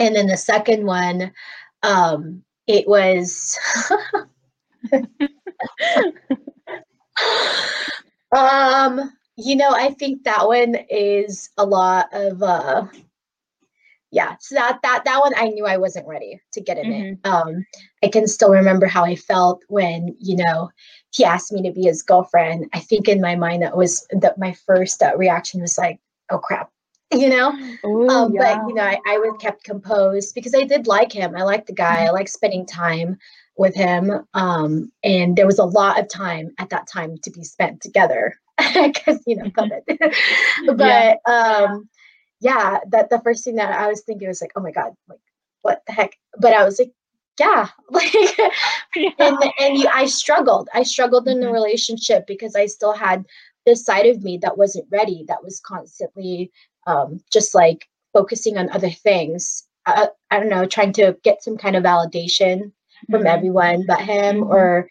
And 0.00 0.16
then 0.16 0.26
the 0.26 0.36
second 0.36 0.86
one, 0.86 1.32
um, 1.82 2.42
it 2.66 2.88
was 2.88 3.58
um, 8.32 9.12
you 9.36 9.56
know, 9.56 9.70
I 9.70 9.90
think 9.98 10.24
that 10.24 10.46
one 10.46 10.76
is 10.90 11.50
a 11.56 11.64
lot 11.64 12.08
of 12.12 12.42
uh 12.42 12.86
yeah, 14.12 14.36
so 14.40 14.54
that 14.54 14.78
that 14.82 15.04
that 15.04 15.20
one 15.20 15.34
I 15.36 15.48
knew 15.48 15.66
I 15.66 15.76
wasn't 15.76 16.06
ready 16.06 16.40
to 16.52 16.60
get 16.60 16.78
in 16.78 16.86
mm-hmm. 16.86 17.12
it. 17.12 17.18
Um 17.28 17.66
I 18.02 18.08
can 18.08 18.26
still 18.26 18.50
remember 18.50 18.86
how 18.86 19.04
I 19.04 19.16
felt 19.16 19.62
when, 19.68 20.16
you 20.18 20.36
know, 20.36 20.70
he 21.10 21.24
asked 21.24 21.52
me 21.52 21.62
to 21.62 21.72
be 21.72 21.82
his 21.82 22.02
girlfriend. 22.02 22.68
I 22.72 22.80
think 22.80 23.08
in 23.08 23.20
my 23.20 23.36
mind 23.36 23.62
that 23.62 23.76
was 23.76 24.06
that 24.10 24.38
my 24.38 24.54
first 24.66 25.02
uh, 25.02 25.12
reaction 25.16 25.60
was 25.60 25.76
like, 25.76 26.00
oh 26.30 26.38
crap, 26.38 26.70
you 27.12 27.28
know 27.28 27.52
Ooh, 27.84 28.08
um, 28.08 28.34
yeah. 28.34 28.58
but 28.58 28.68
you 28.68 28.74
know 28.74 28.82
I, 28.82 28.98
I 29.06 29.18
would 29.18 29.38
kept 29.38 29.62
composed 29.62 30.34
because 30.34 30.54
i 30.56 30.64
did 30.64 30.88
like 30.88 31.12
him 31.12 31.36
i 31.36 31.42
liked 31.42 31.68
the 31.68 31.72
guy 31.72 31.98
mm-hmm. 31.98 32.08
i 32.08 32.10
like 32.10 32.28
spending 32.28 32.66
time 32.66 33.18
with 33.56 33.74
him. 33.74 34.26
Um, 34.34 34.92
and 35.02 35.36
there 35.36 35.46
was 35.46 35.58
a 35.58 35.64
lot 35.64 35.98
of 35.98 36.08
time 36.08 36.52
at 36.58 36.70
that 36.70 36.86
time 36.86 37.16
to 37.22 37.30
be 37.30 37.44
spent 37.44 37.80
together 37.80 38.34
because, 38.58 39.22
you 39.26 39.36
know, 39.36 39.50
COVID. 39.50 39.82
but 40.76 40.78
yeah. 40.78 41.16
Um, 41.26 41.88
yeah, 42.40 42.80
that 42.90 43.10
the 43.10 43.20
first 43.20 43.44
thing 43.44 43.56
that 43.56 43.72
I 43.72 43.88
was 43.88 44.02
thinking 44.02 44.28
was 44.28 44.40
like, 44.40 44.52
oh 44.56 44.60
my 44.60 44.70
God, 44.70 44.92
like, 45.08 45.20
what 45.62 45.82
the 45.86 45.92
heck? 45.92 46.12
But 46.38 46.52
I 46.52 46.64
was 46.64 46.78
like, 46.78 46.92
yeah, 47.40 47.68
like, 47.90 48.14
yeah. 48.94 49.10
and 49.18 49.38
and 49.58 49.76
you, 49.78 49.88
I 49.92 50.06
struggled. 50.06 50.68
I 50.74 50.82
struggled 50.82 51.28
in 51.28 51.40
the 51.40 51.46
mm-hmm. 51.46 51.54
relationship 51.54 52.26
because 52.26 52.54
I 52.54 52.66
still 52.66 52.92
had 52.92 53.24
this 53.64 53.84
side 53.84 54.06
of 54.06 54.22
me 54.22 54.38
that 54.38 54.58
wasn't 54.58 54.86
ready. 54.90 55.24
That 55.28 55.42
was 55.42 55.60
constantly 55.60 56.50
um, 56.86 57.20
just 57.32 57.54
like 57.54 57.88
focusing 58.12 58.56
on 58.56 58.70
other 58.70 58.90
things. 58.90 59.66
I, 59.86 60.08
I 60.30 60.38
don't 60.38 60.48
know, 60.48 60.66
trying 60.66 60.92
to 60.94 61.16
get 61.22 61.42
some 61.42 61.56
kind 61.56 61.76
of 61.76 61.84
validation 61.84 62.72
from 63.10 63.20
mm-hmm. 63.20 63.26
everyone 63.26 63.84
but 63.86 64.00
him 64.00 64.36
mm-hmm. 64.36 64.50
or 64.50 64.88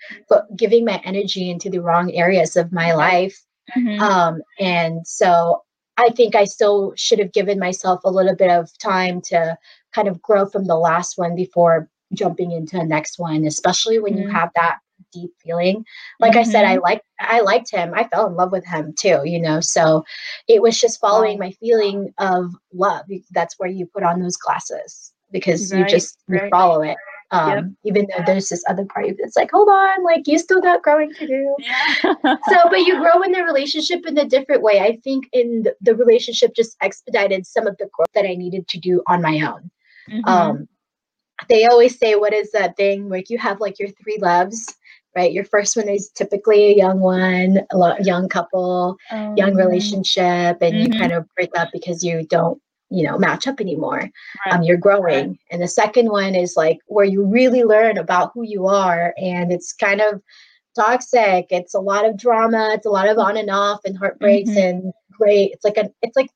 giving 0.55 0.85
my 0.85 1.01
energy 1.03 1.49
into 1.49 1.69
the 1.69 1.81
wrong 1.81 2.11
areas 2.11 2.55
of 2.55 2.71
my 2.71 2.93
life 2.93 3.37
mm-hmm. 3.75 4.01
um, 4.01 4.41
and 4.59 5.05
so 5.05 5.61
i 5.97 6.09
think 6.15 6.35
i 6.35 6.43
still 6.43 6.93
should 6.95 7.19
have 7.19 7.33
given 7.33 7.59
myself 7.59 8.01
a 8.03 8.11
little 8.11 8.35
bit 8.35 8.49
of 8.49 8.69
time 8.77 9.21
to 9.21 9.57
kind 9.93 10.07
of 10.07 10.21
grow 10.21 10.45
from 10.45 10.65
the 10.65 10.77
last 10.77 11.17
one 11.17 11.35
before 11.35 11.89
jumping 12.13 12.51
into 12.51 12.77
the 12.77 12.85
next 12.85 13.19
one 13.19 13.45
especially 13.45 13.99
when 13.99 14.17
you 14.17 14.25
mm-hmm. 14.25 14.35
have 14.35 14.49
that 14.55 14.79
deep 15.11 15.31
feeling 15.41 15.83
like 16.19 16.35
i 16.35 16.43
said 16.43 16.65
i 16.65 16.73
mm-hmm. 16.73 16.83
like 16.83 17.01
i 17.19 17.39
liked 17.41 17.71
him 17.71 17.93
i 17.95 18.03
fell 18.05 18.27
in 18.27 18.35
love 18.35 18.51
with 18.51 18.65
him 18.65 18.93
too 18.97 19.21
you 19.23 19.41
know 19.41 19.59
so 19.59 20.03
it 20.47 20.61
was 20.61 20.79
just 20.79 20.99
following 20.99 21.39
my 21.39 21.51
feeling 21.51 22.13
of 22.17 22.53
love 22.73 23.05
that's 23.31 23.55
where 23.57 23.69
you 23.69 23.85
put 23.85 24.03
on 24.03 24.21
those 24.21 24.37
glasses 24.37 25.13
because 25.31 25.73
right, 25.73 25.79
you 25.79 25.85
just 25.85 26.17
you 26.27 26.37
right. 26.37 26.51
follow 26.51 26.81
it 26.81 26.97
um, 27.31 27.49
yep. 27.49 27.65
even 27.83 28.07
though 28.07 28.23
there's 28.25 28.49
this 28.49 28.63
other 28.69 28.85
part 28.85 29.09
of 29.09 29.15
it's 29.19 29.35
like, 29.35 29.51
hold 29.51 29.67
on, 29.67 30.03
like 30.03 30.27
you 30.27 30.37
still 30.37 30.61
got 30.61 30.83
growing 30.83 31.13
to 31.13 31.27
do. 31.27 31.55
Yeah. 31.59 32.13
so, 32.23 32.69
but 32.69 32.81
you 32.81 32.99
grow 32.99 33.21
in 33.21 33.31
the 33.31 33.43
relationship 33.43 34.05
in 34.05 34.17
a 34.17 34.25
different 34.25 34.61
way. 34.61 34.79
I 34.79 34.97
think 35.03 35.27
in 35.33 35.63
the, 35.63 35.75
the, 35.81 35.95
relationship 35.95 36.53
just 36.55 36.77
expedited 36.81 37.45
some 37.47 37.65
of 37.67 37.77
the 37.77 37.89
growth 37.93 38.09
that 38.13 38.25
I 38.25 38.35
needed 38.35 38.67
to 38.67 38.79
do 38.79 39.01
on 39.07 39.21
my 39.21 39.41
own. 39.41 39.71
Mm-hmm. 40.09 40.27
Um, 40.27 40.67
they 41.49 41.65
always 41.65 41.97
say, 41.97 42.15
what 42.15 42.33
is 42.33 42.51
that 42.51 42.77
thing? 42.77 43.09
Like 43.09 43.29
you 43.29 43.37
have 43.39 43.59
like 43.59 43.79
your 43.79 43.89
three 43.89 44.17
loves, 44.21 44.75
right? 45.15 45.31
Your 45.31 45.45
first 45.45 45.75
one 45.75 45.89
is 45.89 46.09
typically 46.09 46.71
a 46.71 46.75
young 46.75 46.99
one, 46.99 47.61
a 47.71 48.03
young 48.03 48.29
couple, 48.29 48.97
um, 49.11 49.35
young 49.35 49.55
relationship, 49.55 50.57
and 50.61 50.75
mm-hmm. 50.75 50.93
you 50.93 50.99
kind 50.99 51.11
of 51.11 51.27
break 51.35 51.49
up 51.57 51.69
because 51.73 52.03
you 52.03 52.25
don't 52.27 52.61
you 52.95 53.03
know 53.03 53.17
match 53.17 53.47
up 53.47 53.59
anymore 53.59 54.09
right. 54.45 54.53
um, 54.53 54.63
you're 54.63 54.77
growing 54.77 55.29
right. 55.29 55.39
and 55.51 55.61
the 55.61 55.67
second 55.67 56.09
one 56.09 56.33
is 56.33 56.55
like 56.55 56.79
where 56.87 57.05
you 57.05 57.25
really 57.25 57.63
learn 57.63 57.97
about 57.97 58.31
who 58.33 58.43
you 58.43 58.67
are 58.67 59.13
and 59.17 59.51
it's 59.51 59.73
kind 59.73 60.01
of 60.01 60.21
toxic 60.75 61.47
it's 61.49 61.73
a 61.73 61.79
lot 61.79 62.05
of 62.05 62.17
drama 62.17 62.71
it's 62.73 62.85
a 62.85 62.89
lot 62.89 63.09
of 63.09 63.17
on 63.17 63.37
and 63.37 63.49
off 63.49 63.79
and 63.85 63.97
heartbreaks 63.97 64.49
mm-hmm. 64.49 64.59
and 64.59 64.93
great 65.11 65.51
it's 65.51 65.63
like 65.63 65.77
a 65.77 65.89
it's 66.01 66.15
like 66.15 66.29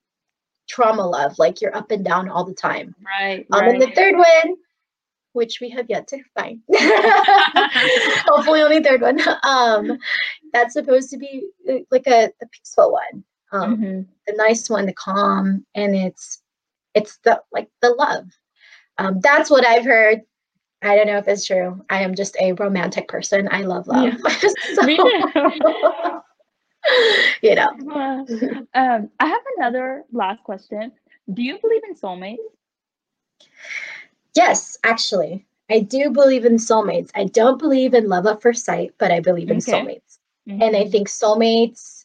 trauma 0.67 1.05
love 1.05 1.33
like 1.39 1.61
you're 1.61 1.75
up 1.75 1.91
and 1.91 2.05
down 2.05 2.29
all 2.29 2.43
the 2.43 2.53
time 2.53 2.93
right, 3.05 3.45
um, 3.51 3.61
right. 3.61 3.73
and 3.73 3.81
the 3.81 3.91
third 3.91 4.15
one 4.15 4.55
which 5.33 5.59
we 5.61 5.69
have 5.69 5.85
yet 5.89 6.07
to 6.07 6.21
find 6.37 6.59
hopefully 8.27 8.61
only 8.61 8.81
third 8.81 9.01
one 9.01 9.19
um 9.43 9.97
that's 10.53 10.73
supposed 10.73 11.09
to 11.09 11.17
be 11.17 11.47
uh, 11.69 11.75
like 11.91 12.07
a, 12.07 12.25
a 12.41 12.47
peaceful 12.51 12.91
one 12.91 13.23
um, 13.51 13.77
mm-hmm. 13.77 14.01
the 14.27 14.33
nice 14.35 14.69
one, 14.69 14.85
the 14.85 14.93
calm, 14.93 15.65
and 15.75 15.95
it's 15.95 16.38
it's 16.93 17.17
the 17.23 17.41
like 17.51 17.69
the 17.81 17.89
love. 17.89 18.25
Um, 18.97 19.19
that's 19.21 19.49
what 19.49 19.65
I've 19.65 19.85
heard. 19.85 20.21
I 20.81 20.95
don't 20.95 21.07
know 21.07 21.17
if 21.17 21.27
it's 21.27 21.45
true. 21.45 21.83
I 21.89 22.03
am 22.03 22.15
just 22.15 22.37
a 22.39 22.53
romantic 22.53 23.07
person. 23.07 23.49
I 23.51 23.61
love 23.61 23.87
love. 23.87 24.05
Yeah. 24.05 24.17
so, 24.73 24.81
Me 24.85 24.97
too. 24.97 25.23
you 27.41 27.55
know. 27.55 27.69
um, 28.73 29.09
I 29.19 29.25
have 29.25 29.41
another 29.57 30.03
last 30.11 30.43
question. 30.43 30.91
Do 31.33 31.41
you 31.41 31.59
believe 31.61 31.81
in 31.87 31.95
soulmates? 31.95 32.37
Yes, 34.35 34.77
actually. 34.83 35.45
I 35.69 35.81
do 35.81 36.09
believe 36.09 36.45
in 36.45 36.55
soulmates. 36.55 37.11
I 37.13 37.25
don't 37.25 37.59
believe 37.59 37.93
in 37.93 38.07
love 38.07 38.25
at 38.25 38.41
first 38.41 38.65
sight, 38.65 38.93
but 38.97 39.11
I 39.11 39.19
believe 39.19 39.51
in 39.51 39.57
okay. 39.57 39.71
soulmates. 39.71 40.17
Mm-hmm. 40.47 40.61
And 40.61 40.75
I 40.75 40.89
think 40.89 41.07
soulmates 41.07 41.98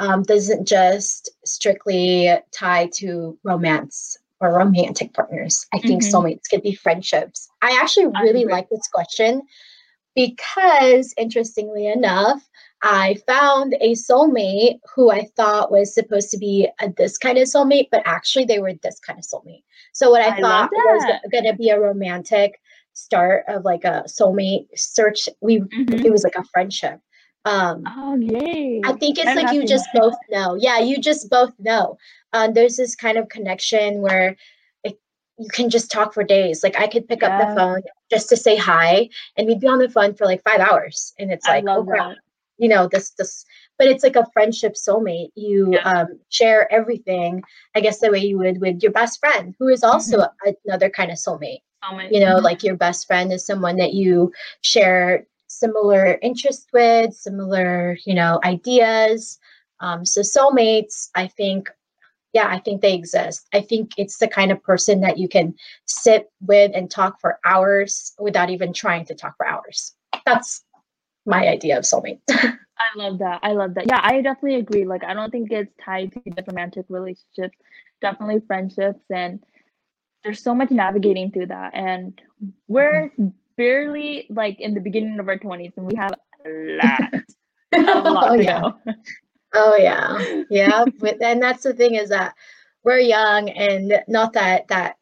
um, 0.00 0.22
doesn't 0.22 0.66
just 0.66 1.30
strictly 1.44 2.30
tie 2.52 2.90
to 2.94 3.38
romance 3.42 4.18
or 4.40 4.52
romantic 4.52 5.14
partners. 5.14 5.66
I 5.72 5.78
think 5.78 6.02
mm-hmm. 6.02 6.14
soulmates 6.14 6.50
could 6.50 6.62
be 6.62 6.74
friendships. 6.74 7.48
I 7.62 7.78
actually 7.80 8.06
really 8.22 8.44
like 8.44 8.68
this 8.68 8.88
question 8.92 9.42
because, 10.14 11.14
interestingly 11.16 11.86
enough, 11.86 12.46
I 12.82 13.16
found 13.26 13.74
a 13.80 13.92
soulmate 13.92 14.80
who 14.94 15.10
I 15.10 15.26
thought 15.36 15.72
was 15.72 15.94
supposed 15.94 16.30
to 16.30 16.38
be 16.38 16.68
a, 16.80 16.92
this 16.96 17.16
kind 17.16 17.38
of 17.38 17.44
soulmate, 17.44 17.88
but 17.90 18.02
actually 18.04 18.44
they 18.44 18.58
were 18.58 18.74
this 18.82 19.00
kind 19.00 19.18
of 19.18 19.24
soulmate. 19.24 19.62
So, 19.92 20.10
what 20.10 20.20
I, 20.20 20.36
I 20.36 20.40
thought 20.40 20.70
was 20.72 21.20
going 21.32 21.44
to 21.44 21.54
be 21.54 21.70
a 21.70 21.80
romantic 21.80 22.60
start 22.92 23.44
of 23.48 23.64
like 23.64 23.84
a 23.84 24.04
soulmate 24.06 24.66
search, 24.76 25.28
we 25.40 25.60
mm-hmm. 25.60 26.04
it 26.04 26.12
was 26.12 26.24
like 26.24 26.36
a 26.36 26.44
friendship. 26.44 27.00
Um, 27.44 27.84
oh, 27.86 28.16
yay. 28.16 28.80
I 28.84 28.92
think 28.92 29.18
it's 29.18 29.28
I'm 29.28 29.36
like 29.36 29.54
you 29.54 29.66
just 29.66 29.86
both 29.94 30.14
know. 30.30 30.54
Yeah, 30.54 30.78
you 30.78 30.98
just 30.98 31.28
both 31.28 31.52
know. 31.58 31.98
Um, 32.32 32.54
there's 32.54 32.76
this 32.76 32.94
kind 32.94 33.18
of 33.18 33.28
connection 33.28 34.00
where 34.00 34.36
it, 34.82 34.98
you 35.38 35.48
can 35.50 35.68
just 35.68 35.90
talk 35.90 36.14
for 36.14 36.24
days. 36.24 36.62
Like 36.62 36.78
I 36.78 36.86
could 36.86 37.06
pick 37.06 37.20
yeah. 37.20 37.36
up 37.36 37.48
the 37.48 37.54
phone 37.54 37.82
just 38.10 38.28
to 38.30 38.36
say 38.36 38.56
hi, 38.56 39.10
and 39.36 39.46
we'd 39.46 39.60
be 39.60 39.68
on 39.68 39.78
the 39.78 39.90
phone 39.90 40.14
for 40.14 40.24
like 40.24 40.42
five 40.42 40.60
hours, 40.60 41.12
and 41.18 41.30
it's 41.30 41.46
like, 41.46 41.64
oh 41.68 41.84
crap, 41.84 42.16
you 42.58 42.68
know, 42.68 42.88
this 42.88 43.10
this. 43.10 43.44
But 43.76 43.88
it's 43.88 44.04
like 44.04 44.16
a 44.16 44.26
friendship 44.32 44.74
soulmate. 44.74 45.30
You 45.34 45.72
yeah. 45.74 45.90
um, 45.90 46.18
share 46.30 46.72
everything. 46.72 47.42
I 47.74 47.80
guess 47.80 47.98
the 47.98 48.10
way 48.10 48.20
you 48.20 48.38
would 48.38 48.60
with 48.60 48.82
your 48.82 48.92
best 48.92 49.20
friend, 49.20 49.54
who 49.58 49.68
is 49.68 49.82
also 49.82 50.18
mm-hmm. 50.18 50.50
another 50.64 50.88
kind 50.88 51.10
of 51.10 51.18
soulmate. 51.18 51.60
soulmate. 51.84 52.10
You 52.10 52.20
know, 52.20 52.36
mm-hmm. 52.36 52.44
like 52.44 52.62
your 52.62 52.76
best 52.76 53.06
friend 53.06 53.32
is 53.32 53.44
someone 53.44 53.76
that 53.76 53.92
you 53.92 54.32
share 54.62 55.26
similar 55.58 56.18
interests 56.22 56.66
with, 56.72 57.14
similar, 57.14 57.98
you 58.04 58.14
know, 58.14 58.40
ideas. 58.44 59.38
Um, 59.80 60.04
so 60.04 60.20
soulmates, 60.20 61.08
I 61.14 61.26
think, 61.26 61.70
yeah, 62.32 62.48
I 62.48 62.58
think 62.58 62.80
they 62.80 62.94
exist. 62.94 63.46
I 63.52 63.60
think 63.60 63.92
it's 63.96 64.18
the 64.18 64.28
kind 64.28 64.50
of 64.52 64.62
person 64.62 65.00
that 65.00 65.18
you 65.18 65.28
can 65.28 65.54
sit 65.86 66.30
with 66.40 66.72
and 66.74 66.90
talk 66.90 67.20
for 67.20 67.38
hours 67.44 68.12
without 68.18 68.50
even 68.50 68.72
trying 68.72 69.04
to 69.06 69.14
talk 69.14 69.36
for 69.36 69.46
hours. 69.46 69.94
That's 70.24 70.64
my 71.26 71.48
idea 71.48 71.78
of 71.78 71.84
soulmate. 71.84 72.20
I 72.28 72.56
love 72.96 73.18
that. 73.18 73.40
I 73.42 73.52
love 73.52 73.74
that. 73.74 73.86
Yeah, 73.88 74.00
I 74.02 74.20
definitely 74.20 74.56
agree. 74.56 74.84
Like, 74.84 75.04
I 75.04 75.14
don't 75.14 75.30
think 75.30 75.52
it's 75.52 75.72
tied 75.82 76.12
to 76.12 76.22
the 76.24 76.44
romantic 76.48 76.86
relationships. 76.88 77.56
Definitely 78.00 78.42
friendships 78.46 79.04
and 79.10 79.40
there's 80.24 80.42
so 80.42 80.54
much 80.54 80.70
navigating 80.70 81.30
through 81.30 81.46
that 81.46 81.74
and 81.74 82.20
we're 82.66 83.12
barely 83.56 84.26
like 84.30 84.60
in 84.60 84.74
the 84.74 84.80
beginning 84.80 85.18
of 85.18 85.28
our 85.28 85.38
20s 85.38 85.72
and 85.76 85.86
we 85.86 85.94
have 85.96 86.12
a 86.44 86.48
lot, 86.48 87.14
a 88.06 88.10
lot 88.10 88.30
oh 88.30 88.34
yeah. 88.34 88.60
go. 88.60 88.74
Oh 89.54 89.76
yeah. 89.78 90.42
Yeah. 90.50 90.84
But 90.98 91.22
and 91.22 91.42
that's 91.42 91.62
the 91.62 91.72
thing 91.72 91.94
is 91.94 92.08
that 92.08 92.34
we're 92.82 92.98
young 92.98 93.48
and 93.50 94.02
not 94.08 94.32
that 94.34 94.68
that 94.68 94.96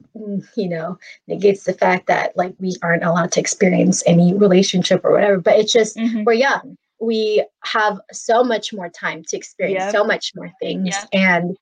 you 0.57 0.68
know 0.68 0.98
negates 1.26 1.64
the 1.64 1.72
fact 1.72 2.07
that 2.07 2.36
like 2.36 2.55
we 2.61 2.76
aren't 2.82 3.03
allowed 3.05 3.32
to 3.32 3.40
experience 3.40 4.03
any 4.07 4.34
relationship 4.34 5.00
or 5.05 5.12
whatever, 5.12 5.38
but 5.40 5.59
it's 5.59 5.72
just 5.72 5.96
Mhm. 5.96 6.24
we're 6.26 6.34
young. 6.34 6.76
We 7.00 7.44
have 7.64 7.98
so 8.12 8.44
much 8.44 8.72
more 8.72 8.88
time 8.88 9.24
to 9.28 9.36
experience 9.36 9.84
Yep. 9.84 9.92
so 9.92 10.05
much 10.05 10.32
more 10.36 10.50
things. 10.61 10.94
Yep. 10.94 11.09
And 11.12 11.57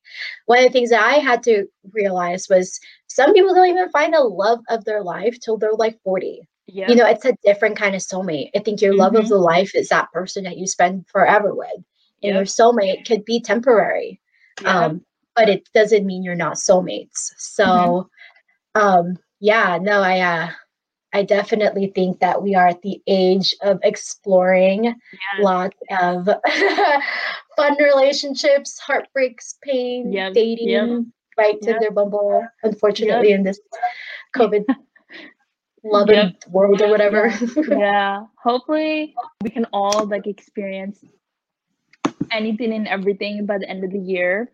one 0.47 0.59
of 0.59 0.65
the 0.65 0.71
things 0.71 0.91
that 0.91 1.03
I 1.03 1.15
had 1.15 1.43
to 1.45 1.67
realize 1.93 2.47
was 2.51 2.79
some 3.07 3.33
people 3.33 3.55
don't 3.55 3.69
even 3.69 3.89
find 3.91 4.13
the 4.13 4.21
love 4.21 4.61
of 4.69 4.85
their 4.85 5.03
life 5.03 5.39
till 5.41 5.57
they're 5.57 5.73
like 5.73 5.99
40. 6.05 6.43
Yeah. 6.73 6.89
You 6.89 6.97
know, 6.97 7.07
it's 7.07 7.25
a 7.25 7.37
different 7.45 7.77
kind 7.77 7.95
of 7.95 8.01
soulmate. 8.01 8.51
I 8.55 8.61
think 8.61 8.81
your 8.81 8.95
love 8.95 9.15
of 9.17 9.25
Mhm. 9.25 9.29
the 9.29 9.39
life 9.39 9.75
is 9.75 9.89
that 9.89 10.11
person 10.13 10.45
that 10.45 10.57
you 10.59 10.67
spend 10.67 11.07
forever 11.09 11.55
with. 11.55 11.71
And 12.23 12.35
your 12.35 12.45
soulmate 12.45 13.07
could 13.07 13.25
be 13.25 13.41
temporary. 13.41 14.21
Um, 14.65 15.05
but 15.35 15.49
it 15.49 15.69
doesn't 15.73 16.05
mean 16.07 16.23
you're 16.23 16.35
not 16.35 16.55
soulmates. 16.57 17.33
So 17.39 18.09
um 18.75 19.19
yeah, 19.41 19.79
no, 19.81 20.01
I 20.03 20.21
uh 20.21 20.51
I 21.13 21.23
definitely 21.25 21.89
think 21.89 22.21
that 22.21 22.41
we 22.43 22.55
are 22.55 22.69
at 22.69 22.83
the 22.83 23.01
age 23.07 23.55
of 23.63 23.81
exploring 23.83 24.85
Yes. 24.85 24.95
lots 25.41 25.77
of 26.01 26.29
fun 27.57 27.77
relationships, 27.83 28.79
heartbreaks, 28.79 29.59
pain, 29.63 30.13
Yep, 30.13 30.35
dating, 30.35 30.69
yep, 30.69 30.89
right? 31.39 31.55
yep. 31.55 31.63
Tinder, 31.63 31.91
Bumble. 31.91 32.47
Unfortunately, 32.63 33.33
in 33.33 33.43
this 33.43 33.59
COVID 34.37 34.65
loving 35.85 36.17
Yep. 36.17 36.35
world 36.51 36.83
or 36.83 36.89
whatever. 36.91 37.33
yeah 37.69 38.25
hopefully 38.43 39.15
we 39.43 39.51
can 39.51 39.67
all 39.73 40.07
like 40.07 40.27
experience 40.27 41.03
anything 42.31 42.73
and 42.73 42.87
everything 42.87 43.47
by 43.47 43.59
the 43.59 43.69
end 43.69 43.83
of 43.85 43.91
the 43.91 43.99
year 43.99 44.51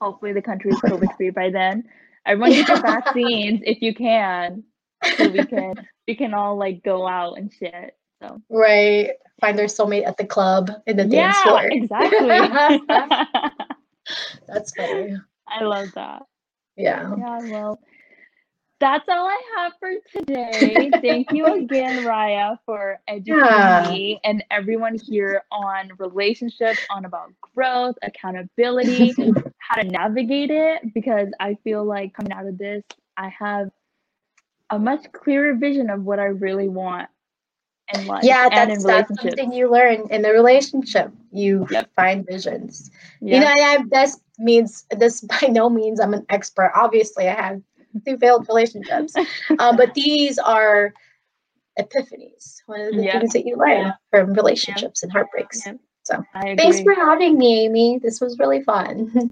hopefully 0.00 0.32
the 0.32 0.42
country 0.42 0.70
is 0.70 0.78
covid 0.80 1.14
free 1.16 1.30
by 1.30 1.50
then 1.50 1.82
everyone 2.26 2.50
get 2.52 2.68
your 2.68 2.80
vaccines 2.82 3.60
if 3.64 3.80
you 3.80 3.94
can 3.94 4.62
so 5.16 5.28
we 5.28 5.44
can 5.44 5.74
we 6.06 6.14
can 6.14 6.34
all 6.34 6.56
like 6.56 6.82
go 6.84 7.06
out 7.08 7.38
and 7.38 7.52
shit 7.52 7.96
so 8.22 8.40
right. 8.50 9.10
Find 9.40 9.56
their 9.56 9.66
soulmate 9.66 10.04
at 10.04 10.16
the 10.16 10.24
club 10.26 10.70
in 10.88 10.96
the 10.96 11.04
dance 11.04 11.36
yeah 11.36 11.42
floor. 11.44 11.62
exactly 11.70 12.40
That's 14.48 14.72
funny. 14.74 15.16
i 15.46 15.62
love 15.64 15.88
that 15.94 16.22
Yeah. 16.76 17.14
yeah 17.16 17.38
well 17.42 17.78
that's 18.80 19.08
all 19.08 19.26
I 19.26 19.40
have 19.56 19.72
for 19.80 19.90
today. 20.14 20.96
Thank 21.02 21.28
you 21.30 21.46
again, 21.54 21.96
Ryah, 21.98 22.58
for 22.64 23.00
educating 23.08 23.76
Yeah. 23.76 23.82
me 23.82 24.20
and 24.24 24.44
everyone 24.50 24.96
here 24.96 25.42
on 25.50 25.90
relationships, 25.98 26.84
on 26.90 27.04
about 27.04 27.32
growth, 27.54 27.96
accountability, 28.02 29.18
how 29.58 29.76
to 29.76 29.84
navigate 29.84 30.50
it. 30.50 30.92
Because 30.94 31.28
I 31.40 31.56
feel 31.64 31.84
like 31.84 32.14
coming 32.14 32.32
out 32.32 32.46
of 32.46 32.58
this, 32.58 32.84
I 33.16 33.28
have 33.28 33.70
a 34.70 34.78
much 34.78 35.10
clearer 35.12 35.54
vision 35.54 35.90
of 35.90 36.04
what 36.04 36.18
I 36.18 36.26
really 36.26 36.68
want 36.68 37.08
in 37.92 38.06
life 38.06 38.22
yeah 38.22 38.48
and 38.50 38.70
that's 38.70 38.72
in 38.72 38.84
that's 38.84 39.14
something 39.16 39.52
you 39.52 39.70
learn 39.70 40.06
in 40.10 40.22
the 40.22 40.30
relationship 40.32 41.10
you 41.32 41.66
Yep. 41.68 41.90
find 41.96 42.26
visions 42.26 42.90
yeah. 43.20 43.34
you 43.34 43.40
know 43.40 43.48
and 43.48 43.64
I, 43.80 43.84
this 43.90 44.20
means 44.38 44.86
this 44.90 45.20
by 45.42 45.48
no 45.48 45.68
means 45.68 46.00
i'm 46.00 46.14
an 46.14 46.26
expert 46.28 46.72
obviously 46.74 47.28
i 47.28 47.34
have 47.34 47.60
two 48.04 48.16
failed 48.18 48.46
relationships. 48.48 49.14
Um, 49.58 49.76
but 49.76 49.94
these 49.94 50.38
are 50.38 50.92
epiphanies 51.78 52.56
one 52.66 52.80
of 52.80 52.94
the 52.94 53.02
Yeah. 53.04 53.18
things 53.18 53.32
that 53.32 53.46
you 53.46 53.56
learn 53.56 53.92
from 54.10 54.32
relationships 54.34 55.02
and 55.02 55.10
heartbreaks. 55.12 55.64
Yeah. 55.66 55.74
so 56.02 56.22
thanks 56.34 56.80
for 56.82 56.94
having 56.94 57.38
me 57.38 57.64
amy. 57.66 57.98
This 57.98 58.20
was 58.20 58.38
really 58.38 58.62
fun 58.62 59.10